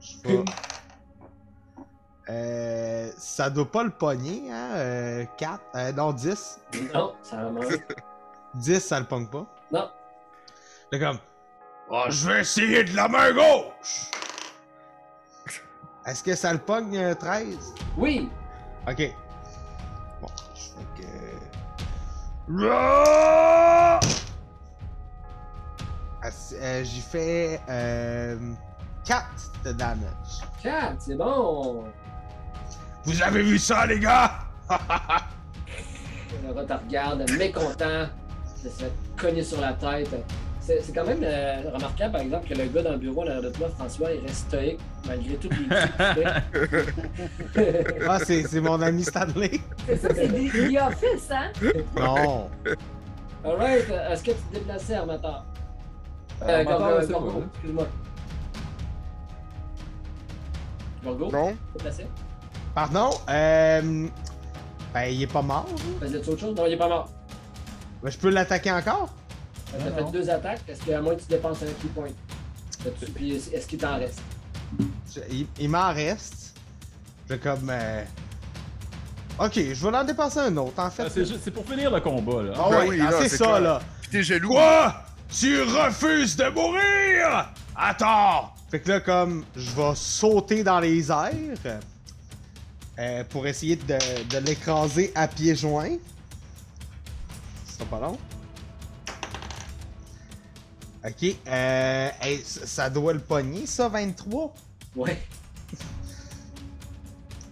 [0.00, 0.44] Je vais-
[2.30, 4.70] Euh, ça doit pas le pogner, hein?
[4.76, 6.60] Euh, 4, euh, non, 10.
[6.94, 7.84] Non, ça va manger.
[8.54, 9.46] 10, ça le pogne pas.
[9.70, 9.90] Non.
[10.90, 11.18] C'est comme,
[11.90, 14.10] Oh, je vais essayer de la main gauche!
[16.06, 17.74] est-ce que ça le pogne euh, 13?
[17.98, 18.30] Oui!
[18.88, 19.14] Ok.
[20.22, 22.66] Bon, je fais que.
[22.70, 24.00] Ah!
[26.22, 28.38] Ah, euh, J'y fais euh,
[29.04, 29.26] 4
[29.64, 30.40] de damage.
[30.62, 31.84] 4, c'est bon!
[33.04, 34.30] Vous avez vu ça, les gars?
[34.70, 38.08] Le rat te regarde, mécontent,
[38.64, 38.84] de se
[39.20, 40.14] cogner sur la tête.
[40.60, 43.50] C'est quand même euh, remarquable, par exemple, que le gars dans le bureau, là, de
[43.50, 46.28] toi, François, il reste stoïque, malgré toutes les critiques.
[48.08, 49.60] Ah, c'est mon ami Stanley.
[49.86, 51.50] C'est ça, c'est des The Office, hein?
[51.94, 52.48] Non.
[53.44, 55.44] Alright, est-ce que tu te déplaçais, Armateur?
[56.42, 57.86] Euh, Euh, Gorgo, excuse-moi.
[61.04, 61.54] Gorgo, Non?
[61.76, 62.06] déplacé?
[62.74, 63.10] Pardon?
[63.28, 64.08] Euh,
[64.92, 65.66] ben, il est pas mort.
[66.00, 66.56] Faisais-tu autre chose?
[66.56, 67.08] Non, il est pas mort.
[68.02, 69.08] Ben, je peux l'attaquer encore?
[69.72, 72.08] T'as Non, fait deux attaques, est-ce qu'à moins que tu dépenses un key point?
[73.14, 74.20] Puis est-ce qu'il t'en reste?
[75.14, 76.54] Je- il il m'en reste.
[77.28, 77.70] Je vais comme.
[77.70, 78.04] euh,
[79.38, 81.04] Ok, je vais en dépenser un autre, en fait.
[81.06, 82.52] Ah, C'est juste- pour finir le combat, là.
[82.56, 83.60] Ah Ben ouais, oui, ah, c'est ça, clair.
[83.60, 83.80] là.
[84.02, 84.50] Puis t'es jaloux.
[84.50, 84.94] Quoi?
[85.28, 87.52] Tu refuses de mourir?
[87.74, 88.52] Attends!
[88.70, 91.32] Fait que là, comme, je vais sauter dans les airs
[92.98, 93.98] euh, pour essayer de,
[94.30, 95.96] de l'écraser à pieds joints.
[97.66, 98.18] Ce sera pas long.
[101.06, 104.54] Ok, euh, hey, ça doit le pogner, ça, 23.
[104.96, 105.22] Ouais.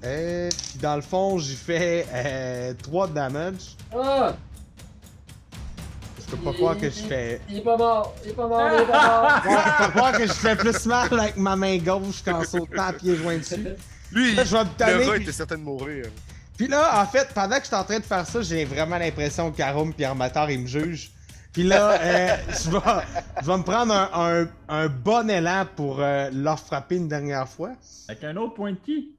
[0.04, 3.76] Euh, puis dans le fond, j'ai fait euh, 3 de damage.
[3.94, 4.34] Ah!
[6.18, 7.40] Je peux pas croire que je fais.
[7.50, 9.52] Il est pas mort, il est pas mort, il est pas mort!
[9.52, 12.42] Ouais, je peux pas croire que je fais plus mal avec ma main gauche qu'en
[12.44, 13.66] sautant à pieds joints dessus.
[14.12, 16.06] Lui, Là, je vais me tanner, le rat puis- était certain de mourir.
[16.56, 18.98] Puis là, en fait, pendant que je suis en train de faire ça, j'ai vraiment
[18.98, 21.10] l'impression qu'Arum et Armateur, ils me jugent.
[21.52, 22.78] Puis là, euh, je, vais,
[23.42, 27.48] je vais me prendre un, un- un bon élan pour euh, leur frapper une dernière
[27.48, 27.70] fois.
[28.08, 29.16] Avec un autre point de qui?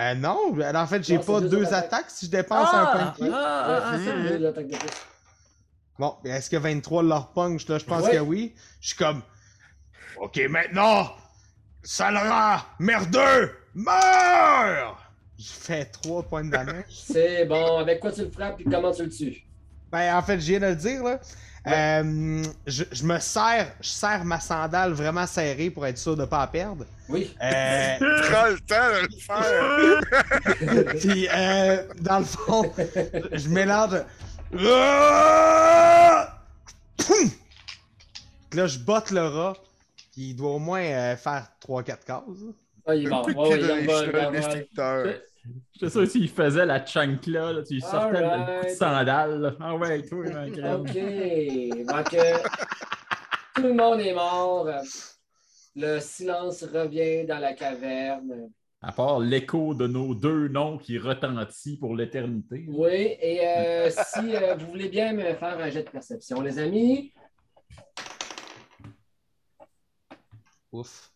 [0.00, 1.84] Euh, non, ben, en fait, j'ai pas deux attaques.
[1.84, 2.04] attaques.
[2.10, 3.22] si je dépense un point de ki.
[3.32, 4.76] ah, Ouais, ah, c'est ah, deux attaques de.
[5.98, 7.68] Bon, ben, est-ce que 23 leur punch?
[7.68, 8.12] Là, je pense Ouais.
[8.16, 8.54] que oui.
[8.80, 9.22] Je suis comme,
[10.16, 11.12] Ok, maintenant,
[11.84, 15.00] sale rat, merdeux, meurs!
[15.38, 16.84] je fais 3 points de damage.
[16.88, 19.44] C'est bon, avec quoi tu le frappes et comment tu le tues?
[19.90, 21.20] Ben, en fait, je viens de le dire, là.
[21.66, 26.26] Euh, je, je me serre, je serre ma sandale vraiment serrée pour être sûr de
[26.26, 26.84] pas la perdre.
[27.08, 27.34] Oui.
[27.42, 27.96] Euh,
[28.30, 30.94] Prends le temps de le faire.
[31.00, 32.70] Puis, euh, dans le fond,
[33.32, 34.02] je mélange.
[38.50, 39.54] Puis là, je botte le rat.
[40.12, 42.22] Puis il doit au moins euh, faire 3-4 cases.
[42.86, 43.26] Ah, il est mort.
[43.26, 45.06] Ouais, il destructeur.
[45.80, 49.40] Je sais sûr s'il faisait la chancla, là, tu lui sortais le coup de sandale.
[49.40, 49.54] là.
[49.60, 50.24] Ah ouais, toi.
[50.26, 51.86] Ok.
[51.86, 52.38] Donc, euh,
[53.54, 54.68] tout le monde est mort.
[55.76, 58.50] Le silence revient dans la caverne.
[58.80, 62.66] À part l'écho de nos deux noms qui retentit pour l'éternité.
[62.68, 66.58] Oui, et euh, si euh, vous voulez bien me faire un jet de perception, les
[66.58, 67.12] amis.
[70.72, 71.13] Ouf.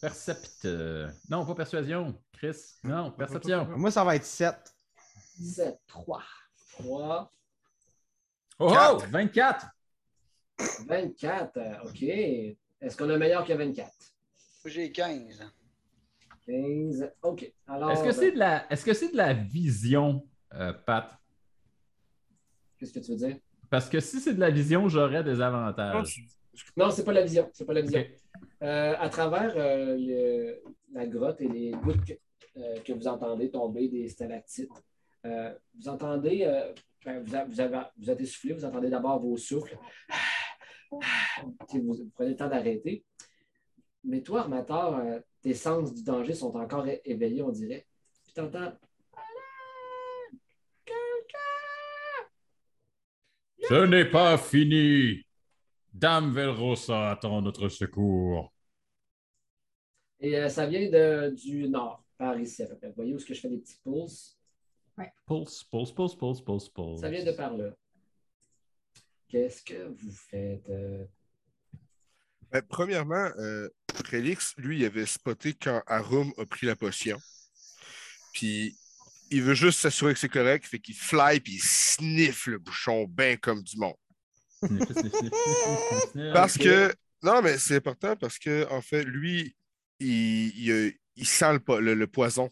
[0.00, 0.64] Percept.
[0.64, 2.14] euh, Non, pas persuasion.
[2.32, 2.56] Chris.
[2.84, 3.66] Non, perception.
[3.76, 4.54] Moi, ça va être 7.
[5.40, 6.22] 7, 3,
[6.78, 7.32] 3,
[8.62, 8.72] Oh, oh!
[8.72, 9.06] Quatre.
[9.10, 9.66] 24!
[10.86, 11.56] 24.
[11.56, 12.02] euh, OK.
[12.02, 13.90] Est-ce qu'on a meilleur que 24?
[14.66, 15.50] J'ai 15.
[16.46, 17.10] 15.
[17.22, 17.50] OK.
[17.66, 21.16] Alors, Est-ce que c'est de la, est-ce que c'est de la vision, euh, Pat?
[22.78, 23.36] qu'est-ce que tu veux dire?
[23.70, 26.20] Parce que si c'est de la vision, j'aurais des avantages.
[26.76, 27.48] Non, c'est pas la vision.
[27.54, 28.00] C'est pas la vision.
[28.00, 28.19] Ok.
[28.62, 30.62] Euh, à travers euh, le-
[30.92, 32.12] la grotte et les gouttes que,
[32.58, 34.70] euh, que vous entendez tomber des stalactites,
[35.24, 36.72] euh, vous entendez, euh,
[37.04, 39.78] ben, vous, a- vous, avez, vous êtes essoufflé, vous entendez d'abord vos souffles.
[41.68, 43.04] Puis vous, vous prenez le temps d'arrêter.
[44.04, 47.86] Mais toi, Armateur, euh, tes sens du danger sont encore é- éveillés, on dirait.
[48.24, 48.72] Puis tu entends.
[53.68, 55.22] Ce n'est pas fini.
[55.92, 58.52] Dame Velrosa attend notre secours.
[60.20, 62.88] Et euh, ça vient de, du nord, par ici à peu près.
[62.88, 64.36] Vous voyez où est-ce que je fais des petits pouces?
[65.26, 67.00] Pulse, pulse, pulse, pulse, pulse, pulse.
[67.00, 67.70] Ça vient de par là.
[69.28, 70.68] Qu'est-ce que vous faites?
[70.68, 71.06] euh?
[72.50, 73.68] Ben, premièrement, euh,
[74.10, 77.16] Relix, lui, il avait spoté quand Arum a pris la potion.
[78.34, 78.76] Puis
[79.30, 83.06] il veut juste s'assurer que c'est correct, fait qu'il fly puis il sniffe le bouchon
[83.06, 83.94] bien comme du monde.
[86.32, 86.92] Parce que.
[87.22, 89.54] Non, mais c'est important parce que, en fait, lui,
[89.98, 92.50] il, il, euh, il sent le, po- le- le poison.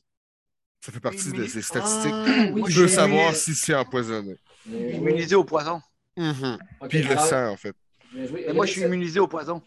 [0.85, 2.13] Ça fait partie de ses statistiques.
[2.13, 4.37] Ah, oui, il je veut savoir si c'est empoisonné.
[4.67, 5.81] Mais- Immunisé au poison.
[6.17, 6.59] Mhm.
[6.89, 7.75] Puis il le sent, en fait.
[8.13, 9.63] Mais moi, je suis immunisé au poison.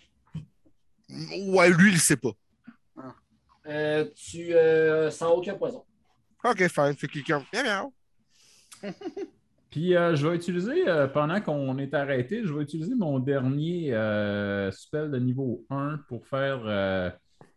[1.09, 2.31] Ouais, lui, il le sait pas.
[3.68, 5.84] euh, tu euh, sens aucun poison.
[6.43, 6.95] Ok, fine.
[6.95, 7.93] Fait qu'il comme, miaou,
[8.84, 8.91] miaou.
[9.72, 13.93] Puis euh, je vais utiliser, euh, pendant qu'on est arrêté, je vais utiliser mon dernier
[13.93, 17.10] euh, spell de niveau 1 pour faire euh,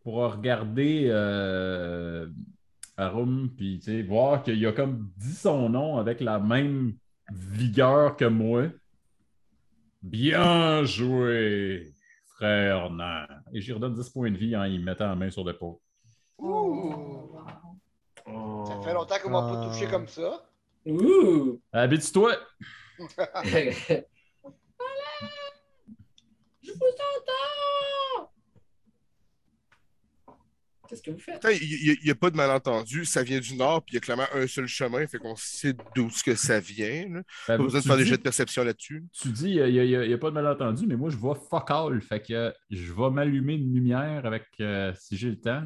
[0.05, 2.28] pour regarder euh,
[2.97, 6.95] Arum, puis tu sais, voir qu'il a comme dit son nom avec la même
[7.32, 8.66] vigueur que moi.
[10.01, 11.95] Bien joué,
[12.36, 13.27] frère Nan.
[13.53, 15.77] Et j'y redonne 10 points de vie en y mettant la main sur l'épaule.
[16.39, 17.32] Oh,
[18.69, 20.47] Ça fait longtemps qu'on m'a pas touché comme ça.
[20.86, 21.61] Ouh!
[21.73, 22.36] Habitue-toi!
[26.62, 28.31] Je vous entends!
[30.89, 31.43] Qu'est-ce que vous faites?
[31.61, 33.05] Il n'y a, pas de malentendu.
[33.05, 35.06] Ça vient du nord, puis il y a clairement un seul chemin.
[35.06, 37.09] Fait qu'on sait d'où ce que ça vient.
[37.09, 37.23] là.
[37.48, 39.05] Ben, Pas besoin de faire des jets de perception là-dessus.
[39.12, 42.01] Tu dis, il n'y a, pas de malentendu, mais moi, je vois fuck all.
[42.02, 45.65] Fait que je vais m'allumer une lumière avec, euh, si j'ai le temps.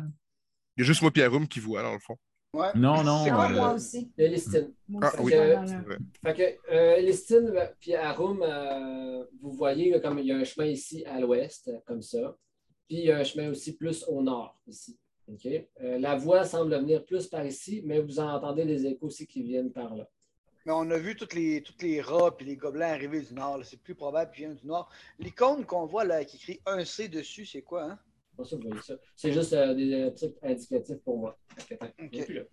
[0.77, 2.16] Il y a juste moi et Arum qui voit, dans le fond.
[2.55, 2.69] Ouais.
[2.75, 3.25] Non, non.
[3.25, 4.11] C'est quoi, euh, Moi aussi.
[5.03, 5.33] Ah, oui.
[6.23, 10.66] Fait que euh, puis Arum, euh, vous voyez là, comme il y a un chemin
[10.66, 12.37] ici à l'ouest, euh, comme ça.
[12.89, 14.99] Puis il y a un chemin aussi plus au nord, ici.
[15.31, 15.47] OK?
[15.47, 19.27] Euh, la voix semble venir plus par ici, mais vous en entendez des échos aussi
[19.27, 20.09] qui viennent par là.
[20.65, 23.61] Mais on a vu tous les, toutes les rats et les gobelins arriver du nord.
[23.62, 24.91] C'est plus probable qu'ils viennent du nord.
[25.19, 27.99] L'icône qu'on voit là, qui écrit 1C dessus, c'est quoi, hein?
[28.39, 28.94] Pas ça, vous voyez ça.
[29.16, 31.36] C'est juste euh, des euh, trucs indicatifs pour moi.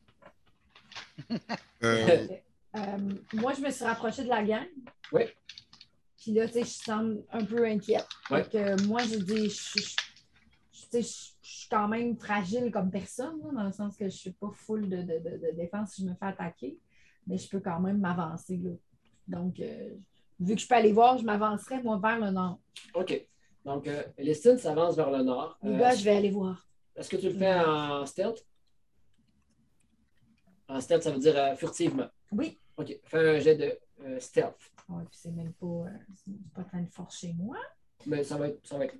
[1.83, 2.27] Euh,
[2.75, 2.97] Euh,
[3.35, 4.65] moi, je me suis rapprochée de la gang.
[5.13, 5.21] Oui.
[6.19, 8.05] Puis là, tu sais, je semble un peu inquiète.
[8.29, 8.43] Ouais.
[8.43, 9.95] Fait que moi, je, je- je-
[10.73, 14.03] tu sais, je- je suis quand même fragile comme personne, là, dans le sens que
[14.09, 16.77] je suis pas full de, de- de- de défense si je me fais attaquer,
[17.27, 18.57] mais je peux quand même m'avancer.
[18.57, 18.71] là.
[19.25, 19.91] Donc, euh,
[20.37, 22.59] vu que je peux aller voir, je m'avancerai, moi, vers le nord.
[22.93, 23.25] OK.
[23.65, 25.57] Donc, euh, Elistine s'avance vers le nord.
[25.65, 26.67] Euh, gars, je vais aller voir.
[26.95, 28.45] Est-ce que tu le fais en stealth?
[30.67, 32.07] En stealth, ça veut dire euh, furtivement.
[32.31, 32.59] Oui.
[32.77, 32.95] OK.
[33.05, 34.71] Fais un jet de euh, stealth.
[34.87, 35.89] Ouais, puis c'est même pas, euh,
[36.23, 37.57] c'est pas tant de force chez moi.
[38.05, 38.59] Mais ça va être.
[38.65, 38.95] Ça va être.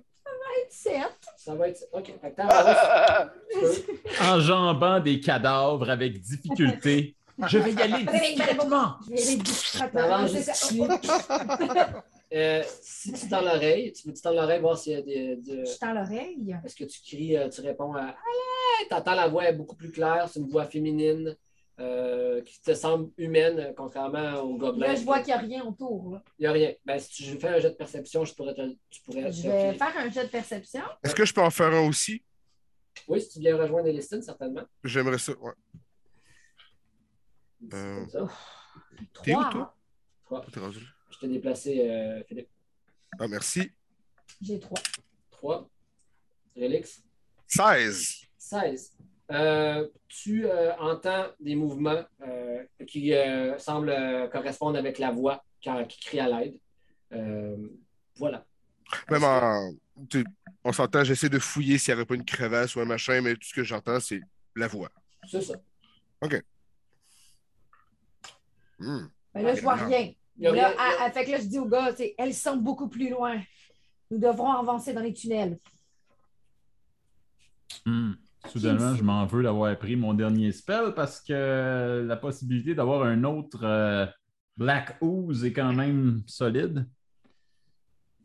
[0.68, 1.02] 27.
[1.36, 1.86] Ça va être.
[1.92, 2.12] OK.
[2.20, 3.30] Fait que t'avances.
[3.52, 4.24] Peux.
[4.24, 7.16] enjambant des cadavres avec difficulté.
[7.46, 8.96] Je vais y aller discrètement.
[9.06, 10.00] Je vais aller discrètement.
[10.00, 10.74] T'avances C'est juste ça.
[10.74, 10.82] ici.
[12.34, 15.36] Euh, si tu tends l'oreille, tu veux tu tends l'oreille voir s'il y a des.
[15.36, 16.56] de- Je tends l'oreille.
[16.64, 18.88] Est-ce que tu cries, euh, tu réponds à Allez!
[18.90, 21.36] T'entends la voix est beaucoup plus claire, c'est une voix féminine
[21.78, 24.88] euh, qui te semble humaine, contrairement au gobelin.
[24.88, 26.10] Là, je vois qu'il n'y a rien autour.
[26.14, 26.22] là.
[26.38, 26.72] Il n'y a rien.
[26.84, 29.74] Ben, si tu fais un jet de perception, je pourrais te, tu pourrais Je vais
[29.74, 30.82] faire un jet de perception.
[31.04, 32.22] Est-ce que je peux en faire un aussi?
[33.06, 34.62] Oui, si tu viens rejoindre Elistine, certainement.
[34.82, 35.32] J'aimerais ça.
[35.38, 35.52] Ouais.
[37.72, 38.04] Euh.
[39.22, 39.50] T'es où, Trois.
[39.50, 39.76] toi?
[40.24, 40.44] Trois.
[40.52, 40.86] T'es rendu là?
[41.10, 42.48] Je t'ai déplacé, euh, Philippe.
[43.18, 43.70] Ah, merci.
[44.40, 44.78] J'ai trois.
[45.30, 45.68] 3.
[46.56, 47.02] Relix.
[47.46, 48.22] 16.
[48.38, 48.92] 16.
[49.32, 55.44] Euh, tu euh, entends des mouvements euh, qui euh, semblent euh, correspondre avec la voix
[55.60, 56.58] qui, qui crie à l'aide.
[57.12, 57.56] Euh,
[58.16, 58.44] voilà.
[59.10, 59.72] Même en.
[60.08, 60.24] tu-
[60.64, 63.34] On s'entend, j'essaie de fouiller s'il n'y avait pas une crevasse ou un machin, mais
[63.34, 64.20] tout ce que j'entends, c'est
[64.54, 64.90] la voix.
[65.28, 65.54] C'est ça.
[68.78, 69.06] Hmm.
[69.34, 70.12] Ben là, je vois Ah, rien.
[70.38, 73.08] Là, rien- à- à- fait que là, je dis aux gars, elles sont beaucoup plus
[73.10, 73.40] loin.
[74.10, 75.58] Nous devrons avancer dans les tunnels.
[77.84, 78.12] Hmm.
[78.48, 83.24] Soudainement, je m'en veux d'avoir pris mon dernier spell parce que la possibilité d'avoir un
[83.24, 84.06] autre euh,
[84.56, 86.86] Black Ooze est quand même solide.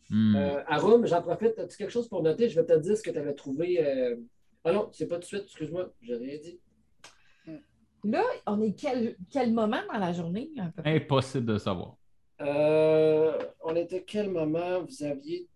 [0.10, 0.36] Hmm.
[0.36, 1.58] Euh, Arum, j'en profite.
[1.58, 2.50] As-tu quelque chose pour noter?
[2.50, 3.84] Je vais te dire ce que tu avais trouvé.
[3.84, 4.16] euh,
[4.64, 6.60] Ah non, c'est pas tout de suite, excuse-moi, j'ai rien dit.
[8.04, 10.50] Là, on est quel, quel moment dans la journée?
[10.58, 10.82] à peu?
[10.82, 10.96] Près?
[10.98, 11.98] Impossible de savoir.
[12.42, 14.82] Euh, on était quel moment?
[14.84, 15.48] Vous aviez.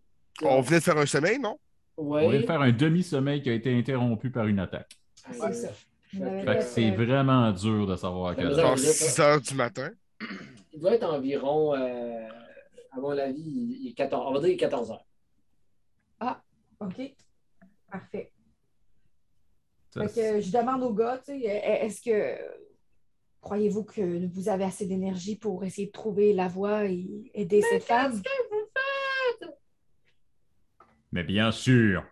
[0.44, 1.58] On venait de faire un sommeil, non?
[1.98, 2.26] Ouais.
[2.26, 4.98] On vient de faire un demi-sommeil qui a été interrompu par une attaque.
[5.16, 5.70] C'est ça.
[6.12, 8.54] Fait que c'est euh, vraiment dur de savoir à quelle heure.
[8.60, 9.90] avez- Genre 6 heures du matin.
[10.74, 12.28] Il doit être environ, euh,
[12.92, 13.42] à mon avis,
[13.82, 15.06] il est 14, on va dire 14 heures.
[16.82, 17.16] OK.
[17.90, 18.32] Parfait.
[19.92, 22.38] Ça, Fait que je demande aux gars, tu sais, est-ce que
[23.46, 27.06] croyez-vous que vous avez assez d'énergie pour essayer de trouver la voie et
[27.36, 28.20] aider cette femme?
[31.12, 32.04] Mais bien sûr.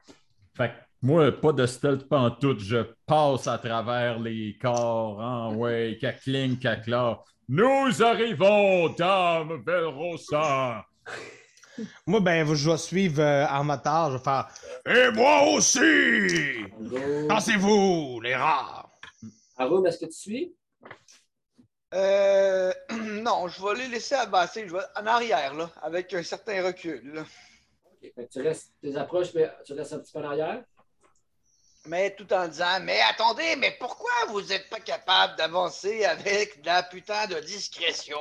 [0.55, 2.59] Fait que moi, pas de stealth pantoute.
[2.59, 5.19] Je passe à travers les corps.
[5.21, 7.23] Hein, ouais, cacling, cacla.
[7.49, 10.85] Nous arrivons, dame Velrosa.
[12.05, 14.47] Moi, ben, je vais suivre euh, Armatar, je vais faire
[14.85, 16.63] Et moi aussi!
[17.27, 18.91] Pensez-vous, les rares!
[19.57, 20.55] Arum, est-ce que tu suis?
[21.93, 22.73] Euh,
[23.21, 24.67] non, je vais les laisser avancer.
[24.67, 27.13] Je vais en arrière, là, avec un certain recul.
[27.13, 27.21] là.
[27.21, 30.63] Ok, fait que tu restes, tes approches, mais tu restes un petit peu en arrière?
[31.85, 36.67] Mais tout en disant Mais attendez, mais pourquoi vous n'êtes pas capable d'avancer avec de
[36.67, 38.17] la putain de discrétion?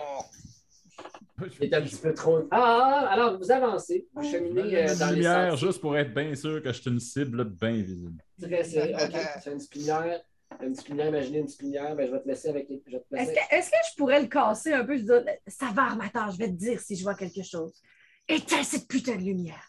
[1.58, 2.46] C'est un petit peu trop.
[2.50, 5.66] Ah, ah, alors vous avancez, vous cheminez euh, dans les lumière sentiers.
[5.66, 8.22] juste pour être bien sûr que je suis une cible bien visible.
[8.40, 8.94] Très serré.
[8.94, 10.20] Ok, c'est une spinière.
[10.60, 12.76] Une spinière, imaginez une spinière, ben, je vais te laisser avec les.
[12.76, 13.34] Est-ce laisser...
[13.34, 14.96] que, est-ce que je pourrais le casser un peu?
[14.96, 15.04] Je
[15.46, 17.80] ça va, armateur, je vais te dire si je vois quelque chose.
[18.28, 19.66] Éteins cette putain de lumière.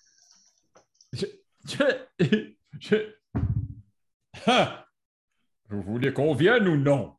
[1.11, 1.25] Je.
[1.65, 2.53] Je.
[2.79, 3.15] je...
[4.45, 4.87] Ah!
[5.69, 7.15] Vous voulez qu'on vienne ou non?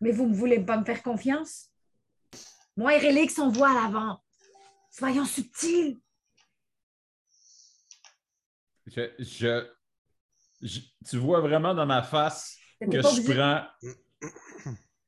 [0.00, 1.70] Mais vous ne voulez pas me faire confiance?
[2.76, 4.22] Moi et Rélix, on voit à l'avant.
[4.90, 5.98] Soyons subtils.
[8.86, 9.66] Je, je,
[10.66, 13.66] je- Tu vois vraiment dans ma face que je obligé- prends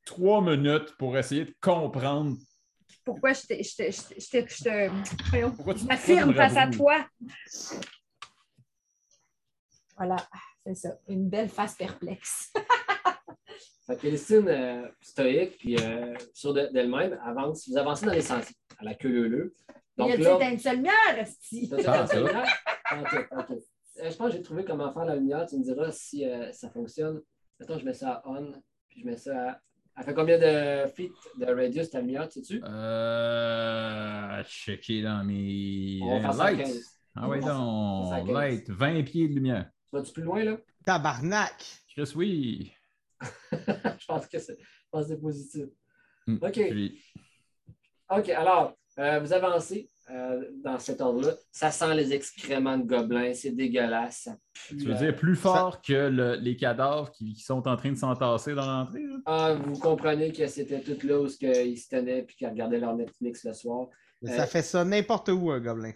[0.05, 2.37] trois minutes pour essayer de comprendre
[3.05, 3.55] Pourquoi je te.
[3.63, 6.67] Je te, je te, je te- je te- voyons, pourquoi tu je m'affirme face à
[6.69, 7.07] toi.
[9.97, 10.17] Voilà,
[10.65, 10.91] c'est ça.
[11.09, 12.53] Une belle face perplexe.
[13.87, 17.67] Fait que Célestine, euh, stoïque, puis euh, sûre de- d'elle-même, avance.
[17.69, 19.55] Vous avancez dans les sentiers, à la queue leu
[19.97, 21.71] Donc Il a dit là, t'as une seule lumière, esti.
[24.01, 25.47] Euh, je pense que j'ai trouvé comment faire la lumière.
[25.47, 27.20] Tu me diras si euh, ça fonctionne.
[27.61, 28.53] Attends, je mets ça à on,
[28.89, 29.61] puis je mets ça à.
[29.97, 31.11] Elle fait combien de feet
[31.41, 32.62] de radius ta lumière, tu sais-tu?
[32.65, 34.43] Euh.
[34.45, 35.99] Checker dans mes.
[36.03, 36.65] On va faire ça à lights.
[36.66, 36.99] 15.
[37.16, 38.27] Ah à donc.
[38.27, 38.35] 15.
[38.35, 39.70] Light, 20 pieds de lumière.
[39.91, 40.57] Tu vas-tu plus loin, là?
[40.85, 41.65] Tabarnak!
[41.93, 42.73] Chris, oui.
[43.53, 45.66] je pense que c'est je pense que c'est positif.
[46.27, 46.37] Hmm.
[46.41, 46.53] OK.
[46.53, 47.03] Puis-
[48.11, 51.35] OK, alors, euh, vous avancez euh, dans cet ordre-là.
[51.53, 54.23] Ça sent les excréments de gobelins, c'est dégueulasse.
[54.25, 54.37] Ça
[54.69, 54.77] pue.
[54.79, 57.91] Tu veux euh, dire plus fort que le- les cadavres qui, qui sont en train
[57.93, 59.03] de s'entasser dans l'entrée?
[59.03, 59.17] là?
[59.27, 62.95] Ah, vous comprenez que c'était tout là où ils se tenaient puis qu'ils regardaient leur
[62.97, 63.89] Netflix le soir.
[64.23, 65.93] Mais Euh, Ça fait ça n'importe où, un gobelin.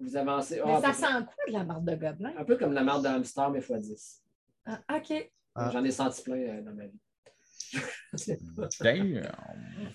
[0.00, 0.56] Vous avancez.
[0.64, 2.32] Mais ah, ça sent quoi de la marde de gobelin?
[2.36, 4.22] Un peu comme la marde d'un hamster, mais x 10.
[4.66, 5.30] Ah, OK.
[5.54, 5.70] Ah.
[5.72, 6.98] J'en ai senti plein euh, dans ma vie.
[8.80, 9.16] Damn.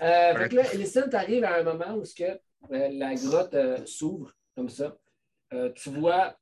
[0.01, 2.37] Euh, fait que là, Ellison, tu arrives à un moment où ce que, euh,
[2.69, 4.97] la grotte euh, s'ouvre comme ça.
[5.53, 6.35] Euh, tu vois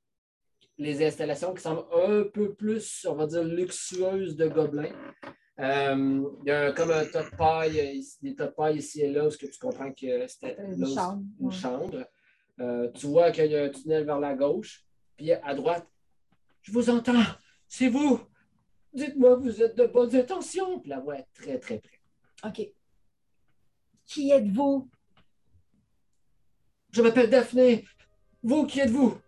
[0.77, 4.93] les installations qui semblent un peu plus, on va dire, luxueuses de gobelins.
[5.59, 8.77] Euh, Il y a un- comme un tas de paille, euh, des tas de paille
[8.77, 11.51] ici et là, où ce que tu comprends que c'était Une chambre, une ouais.
[11.53, 12.07] chambre.
[12.59, 14.83] Euh, tu vois qu'il y a un tunnel vers la gauche,
[15.15, 15.87] puis à droite,
[16.61, 17.23] je vous entends,
[17.67, 18.19] c'est vous.
[18.93, 20.79] Dites-moi, vous êtes de bonnes intentions.
[20.79, 21.99] Puis la voix est très, très près.
[22.45, 22.71] OK.
[24.05, 24.89] Qui êtes-vous?
[26.97, 27.85] Je m'appelle Daphné.
[28.41, 29.19] Vous, qui êtes-vous?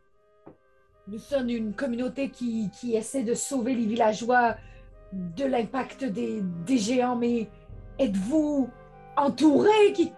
[1.07, 4.55] Nous sommes une communauté qui, qui essaie de sauver les villageois
[5.13, 7.47] de l'impact des, des géants, mais
[7.99, 8.71] êtes-vous
[9.15, 10.11] entouré qui...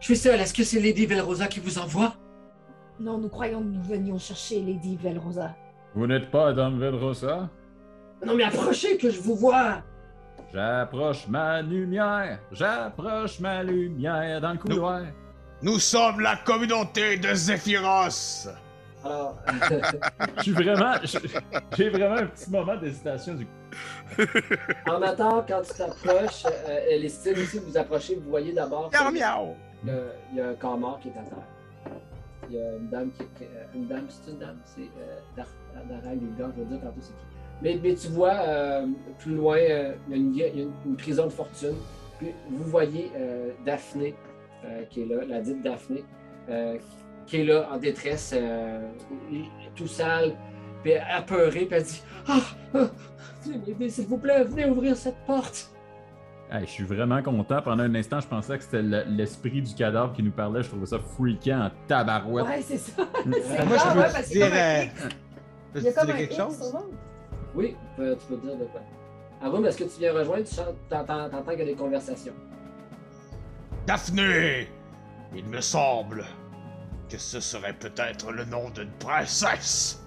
[0.00, 0.38] Je suis seul.
[0.38, 2.14] Est-ce que c'est Lady Velrosa qui vous envoie?
[3.00, 5.56] Non, nous croyons que nous venions chercher Lady Velrosa.
[5.94, 7.48] Vous n'êtes pas Dame Vedrosa?
[8.22, 9.82] Non, mais approchez que je vous vois.
[10.52, 15.00] J'approche ma lumière, j'approche ma lumière dans le couloir.
[15.62, 18.48] Nous sommes la communauté de Zephyros!
[19.04, 19.36] Alors,
[20.36, 20.94] Je suis vraiment.
[21.76, 23.46] J'ai vraiment un petit moment d'hésitation du
[24.86, 28.90] en attendant, quand tu t'approches, euh, Elistine aussi, vous approchez, vous voyez d'abord.
[28.92, 29.54] Miaou, miaou!
[29.84, 31.96] Le- Il y a un corps mort qui est à terre.
[32.50, 35.46] Il y a une dame qui euh, Une dame, c'est une dame, c'est euh, Dar-
[35.88, 37.14] Dara je vais dire tantôt c'est qui.
[37.62, 38.86] Mais, mais tu vois, euh,
[39.20, 41.74] plus loin, euh, il y a, une, il y a une- une prison de fortune.
[42.18, 44.31] Puis vous voyez euh, Daphné, euh,
[44.90, 46.04] qui est là, la dite Daphné,
[46.48, 46.76] euh,
[47.26, 48.80] qui est là en détresse, euh,
[49.76, 50.34] tout sale,
[50.82, 52.40] puis apeurée, puis elle dit Ah,
[52.74, 52.78] ah,
[53.88, 55.68] s'il vous plaît, venez ouvrir cette porte.
[56.50, 57.62] Hey, je suis vraiment content.
[57.62, 60.62] Pendant un instant, je pensais que c'était le- l'esprit du cadavre qui nous parlait.
[60.62, 62.44] Je trouvais ça freakant en tabarouette.
[62.44, 63.02] Ouais, c'est ça.
[63.24, 65.08] C'est moi, je grave, peux ouais, dire, euh, X.
[65.72, 66.74] peux-tu Il y a comme dire un quelque X chose?
[67.54, 68.80] Oui, tu peux, tu peux dire de quoi.
[69.42, 70.44] Arum, est-ce que tu viens rejoindre?
[70.44, 70.54] Tu
[70.90, 72.34] t'entends qu'il y a des conversations?
[73.86, 74.68] Daphné!
[75.34, 76.24] Il me semble
[77.08, 79.98] que ce serait peut-être le nom d'une princesse!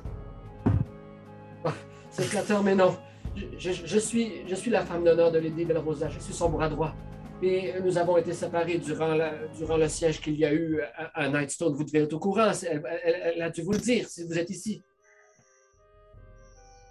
[2.10, 2.98] C'est flatteur, mais non.
[3.36, 6.08] Je, je- je suis, je suis la femme d'honneur de Lady Belrosa.
[6.10, 6.94] Je suis son bras droit.
[7.44, 11.24] Et nous avons été séparés durant, la- durant le siège qu'il y a eu à,
[11.24, 11.74] à Nightstone.
[11.74, 12.52] Vous devez être au courant.
[12.70, 12.82] Elle-
[13.36, 14.82] elle a dû vous le dire si vous êtes ici.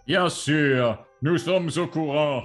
[0.06, 2.42] Bien sûr, nous sommes au courant.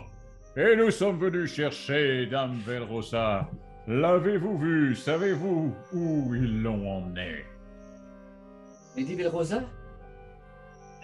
[0.55, 3.49] Et nous sommes venus chercher Dame Velrosa.
[3.89, 4.95] L'avez-vous vu?
[4.95, 7.43] Savez-vous où ils l'ont emmené?
[8.95, 9.63] Lady Villerosa?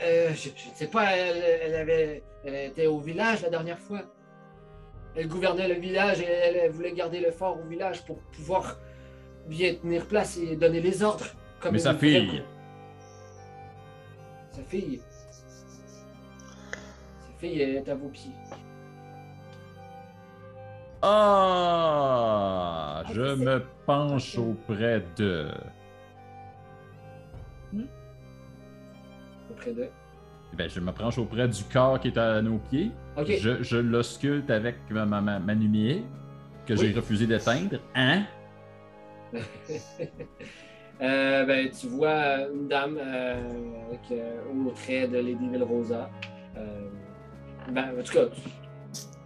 [0.03, 4.03] Euh, je, ne sais pas, elle, elle avait, elle était au village la dernière fois.
[5.15, 8.77] Elle gouvernait le village et elle, elle voulait garder le fort au village pour pouvoir
[9.47, 11.25] bien tenir place et donner les ordres.
[11.59, 12.43] Comme Mais sa fille?
[14.51, 15.01] Sa fille.
[16.69, 18.31] Sa fille elle est à vos pieds.
[21.07, 23.03] Ah!
[23.13, 25.49] Je me penche auprès de.
[29.51, 29.89] Auprès d'eux.
[30.57, 32.91] Ben, je me penche auprès du corps qui est à nos pieds.
[33.17, 36.01] Je, je l'ausculte avec ma, ma, lumière
[36.65, 37.77] que j'ai refusé d'éteindre.
[37.93, 38.23] Hein?
[41.01, 43.35] Euh, ben, tu vois une dame euh,
[43.89, 46.09] avec, euh, au trait de Lady Villerosa.
[46.55, 46.87] Euh,
[47.69, 48.64] ben, en tout cas, tu-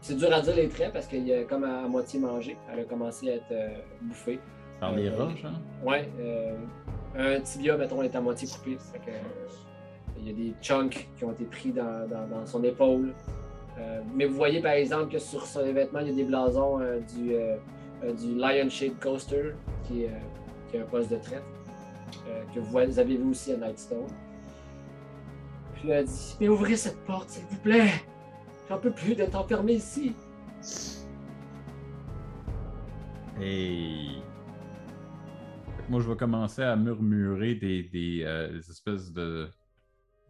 [0.09, 2.57] c'est dur à dire les traits parce qu'il est comme à, à moitié mangé.
[2.73, 3.69] Elle a commencé à être euh,
[4.01, 4.39] bouffée.
[4.79, 5.51] Par les Euh, rats, genre?
[5.85, 6.09] Ouais.
[6.19, 6.55] euh,
[7.15, 8.77] un tibia, mettons, est à moitié coupé.
[9.05, 9.11] Que,
[10.17, 13.13] il y a des chunks qui ont été pris dans, dans- dans son épaule.
[14.15, 16.79] Mais vous voyez par exemple que sur son vêtements, il y a des blasons
[17.15, 17.29] du,
[18.21, 19.53] du Lion Shade Coaster,
[19.85, 20.09] qui est,
[20.69, 21.43] qui est un poste de traite,
[22.53, 24.07] que vous avez vu aussi à Nightstone.
[25.75, 27.89] Puis elle a dit Mais ouvrez cette porte, s'il vous plaît
[28.69, 30.15] J'en peux plus d'être enfermé ici.
[33.37, 34.19] Que
[35.89, 39.49] Moi, je vais commencer à murmurer des, des, euh, des espèces de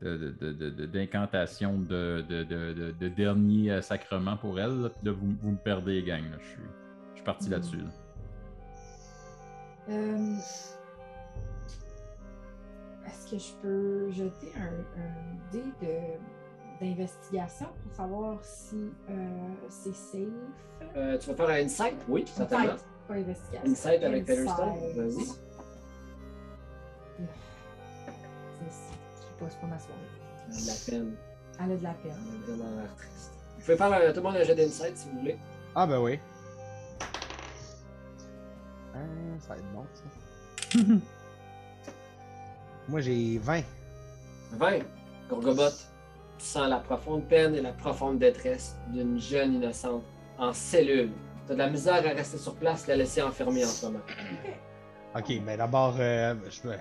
[0.01, 4.57] de- de- de- de- de- d'incantations de, de, de, de, de dernier euh, sacrement pour
[4.57, 4.83] elle.
[4.83, 4.89] là.
[5.11, 6.23] Vous, vous me perdez, gang.
[6.31, 6.37] là.
[6.39, 6.61] Je suis,
[7.11, 7.51] je suis parti Mhm.
[7.51, 7.77] là-dessus.
[7.77, 7.89] là.
[9.89, 10.35] Euh,
[13.07, 16.17] Est-ce que je peux jeter un, un dé de-
[16.81, 19.13] d'investigation pour savoir si euh,
[19.69, 20.27] c'est safe?
[20.95, 22.65] Euh, tu vas faire un insight Oui, certainement.
[22.73, 23.71] Insight, pas investigation.
[23.71, 25.25] Insight avec Featherstone, vas-y.
[25.25, 25.39] C'est-
[29.45, 29.99] Je sais pas, ma soirée.
[30.49, 31.15] De la peine.
[31.61, 32.15] Elle a de la peine.
[32.47, 33.31] Elle a vraiment l'air triste.
[33.57, 35.37] Vous pouvez faire un- tout le monde un jet d'insight si vous voulez.
[35.75, 36.19] Ah, ben oui.
[38.95, 40.79] Euh, ça va être bon, ça.
[42.89, 43.61] Moi, j'ai 20.
[44.53, 44.79] 20.
[45.29, 45.69] Gorgobot,
[46.41, 50.03] sens la profonde peine et la profonde détresse d'une jeune innocente
[50.37, 51.11] en cellule.
[51.47, 53.99] T'as de la misère à rester sur place, la laisser enfermée en ce moment.
[55.15, 56.75] Ok, mais d'abord, euh, je me.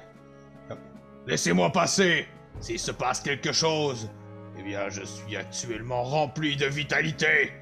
[1.26, 2.26] Laissez-moi passer.
[2.60, 4.10] S'il se passe quelque chose,
[4.58, 7.52] eh bien, je suis actuellement rempli de vitalité.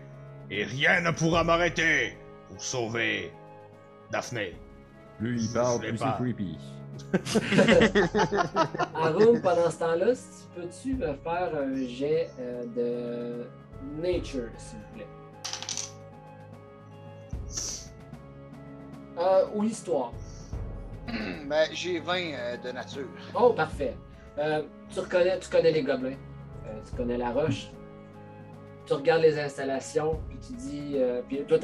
[0.50, 2.16] Et rien ne pourra m'arrêter
[2.48, 3.30] pour sauver
[4.10, 4.56] Daphné.
[5.18, 6.58] Plus il parle, plus c'est creepy.
[8.94, 14.94] Arum, pendant ce temps-là, si peux-tu me faire un jet euh, de nature, s'il vous
[14.94, 15.06] plaît?
[19.18, 20.12] Euh, ou histoire.
[21.06, 23.08] ben, j'ai 20 euh, de nature.
[23.34, 23.96] Oh, parfait.
[24.90, 26.16] Tu, reconnais, tu connais les gobelins.
[26.84, 27.70] Tu connais la roche.
[28.84, 30.96] Tu regardes les installations, puis tu dis.
[31.26, 31.58] puis toi,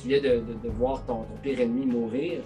[0.00, 2.42] tu viens de, de- de voir ton, ton pire ennemi mourir.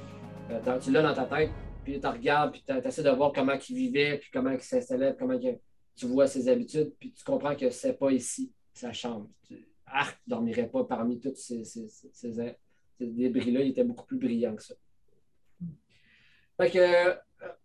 [0.80, 1.50] Tu l'as dans ta tête,
[1.86, 5.14] puis tu regardes, puis tu essaies de voir comment il vivait, puis comment il s'installait,
[5.16, 9.30] comment tu vois ses habitudes, puis tu comprends que c'est pas ici, sa chambre.
[9.86, 12.56] Arc ne dormirait pas parmi tous ces, ces- ces-
[12.98, 13.60] débris-là.
[13.60, 14.74] Il était beaucoup plus brillant que ça.
[16.60, 17.14] Fait que euh,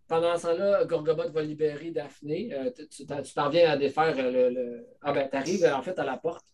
[0.08, 2.54] pendant ce temps-là, Gorgobot va libérer Daphné.
[2.54, 4.50] Euh, tu- t'en viens à défaire euh, le.
[4.54, 6.46] le- Ah ben, t'arrives en fait à la porte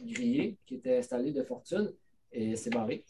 [0.00, 1.92] grillée qui était installée de fortune
[2.30, 3.04] et c'est barré.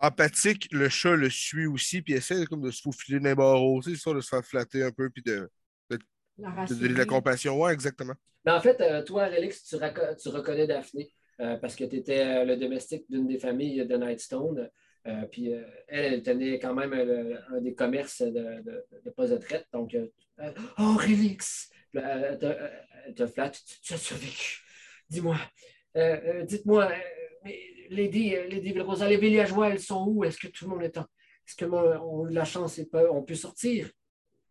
[0.00, 3.80] Empathique, le chat le suit aussi, puis essaie comme de se faufiler dans les barreaux,
[3.82, 5.48] tu sais, histoire de se faire flatter un peu, puis de,
[6.38, 7.60] La de donner de la compassion.
[7.60, 8.14] Ouais, exactement.
[8.44, 12.44] Mais en fait, euh, toi, Relix, tu, tu reconnais Daphné euh, parce que tu étais
[12.46, 14.70] le domestique d'une des familles de Nightstone.
[15.06, 19.10] Euh, puis euh, elle, elle tenait quand même euh, un des commerces de, de, de
[19.10, 19.66] poste de traite.
[19.72, 20.06] Donc, euh,
[20.40, 21.10] euh, oh, euh,
[21.94, 22.68] Elle te, euh,
[23.06, 23.60] elle te flatte.
[23.66, 24.62] Tu, tu as survécu.
[25.08, 25.38] Dis-moi.
[25.96, 27.19] Euh, euh, Dites-moi, euh,
[27.90, 30.24] Lady, euh, Lady Villerosa, les villageois, elles sont où?
[30.24, 31.02] Est-ce que tout le monde est en.
[31.02, 33.90] Est-ce que moi, on a eu la chance et peut, on peut sortir?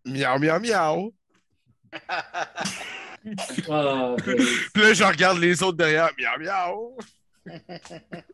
[0.05, 1.13] Miaou, miaou, miaou.
[3.69, 4.23] Ah, ok.
[4.73, 6.09] Puis là, je regarde les autres derrière.
[6.17, 6.97] Miaou, miaou.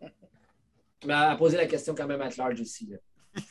[1.05, 2.87] Mais a posé la question quand même à large aussi.
[2.87, 2.97] là.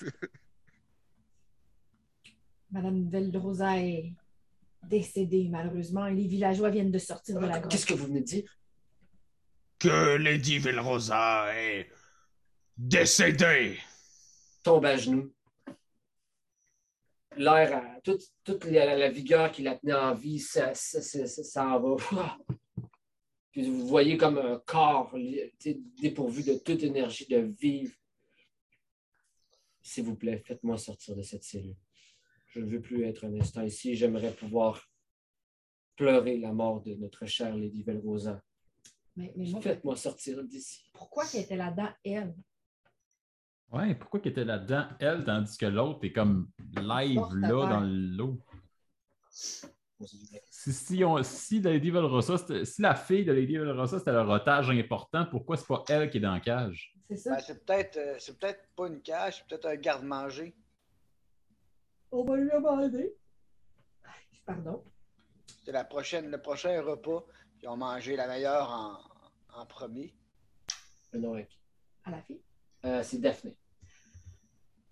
[2.71, 4.13] Madame Velrosa est
[4.83, 7.71] décédée, malheureusement, et les villageois viennent de sortir de la grotte.
[7.73, 8.59] Qu'est-ce que vous venez de dire?
[9.79, 11.91] Que Lady Velrosa est
[12.77, 13.79] décédée.
[14.63, 15.33] tombe à genoux.
[17.37, 20.73] L'air, toute, toute la, vigueur qui la tenait en vie, ça,
[21.55, 21.97] va.
[23.51, 25.15] Puis vous voyez comme un corps
[26.01, 27.95] dépourvu de toute énergie de vivre.
[29.83, 31.77] S'il vous plaît, faites-moi sortir de cette cellule.
[32.47, 33.95] Je ne veux plus être un instant ici.
[33.97, 34.89] J'aimerais pouvoir
[35.97, 38.41] pleurer la mort de notre chère Lady Velrosa.
[39.17, 40.91] Mais, mais moi, Faites-moi sortir d'ici.
[40.93, 42.35] pourquoi qu'elle était là-dedans, elle?
[43.71, 47.81] Ouais, pourquoi qu'elle était là-dedans, elle, tandis que l'autre est comme live Porte là dans
[47.85, 48.41] l'eau?
[50.01, 54.29] Si, si, on- si Lady Velrosa, c'était- si la fille de Lady Velrosa, c'était leur
[54.29, 56.95] otage important, pourquoi c'est pas elle qui est dans la cage?
[57.09, 57.31] C'est ça?
[57.37, 60.57] Ben, c'est peut-être euh, c'est peut-être pas une cage, c'est peut-être un garde-manger.
[62.11, 63.15] On va lui demander.
[64.47, 64.85] Pardon?
[65.65, 67.25] C'est la prochaine, le prochain repas.
[67.65, 68.99] Ils ont mangé la meilleure en,
[69.59, 70.13] en premier.
[71.13, 71.49] Le nom est-
[72.05, 72.43] À la fille.
[72.85, 73.57] Euh, c'est Daphné.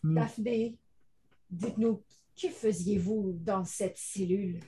[0.03, 0.15] Hmm.
[0.15, 0.79] Daphné,
[1.51, 2.03] dites-nous,
[2.35, 4.61] que faisiez-vous dans cette cellule?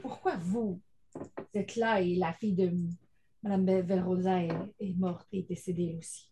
[0.00, 0.80] Pourquoi vous
[1.52, 2.70] êtes là et la fille de
[3.42, 6.30] Mme Velrosa est, est morte et décédée aussi?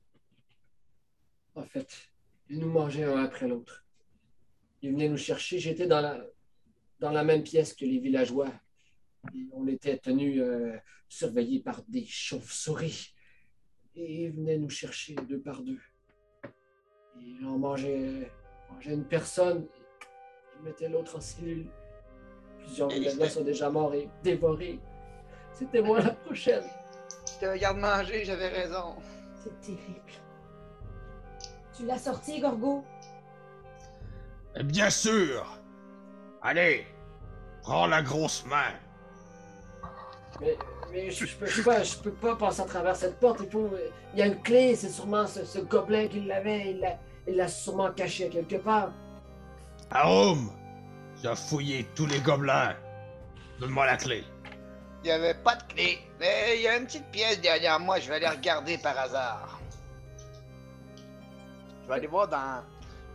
[1.56, 1.92] En fait,
[2.48, 3.84] ils nous mangeaient un après l'autre.
[4.80, 5.58] Ils venaient nous chercher.
[5.58, 6.24] J'étais dans la,
[7.00, 8.52] dans la même pièce que les villageois.
[9.34, 10.76] Et on était tenus euh,
[11.08, 13.14] surveillés par des chauves-souris.
[13.94, 15.78] Et ils venaient nous chercher deux par deux.
[17.20, 18.30] Et on mangeait,
[18.70, 19.66] on mangeait une personne.
[20.58, 21.66] Ils mettaient l'autre en cellule.
[22.58, 24.78] Plusieurs c'était- sont déjà morts et dévorés.
[25.52, 26.64] C'était moi la prochaine.
[27.24, 28.96] C'était un garde-manger, j'avais raison.
[29.36, 30.00] C'est terrible.
[31.76, 32.84] Tu l'as sorti, Gorgo?
[34.64, 35.58] Bien sûr!
[36.42, 36.86] Allez,
[37.62, 38.72] prends la grosse main.
[40.40, 40.56] Mais,
[40.90, 43.40] mais je, je peux, je, peux pas, je peux pas passer à travers cette porte.
[43.42, 43.70] Il, faut,
[44.14, 46.76] il y a une clé, c'est sûrement ce, ce gobelin qui l'avait.
[47.26, 48.90] Il l'a, sûrement caché quelque part.
[49.90, 50.50] Arum,
[51.20, 52.74] tu as fouillé tous les gobelins.
[53.60, 54.24] Donne-moi la clé.
[55.02, 57.98] Il n'y avait pas de clé, mais il y a une petite pièce derrière moi,
[57.98, 59.60] je vais aller regarder par hasard.
[61.82, 62.62] Je vais aller voir dans.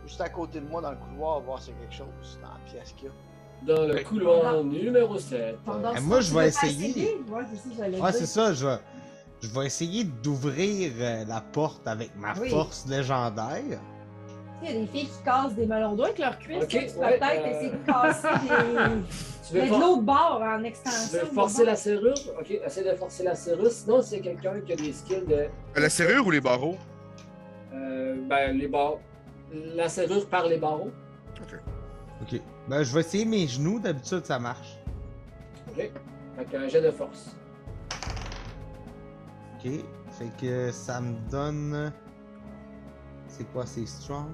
[0.04, 2.48] Juste à côté de moi dans le couloir, voir s'il y a quelque chose dans
[2.48, 3.25] la pièce qu'il y a.
[3.62, 5.58] Dans le couloir numéro 7.
[5.64, 7.16] Pendant Eh, moi, je tu vais essayer.
[7.28, 8.18] Ouais, c'est ça, j'allais Ouais, dire.
[8.20, 8.78] c'est ça, je vais,
[9.42, 12.50] je vais essayer d'ouvrir euh, la porte avec ma Oui.
[12.50, 13.80] force légendaire.
[14.62, 16.66] Il y a des filles qui cassent des melons d'eau avec leurs cuisses.
[16.68, 19.02] Tu peux ouais, peut-être euh, essayer de casser des.
[19.48, 21.18] Tu veux, Mais de l'autre bord en tu extension.
[21.20, 22.14] veux forcer la serrure?
[22.40, 23.70] Ok, essaie de forcer la serrure.
[23.70, 25.46] Sinon, c'est quelqu'un qui a des skills de.
[25.80, 26.76] La serrure ou les barreaux?
[27.74, 29.00] euh, ben, les barreaux.
[29.74, 30.90] La serrure par les barreaux.
[31.40, 31.58] Ok.
[32.68, 34.78] Ben, je vais essayer mes genoux, d'habitude ça marche.
[35.68, 35.90] Ok.
[36.36, 37.36] Fait qu'un jet de force.
[39.54, 39.70] Ok.
[40.10, 41.92] Fait que ça me donne.
[43.28, 44.30] C'est quoi, c'est strong?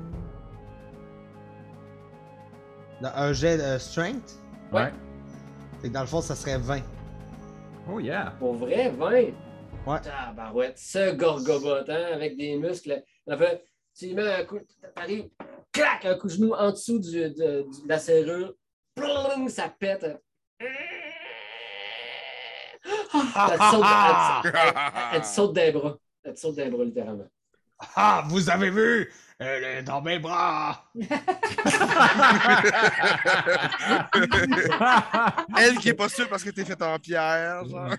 [3.00, 4.40] Non, un jet de strength?
[4.72, 4.92] Ouais.
[5.80, 6.82] Fait que dans le fond, ça serait 20.
[7.90, 8.32] Oh yeah!
[8.38, 9.10] Pour vrai, 20?
[9.10, 10.00] Ouais.
[10.00, 13.02] Tabarouette, ce gorgobot, hein, avec des muscles.
[13.28, 13.64] En fait,
[13.98, 14.60] tu lui mets un coup,
[14.94, 15.28] t'arrives,
[15.72, 18.54] clac, un coup de genou en dessous du, de, la serrure,
[18.94, 20.06] Plung, ça pète.
[20.60, 20.68] Elle
[22.84, 23.84] te saute,
[24.44, 24.74] elle elle-
[25.14, 25.96] elle te saute des bras.
[26.24, 27.26] Elle te saute des bras, littéralement.
[27.96, 29.10] Ah, vous avez vu?
[29.38, 30.84] Elle est dans mes bras.
[35.58, 37.90] Elle qui est pas sûre parce que t'es faite en pierre, genre.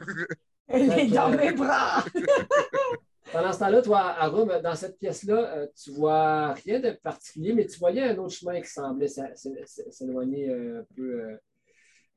[0.70, 2.04] Elle est dans mes bras.
[3.32, 7.66] Pendant ce temps-là, toi, Arum, dans cette pièce-là, euh, tu vois rien de particulier, mais
[7.66, 11.40] tu voyais un autre chemin qui semblait s'éloigner euh, un peu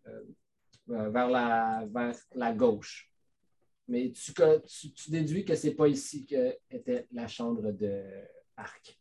[0.08, 3.10] euh, vers, la, vers la gauche.
[3.88, 8.04] Mais tu, co- tu, tu déduis que c'est pas ici que était la chambre de
[8.56, 8.98] Arc.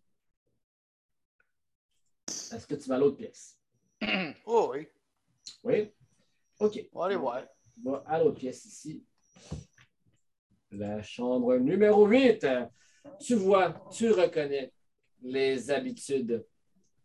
[2.28, 3.58] Est-ce que tu vas à l'autre pièce?
[4.46, 4.88] oh oui,
[5.64, 5.92] Oui?
[6.60, 6.88] OK.
[6.94, 7.44] on va aller voir.
[7.84, 9.04] va à l'autre pièce ici.
[10.76, 12.46] La chambre numéro 8.
[13.20, 14.74] Tu vois, tu reconnais
[15.22, 16.46] les habitudes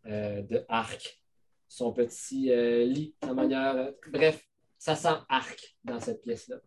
[0.05, 1.21] euh, de Arc.
[1.67, 3.93] Son petit euh, lit, sa manière.
[4.11, 4.45] bref,
[4.77, 6.57] ça sent Arc dans cette pièce-là.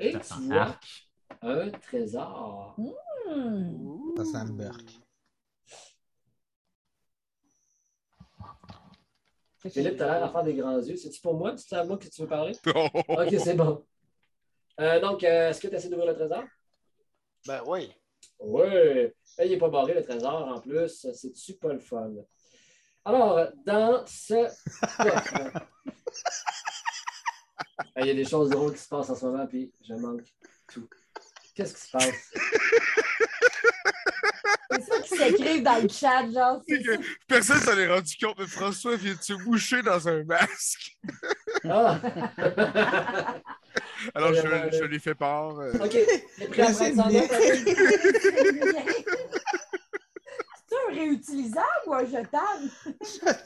[0.00, 1.08] Et Ça tu sent vois arc.
[1.42, 2.74] un trésor.
[2.76, 4.16] Hmm.
[4.16, 4.90] Ça sent le burk.
[9.58, 10.96] Philippe, tu as l'air à faire des grands yeux.
[10.96, 11.56] C'est-tu pour moi?
[11.56, 12.52] C'est à moi que tu veux parler?
[12.74, 12.88] Oh.
[13.08, 13.84] Ok, c'est bon.
[14.80, 16.44] Euh, donc, euh, est-ce que tu essaies d'ouvrir le trésor?
[17.46, 17.92] Ben oui.
[18.40, 21.06] Oui, il n'est pas barré le trésor en plus.
[21.12, 22.10] C'est-tu pas le fun?
[23.04, 24.44] Alors, dans ce
[24.96, 25.34] coffre.
[27.96, 30.26] Il y a des choses drôles qui se passent en ce moment, puis je manque
[30.72, 30.88] tout.
[31.54, 32.32] Qu'est-ce qui se passe?
[34.70, 36.62] C'est ça qui s'écrivent dans le chat, genre.
[37.26, 40.96] Personne s'en est rendu compte, mais François vient de se moucher dans un masque?
[41.64, 41.98] Ah!
[44.14, 45.58] Alors, je, Euh, je lui fais part.
[45.58, 45.92] euh, OK.
[46.72, 47.08] C'est en
[50.90, 52.70] un réutilisable ou un jetable?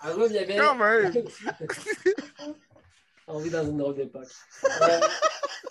[0.00, 0.56] Arum, il y avait.
[0.56, 1.12] Quand même!
[3.26, 4.28] On vit dans une drôle d'époque.
[4.64, 5.00] Euh,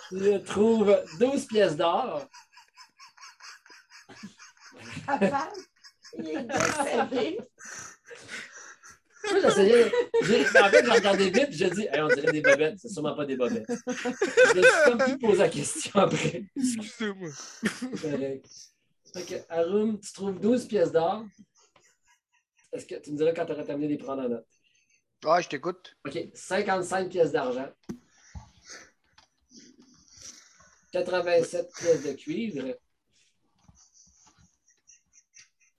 [0.10, 2.28] tu trouves 12 pièces d'or.
[5.06, 5.50] Papa,
[6.18, 7.40] il est décédé.
[9.32, 9.92] Moi, j'essayais.
[10.24, 12.80] j'ai- En fait, j'ai regardé vite et j'ai dit, Hey, on dirait des bobettes.
[12.80, 13.66] C'est sûrement pas des bobettes.
[13.70, 16.44] Je me suis comme plus posé la question après.
[16.56, 17.30] Excusez-moi.
[18.02, 18.46] Correct.
[19.14, 21.26] Fait que, Arum, tu trouves 12 pièces d'or.
[22.74, 24.46] Est-ce que tu me diras quand tu auras terminé de les prendre en note?
[25.26, 25.96] Ouais, je t'écoute.
[26.06, 26.18] OK.
[26.34, 27.70] 55 pièces d'argent.
[30.92, 32.76] 87 pièces de cuivre.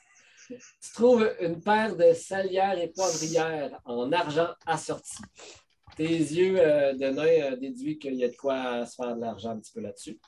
[0.48, 5.18] tu trouves une paire de salières et poivrières en argent assorti.
[5.96, 9.22] Tes yeux euh, de nain euh, déduisent qu'il y a de quoi se faire de
[9.22, 10.20] l'argent un petit peu là-dessus.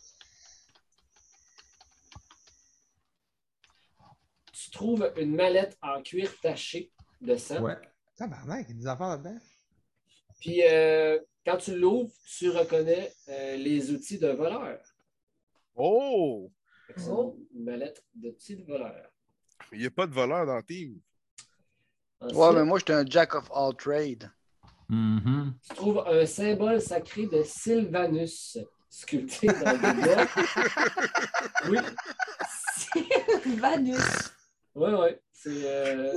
[4.54, 7.62] Tu trouves une mallette en cuir taché de sang.
[7.62, 7.78] Ouais.
[8.16, 9.40] Tabarnak, il y a des affaires là-dedans.
[10.40, 14.80] Puis euh, quand tu l'ouvres, tu reconnais euh, les outils d'un voleur.
[15.76, 16.52] Oh!
[17.08, 17.38] Oh.
[17.54, 19.10] Une mallette d'outils de voleur.
[19.72, 21.00] Il n'y a pas de voleur dans le team.
[22.22, 24.30] Ensuite, Ouais, mais moi, j'étais un jack of all trades.
[24.88, 25.56] Mhm.
[25.68, 28.58] tu trouves un symbole sacré de Sylvanus
[28.90, 30.26] sculpté dans le bois.
[31.70, 31.78] Oui,
[33.58, 34.32] Vanus.
[34.76, 35.10] oui, oui.
[35.38, 36.12] C'est euh,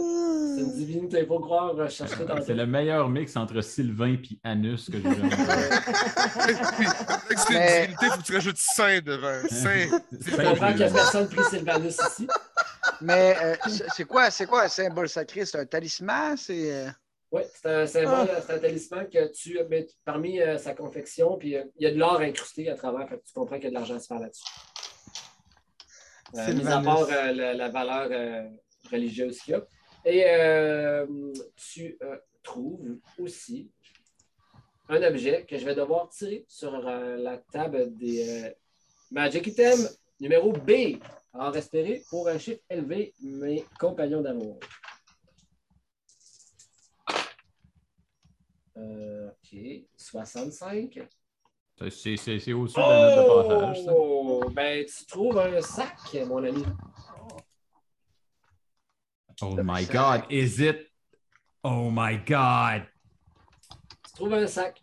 [0.55, 4.39] c'est une divinité, il faut croire rechercher dans C'est le meilleur mix entre Sylvain et
[4.45, 5.37] Anus que j'ai jamais vu.
[7.37, 9.49] Cette Mais- divinité, il faut que tu rajoutes Saint devant.
[9.49, 10.01] Saint.
[10.13, 12.29] Je comprends qu'il n'y a personne pris Sylvanus ici.
[13.01, 13.57] Mais euh,
[13.95, 15.45] c'est quoi, c'est quoi un symbole sacré?
[15.45, 16.37] C'est un talisman?
[16.37, 16.73] C'est.
[16.73, 16.91] euh,
[17.31, 21.57] Oui, c'est un symbole, c'est un talisman que tu mets parmi euh, sa confection, puis
[21.57, 23.69] euh, il y a de l'or incrusté à travers, fait que tu comprends qu'il y
[23.69, 24.45] a de l'argent à se faire là-dessus.
[26.37, 28.49] Euh, mis à part euh, la, la valeur euh,
[28.91, 29.67] religieuse qu'il y a.
[30.05, 31.07] Et euh,
[31.57, 33.71] tu euh, trouves aussi
[34.89, 38.51] un objet que je vais devoir tirer sur euh, la table des euh,
[39.11, 39.79] Magic Item
[40.21, 40.99] numéro B.
[41.35, 44.59] Alors, espérez pour un chiffre élevé, mes compagnons d'amour.
[48.77, 49.59] Euh, OK.
[49.97, 51.01] 65.
[51.91, 53.85] C'est- au-dessus de la note de passage.
[53.85, 53.93] ça.
[53.95, 54.51] Oh!
[54.53, 55.97] Ben, tu trouves un sac,
[56.27, 56.65] mon ami.
[59.41, 60.91] Oh my God, is it?
[61.63, 62.83] Oh my God!
[64.07, 64.83] Tu trouves un sac.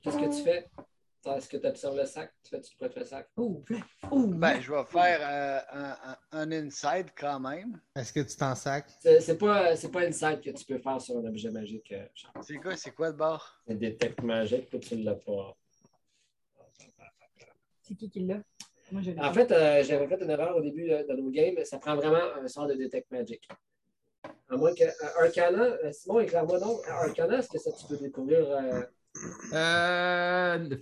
[0.00, 0.68] Qu'est-ce que tu fais?
[1.26, 2.32] Est-ce que tu observes le sac?
[2.42, 3.28] Tu fais-tu prêtes le sac?
[3.36, 3.62] Oh,
[4.10, 7.80] oh, Ben, je vais faire euh, un, inside quand même.
[7.96, 8.90] Est-ce que tu t'en sacs?
[9.00, 11.92] C'est pas, c'est pas une sac que tu peux faire sur un objet magique.
[11.92, 12.06] euh.
[12.42, 13.60] C'est quoi, c'est quoi le bord?
[13.66, 15.56] C'est des techniques magiques, toi, tu ne l'as pas.
[17.82, 18.40] C'est qui qui l'a?
[19.18, 21.56] En fait, euh, j'avais fait une erreur au début de, de nos games.
[21.64, 23.48] Ça prend vraiment un sort de Detect Magic.
[24.48, 24.84] À moins que.
[24.84, 26.80] euh, Arcana, euh, Simon, éclaire-moi donc.
[26.86, 28.40] Arcana, est-ce que ça, tu peux découvrir.
[28.50, 28.82] euh,
[29.52, 30.76] Euh, euh,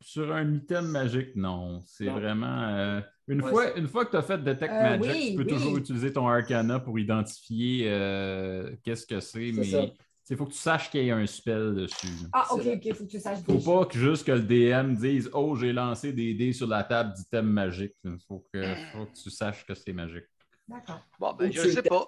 [0.00, 1.80] sur un item magique, non.
[1.86, 2.62] C'est vraiment.
[2.68, 5.36] euh, une, Ouais, fois, une fois que tu as fait Detect Euh, Magic, oui, tu
[5.36, 5.48] peux oui.
[5.48, 9.84] toujours utiliser ton Arcana pour identifier euh, qu'est-ce que c'est, mais ça.
[10.30, 12.06] il faut que tu saches qu'il y a un spell dessus.
[12.32, 15.30] Ah, ok, ok, faut que tu saches Faut pas que juste que le DM dise
[15.32, 17.94] Oh, j'ai lancé des dés sur la table d'item magique.
[18.04, 18.62] Il faut que,
[18.92, 20.24] faut que tu saches que c'est magique.
[20.68, 21.00] D'accord.
[21.18, 22.06] Bon, ben, Ou je le sais pas.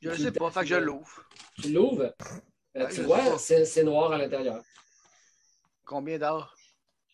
[0.00, 1.24] Je le tu sais pas, fait que je l'ouvre.
[1.62, 2.12] Tu l'ouvres?
[2.76, 4.62] euh, Ouais, tu vois, c'est noir à l'intérieur.
[5.84, 6.54] Combien d'or?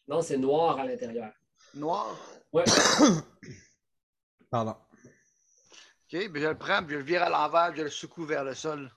[0.08, 1.32] Non, c'est noir à l'intérieur.
[1.74, 2.16] Noir?
[2.52, 2.64] Ouais.
[4.50, 4.76] Pardon.
[6.12, 8.24] OK, ben je le prends, puis je le vire à l'envers, puis je le secoue
[8.24, 8.90] vers le sol.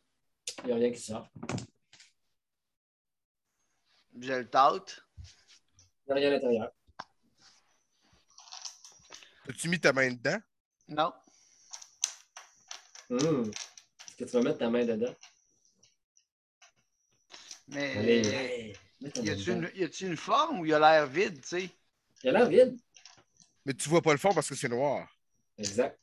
[0.63, 1.27] Il n'y a rien qui sort.
[4.11, 5.03] Puis je le tâte.
[5.17, 5.23] Il
[6.07, 6.71] n'y a rien à l'intérieur.
[9.49, 10.39] As-tu mis ta main dedans?
[10.87, 11.13] Non.
[13.09, 13.49] Hum.
[13.49, 15.15] Est-ce que tu vas mettre ta main dedans?
[17.69, 21.69] Mais Allez, y a-tu une, une forme ou il a l'air vide, tu sais?
[22.23, 22.77] Il a l'air vide.
[23.65, 25.07] Mais tu vois pas le fond parce que c'est noir.
[25.57, 25.99] Exact.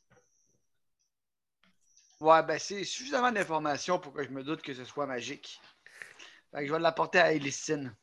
[2.19, 5.59] Ouais, ben c'est suffisamment d'informations pour que je me doute que ce soit magique.
[6.51, 7.95] Fait que je vais l'apporter à Elistine.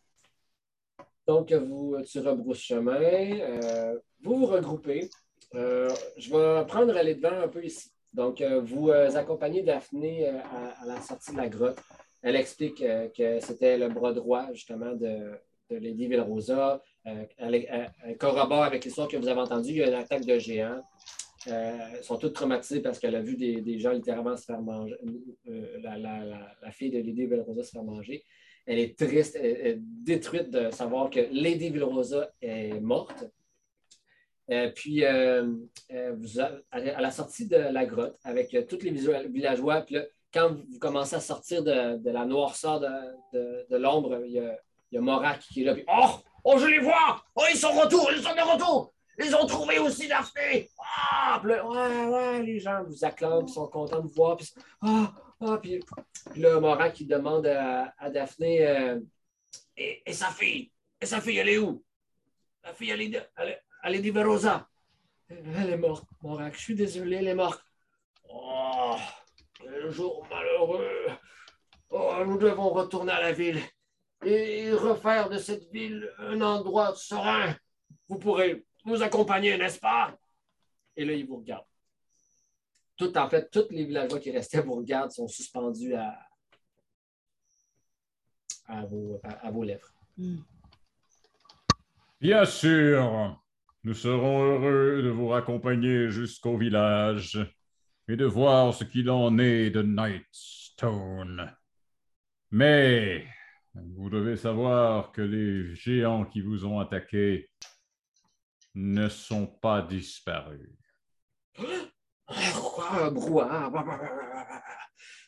[1.27, 3.01] Donc, vous, tu rebrousses chemin.
[3.01, 5.11] euh, vous vous regroupez.
[5.55, 7.91] Euh, je vais prendre les devants un peu ici.
[8.12, 11.81] Donc, euh, vous euh, accompagnez Daphné euh, à, à la sortie de la grotte.
[12.25, 15.33] Elle explique euh, que c'était le bras droit, justement, de,
[15.71, 16.83] Lady Villerosa.
[17.07, 19.73] Euh, elle, corrobore avec l'histoire que vous avez entendue.
[19.73, 20.83] Il y a une attaque de géants.
[21.49, 24.97] Euh, elles sont toutes traumatisées parce qu'elle a vu des, gens littéralement se faire manger.
[25.45, 28.25] la, fille de Lady Villerosa se faire manger.
[28.67, 29.39] Elle est triste,
[29.79, 33.25] détruite de savoir que Lady Villerosa est morte.
[34.75, 38.93] Puis, vous a- à la sortie de la grotte, avec tous les
[39.29, 39.85] villageois,
[40.35, 44.59] quand vous commencez à sortir de, de la noirceur de, de- l'ombre, il y a,
[44.90, 45.74] il y a Morak qui est là.
[45.74, 46.11] Puis, Oh,
[46.44, 47.23] oh, je les vois!
[47.36, 48.93] Oh, ils sont retour, ils sont de retour!
[49.24, 50.69] Ils ont trouvé aussi Daphné!
[50.81, 51.40] Ah!
[51.44, 51.61] Ouais,
[52.06, 54.36] ouais, les gens vous acclament, ils sont contents de vous voir.
[54.36, 54.52] Puis,
[54.82, 55.81] ah, ah, puis,
[56.36, 58.66] là, Morak qui demande à, à Daphné.
[58.66, 58.98] euh,
[59.77, 60.70] Et, et sa fille?
[61.01, 61.82] Et sa fille, elle est où?
[62.65, 64.66] La fille, elle est, elle elle est d'Iverosa.
[65.28, 66.55] Elle est morte, Morak.
[66.55, 67.62] Je suis désolé, elle est morte.
[68.28, 68.97] Oh,
[69.65, 71.07] quel jour malheureux.
[71.91, 73.61] Oh, nous devons retourner à la ville
[74.24, 77.55] et refaire de cette ville un endroit serein.
[78.09, 80.16] Vous pourrez nous accompagner, n'est-ce pas?
[80.97, 81.65] Et là, il vous regarde.
[82.97, 86.16] Tout, en fait, tous les villageois qui restaient vous regardent, sont suspendus à,
[88.66, 89.93] à, vos, à- à vos lèvres.
[92.20, 93.41] Bien sûr,
[93.82, 97.39] nous serons heureux de vous raccompagner jusqu'au village
[98.09, 101.55] et de voir ce qu'il en est de Nightstone.
[102.51, 103.27] Mais
[103.75, 107.51] vous devez savoir que les géants qui vous ont attaqué
[108.75, 110.71] ne sont pas disparus.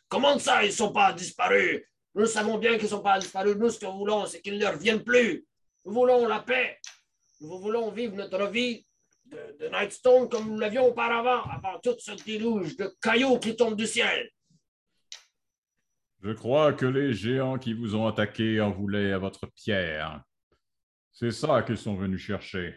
[0.09, 1.83] Comment ça, ils ne sont pas disparus?
[2.15, 3.57] Nous savons bien qu'ils ne sont pas disparus.
[3.57, 5.47] Nous, ce que nous voulons, c'est qu'ils ne reviennent plus.
[5.85, 6.79] Nous voulons la paix.
[7.41, 8.87] Nous voulons vivre notre vie
[9.27, 13.77] de, de Nightstone comme nous l'avions auparavant, avant tout ce déluge de cailloux qui tombent
[13.77, 14.31] du ciel.
[16.23, 20.23] Je crois que les géants qui vous ont attaqué en voulaient à votre pierre.
[21.13, 22.75] C'est ça qu'ils sont venus chercher.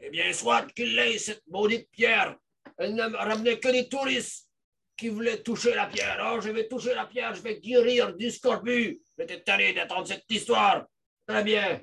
[0.00, 2.36] Eh bien, soit qu'il ait cette maudite pierre.
[2.78, 4.48] Elle ne me ramenait que des touristes
[4.96, 6.18] qui voulaient toucher la pierre.
[6.22, 9.00] Oh, je vais toucher la pierre, je vais guérir du scorbut.
[9.18, 10.86] J'étais tanné d'attendre cette histoire.
[11.26, 11.80] Très bien.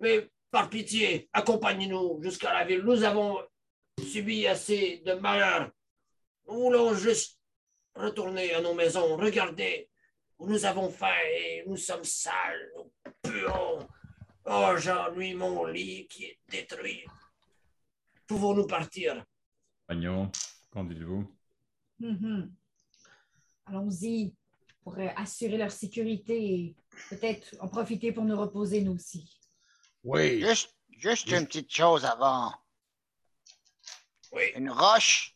[0.00, 2.82] Mais par pitié, accompagnez-nous jusqu'à la ville.
[2.82, 3.38] Nous avons
[3.98, 5.70] subi assez de malheur.
[6.46, 7.38] Nous voulons juste
[7.94, 9.16] retourner à nos maisons.
[9.16, 9.88] Regardez
[10.38, 12.92] où nous avons faim et nous sommes sales, nous
[13.22, 13.86] puons.
[14.44, 17.04] Oh, j'ennuie mon lit qui est détruit.
[18.26, 19.24] Pouvons-nous partir?
[19.88, 20.30] Agnon,
[20.70, 21.26] qu'en dites-vous?
[21.98, 22.54] Mhm.
[23.66, 24.34] Allons-y
[24.82, 26.76] pour assurer leur sécurité et
[27.10, 29.40] peut-être en profiter pour nous reposer nous aussi.
[30.06, 30.40] Oui.
[30.40, 32.54] Juste, juste une petite chose avant.
[34.32, 34.44] Oui.
[34.54, 35.34] Une roche,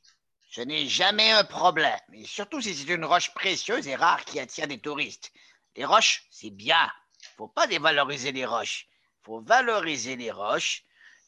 [0.50, 1.98] ce n'est jamais un problème.
[2.12, 5.32] Et surtout si c'est une roche précieuse et rare qui attire des touristes.
[5.76, 6.88] Les roches, c'est bien.
[7.36, 8.86] faut pas dévaloriser les roches.
[9.22, 10.84] faut valoriser les roches,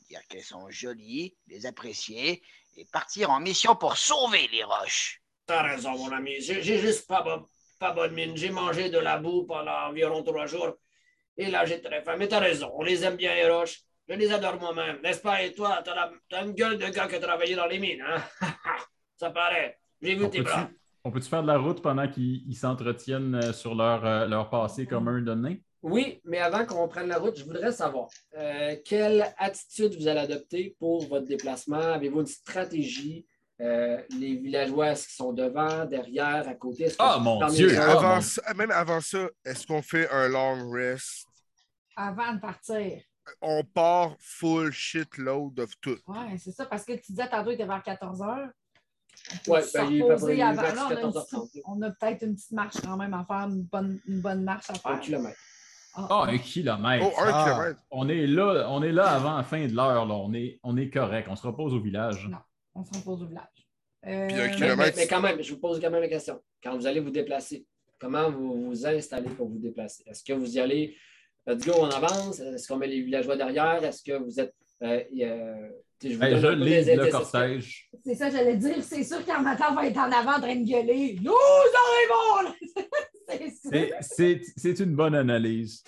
[0.09, 2.43] dire qu'elles sont jolies, les apprécier
[2.77, 5.20] et partir en mission pour sauver les roches.
[5.47, 6.40] T'as raison, mon ami.
[6.40, 7.48] J'ai j'ai juste pas, bo-
[7.78, 8.36] pas bonne mine.
[8.36, 10.74] J'ai mangé de la boue pendant environ trois jours.
[11.37, 12.17] Et là, j'ai très faim.
[12.19, 12.71] Mais t'as raison.
[12.77, 13.81] On les aime bien, les roches.
[14.09, 15.01] Je les adore moi-même.
[15.03, 15.43] N'est-ce pas?
[15.43, 18.23] Et toi, t'as la- une gueule de gars qui a travaillé dans les mines, hein?
[19.17, 19.79] Ça paraît.
[20.01, 20.69] J'ai vu On tes bras.
[21.05, 24.51] on peut-tu faire de la route pendant qu'ils ils s'entretiennent euh, sur leur, euh, leur
[24.51, 25.63] passé commun donné?
[25.83, 30.21] Oui, mais avant qu'on prenne la route, je voudrais savoir euh, quelle attitude vous allez
[30.21, 31.77] adopter pour votre déplacement?
[31.81, 33.27] Avez-vous une stratégie?
[33.63, 36.89] Euh, les villageois, est-ce qu'ils sont devant, derrière, à côté?
[36.99, 37.77] Ah, mon parmi Dieu!
[37.79, 38.19] Ah, avant
[38.57, 41.27] même avant ça, est-ce qu'on fait un long rest?
[41.97, 43.01] Avant de partir.
[43.41, 45.97] On part full shitload of tout.
[46.09, 48.49] Oui, c'est ça, parce que tu disais tantôt, il était vers 14 heures.
[49.47, 50.63] Ouais, ben, il est pas près- il est avant.
[50.63, 51.47] vers Là, on, a une 14h30.
[51.51, 54.43] petite- on a peut-être une petite marche quand même à faire, une bonne, une bonne
[54.43, 55.01] marche à Un faire.
[55.01, 55.39] kilomètre.
[55.95, 56.25] Ah, ah.
[56.27, 57.07] un kilomètre!
[57.07, 57.45] Oh, un Ah.
[57.45, 57.81] kilomètre.
[57.93, 60.07] On est là, on est là avant la fin de l'heure.
[60.07, 60.15] là.
[60.15, 61.29] On est, on est correct.
[61.31, 62.27] On se repose au village.
[62.29, 62.39] Non.
[62.74, 63.47] On se repose au village.
[64.07, 64.97] Euh, Puis un Mais, kilomètre.
[64.97, 66.40] mais- mais quand même, je vous pose quand même la question.
[66.62, 67.66] Quand vous allez vous déplacer,
[68.01, 70.03] comment vous vous installez pour vous déplacer?
[70.07, 70.97] Est-ce que vous y allez,
[71.47, 72.40] let's go, on avance?
[72.40, 73.82] Est-ce qu'on met les villageois derrière?
[73.85, 74.55] Est-ce que vous êtes.
[74.82, 75.20] euh, y
[76.05, 77.89] je vous Hey, donne je un peu lis le cortège.
[78.05, 78.82] C'est ça, j'allais dire.
[78.82, 81.16] C'est sûr qu'Armatan va être en avant en train de gueuler.
[81.23, 81.31] Nous
[81.85, 82.49] arrivons!
[82.49, 82.55] là!
[83.28, 83.70] c'est sûr.
[83.70, 85.85] C'est- C'est c'est une bonne analyse.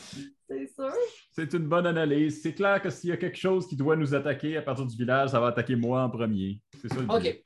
[0.48, 0.94] C'est sûr.
[1.36, 2.40] C'est une bonne analyse.
[2.42, 4.96] C'est clair que s'il y a quelque chose qui doit nous attaquer à partir du
[4.96, 6.60] village, ça va attaquer moi en premier.
[6.80, 7.12] C'est ça le but.
[7.12, 7.42] OK.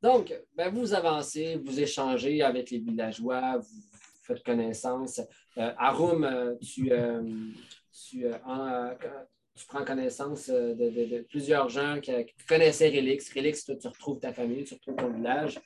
[0.00, 3.82] Donc, ben, vous avancez, vous échangez avec les villageois, vous
[4.22, 5.20] faites connaissance.
[5.56, 7.20] Euh, Arum, euh, tu, euh,
[7.92, 8.94] tu, euh,
[9.56, 13.32] tu prends connaissance de, de- de plusieurs gens qui, qui connaissaient Relix.
[13.34, 15.58] Relix, toi, tu retrouves ta famille, tu retrouves ton village.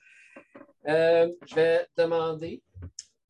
[0.87, 2.63] Je vais demander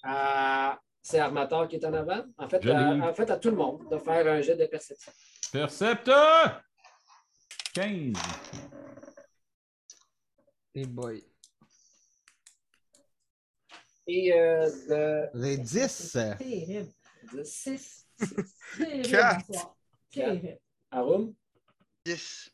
[0.04, 0.78] à.
[1.02, 2.24] C'est Armator qui est en avant.
[2.38, 5.12] En fait, à, en fait, à tout le monde de faire un jet de perception.
[5.52, 6.62] Percepteur!
[7.74, 8.12] 15.
[10.74, 11.22] Hey boy.
[14.06, 15.88] Et euh, de Les 10.
[15.88, 16.92] C'est terrible.
[17.32, 18.06] 10, 6.
[18.76, 19.08] Terrible.
[19.08, 19.46] Quatre.
[19.48, 19.76] bonsoir.
[20.10, 20.58] Terrible.
[20.90, 21.34] Arum,
[22.04, 22.50] 10.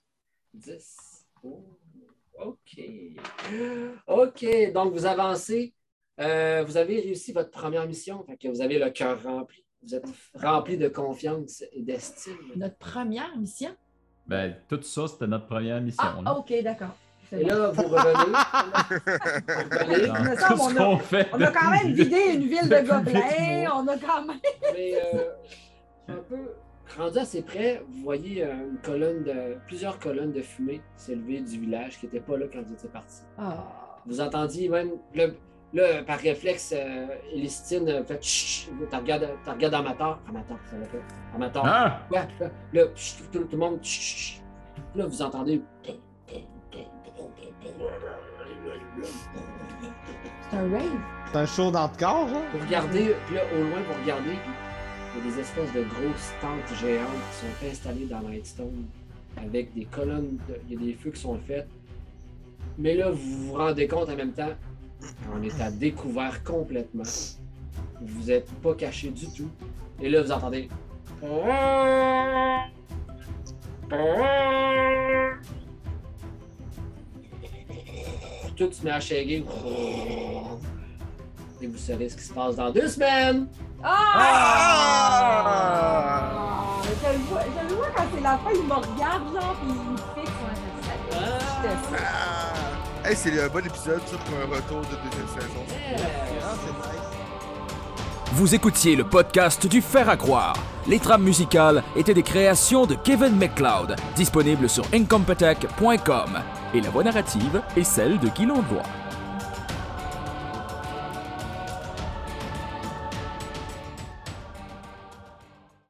[0.55, 0.97] 10.
[1.43, 1.79] Oh,
[2.39, 2.81] OK.
[4.07, 5.75] OK, donc vous avancez.
[6.21, 9.65] Euh, vous avez réussi votre première mission, fait que vous avez le cœur rempli.
[9.83, 12.37] Vous êtes rempli de confiance et d'estime.
[12.57, 13.71] Notre première mission?
[14.27, 16.03] Ben, tout ça, c'était notre première mission.
[16.05, 16.35] Ah, là.
[16.35, 16.97] OK, d'accord.
[17.31, 18.33] Et là, vous revenez.
[19.49, 23.71] Vous revenez, on a- qu'on fait On a quand même vidé une ville de gobelins.
[23.75, 24.41] On a quand même.
[24.73, 25.29] mais euh,
[26.09, 26.39] un peu
[26.97, 31.61] rendu assez près, vous voyez euh, une colonne de, plusieurs colonnes de fumée s'élever du
[31.61, 33.21] village qui n'étaient pas là quand vous étiez parti.
[33.37, 33.99] Ah.
[34.07, 35.27] Vous entendiez même, là,
[35.73, 40.19] là, par réflexe, euh, Elistine euh, fait chut, tu regardes, regardes Amateur.
[40.29, 40.99] Amateur, ça va pas.
[41.35, 41.63] Amateur.
[41.67, 42.01] Ah!
[42.11, 43.79] Ouais, là, là, chut, tout, tout le monde.
[43.83, 44.43] chut, chut.
[44.95, 45.61] Là, vous entendez.
[50.51, 50.83] C'est un rave.
[51.33, 52.43] C'est un show dans le corps, genre?
[52.55, 54.51] Vous regardez, puis là, au loin, vous regardez, puis
[55.17, 58.87] il y a des espèces de grosses tentes géantes qui sont installées dans Lightstone
[59.37, 61.67] avec des colonnes, de- il y a des feux qui sont faits.
[62.79, 64.53] Mais là, vous vous rendez compte en même temps,
[65.33, 67.05] on est à découvert complètement.
[68.01, 69.51] Vous êtes pas caché du tout.
[70.01, 70.69] Et là, vous entendez.
[78.57, 79.43] Tout se met à shaker.
[81.61, 83.49] Et vous saurez ce qui se passe dans deux semaines.
[83.83, 84.15] Ah!
[85.45, 86.29] Ah!
[86.85, 89.71] Je le vois, je le vois quand c'est la fin, il me regarde, genre, puis
[89.71, 90.33] il me fixe.
[91.13, 92.68] Ah!
[93.15, 95.65] C'est un bon épisode, pour un retour de deuxième saison.
[98.33, 100.55] Vous écoutiez le podcast du Fer à croire.
[100.87, 106.39] Les trames musicales étaient des créations de Kevin McLeod, disponibles sur incompetech.com.
[106.75, 108.47] Et la voix narrative est celle de Guy.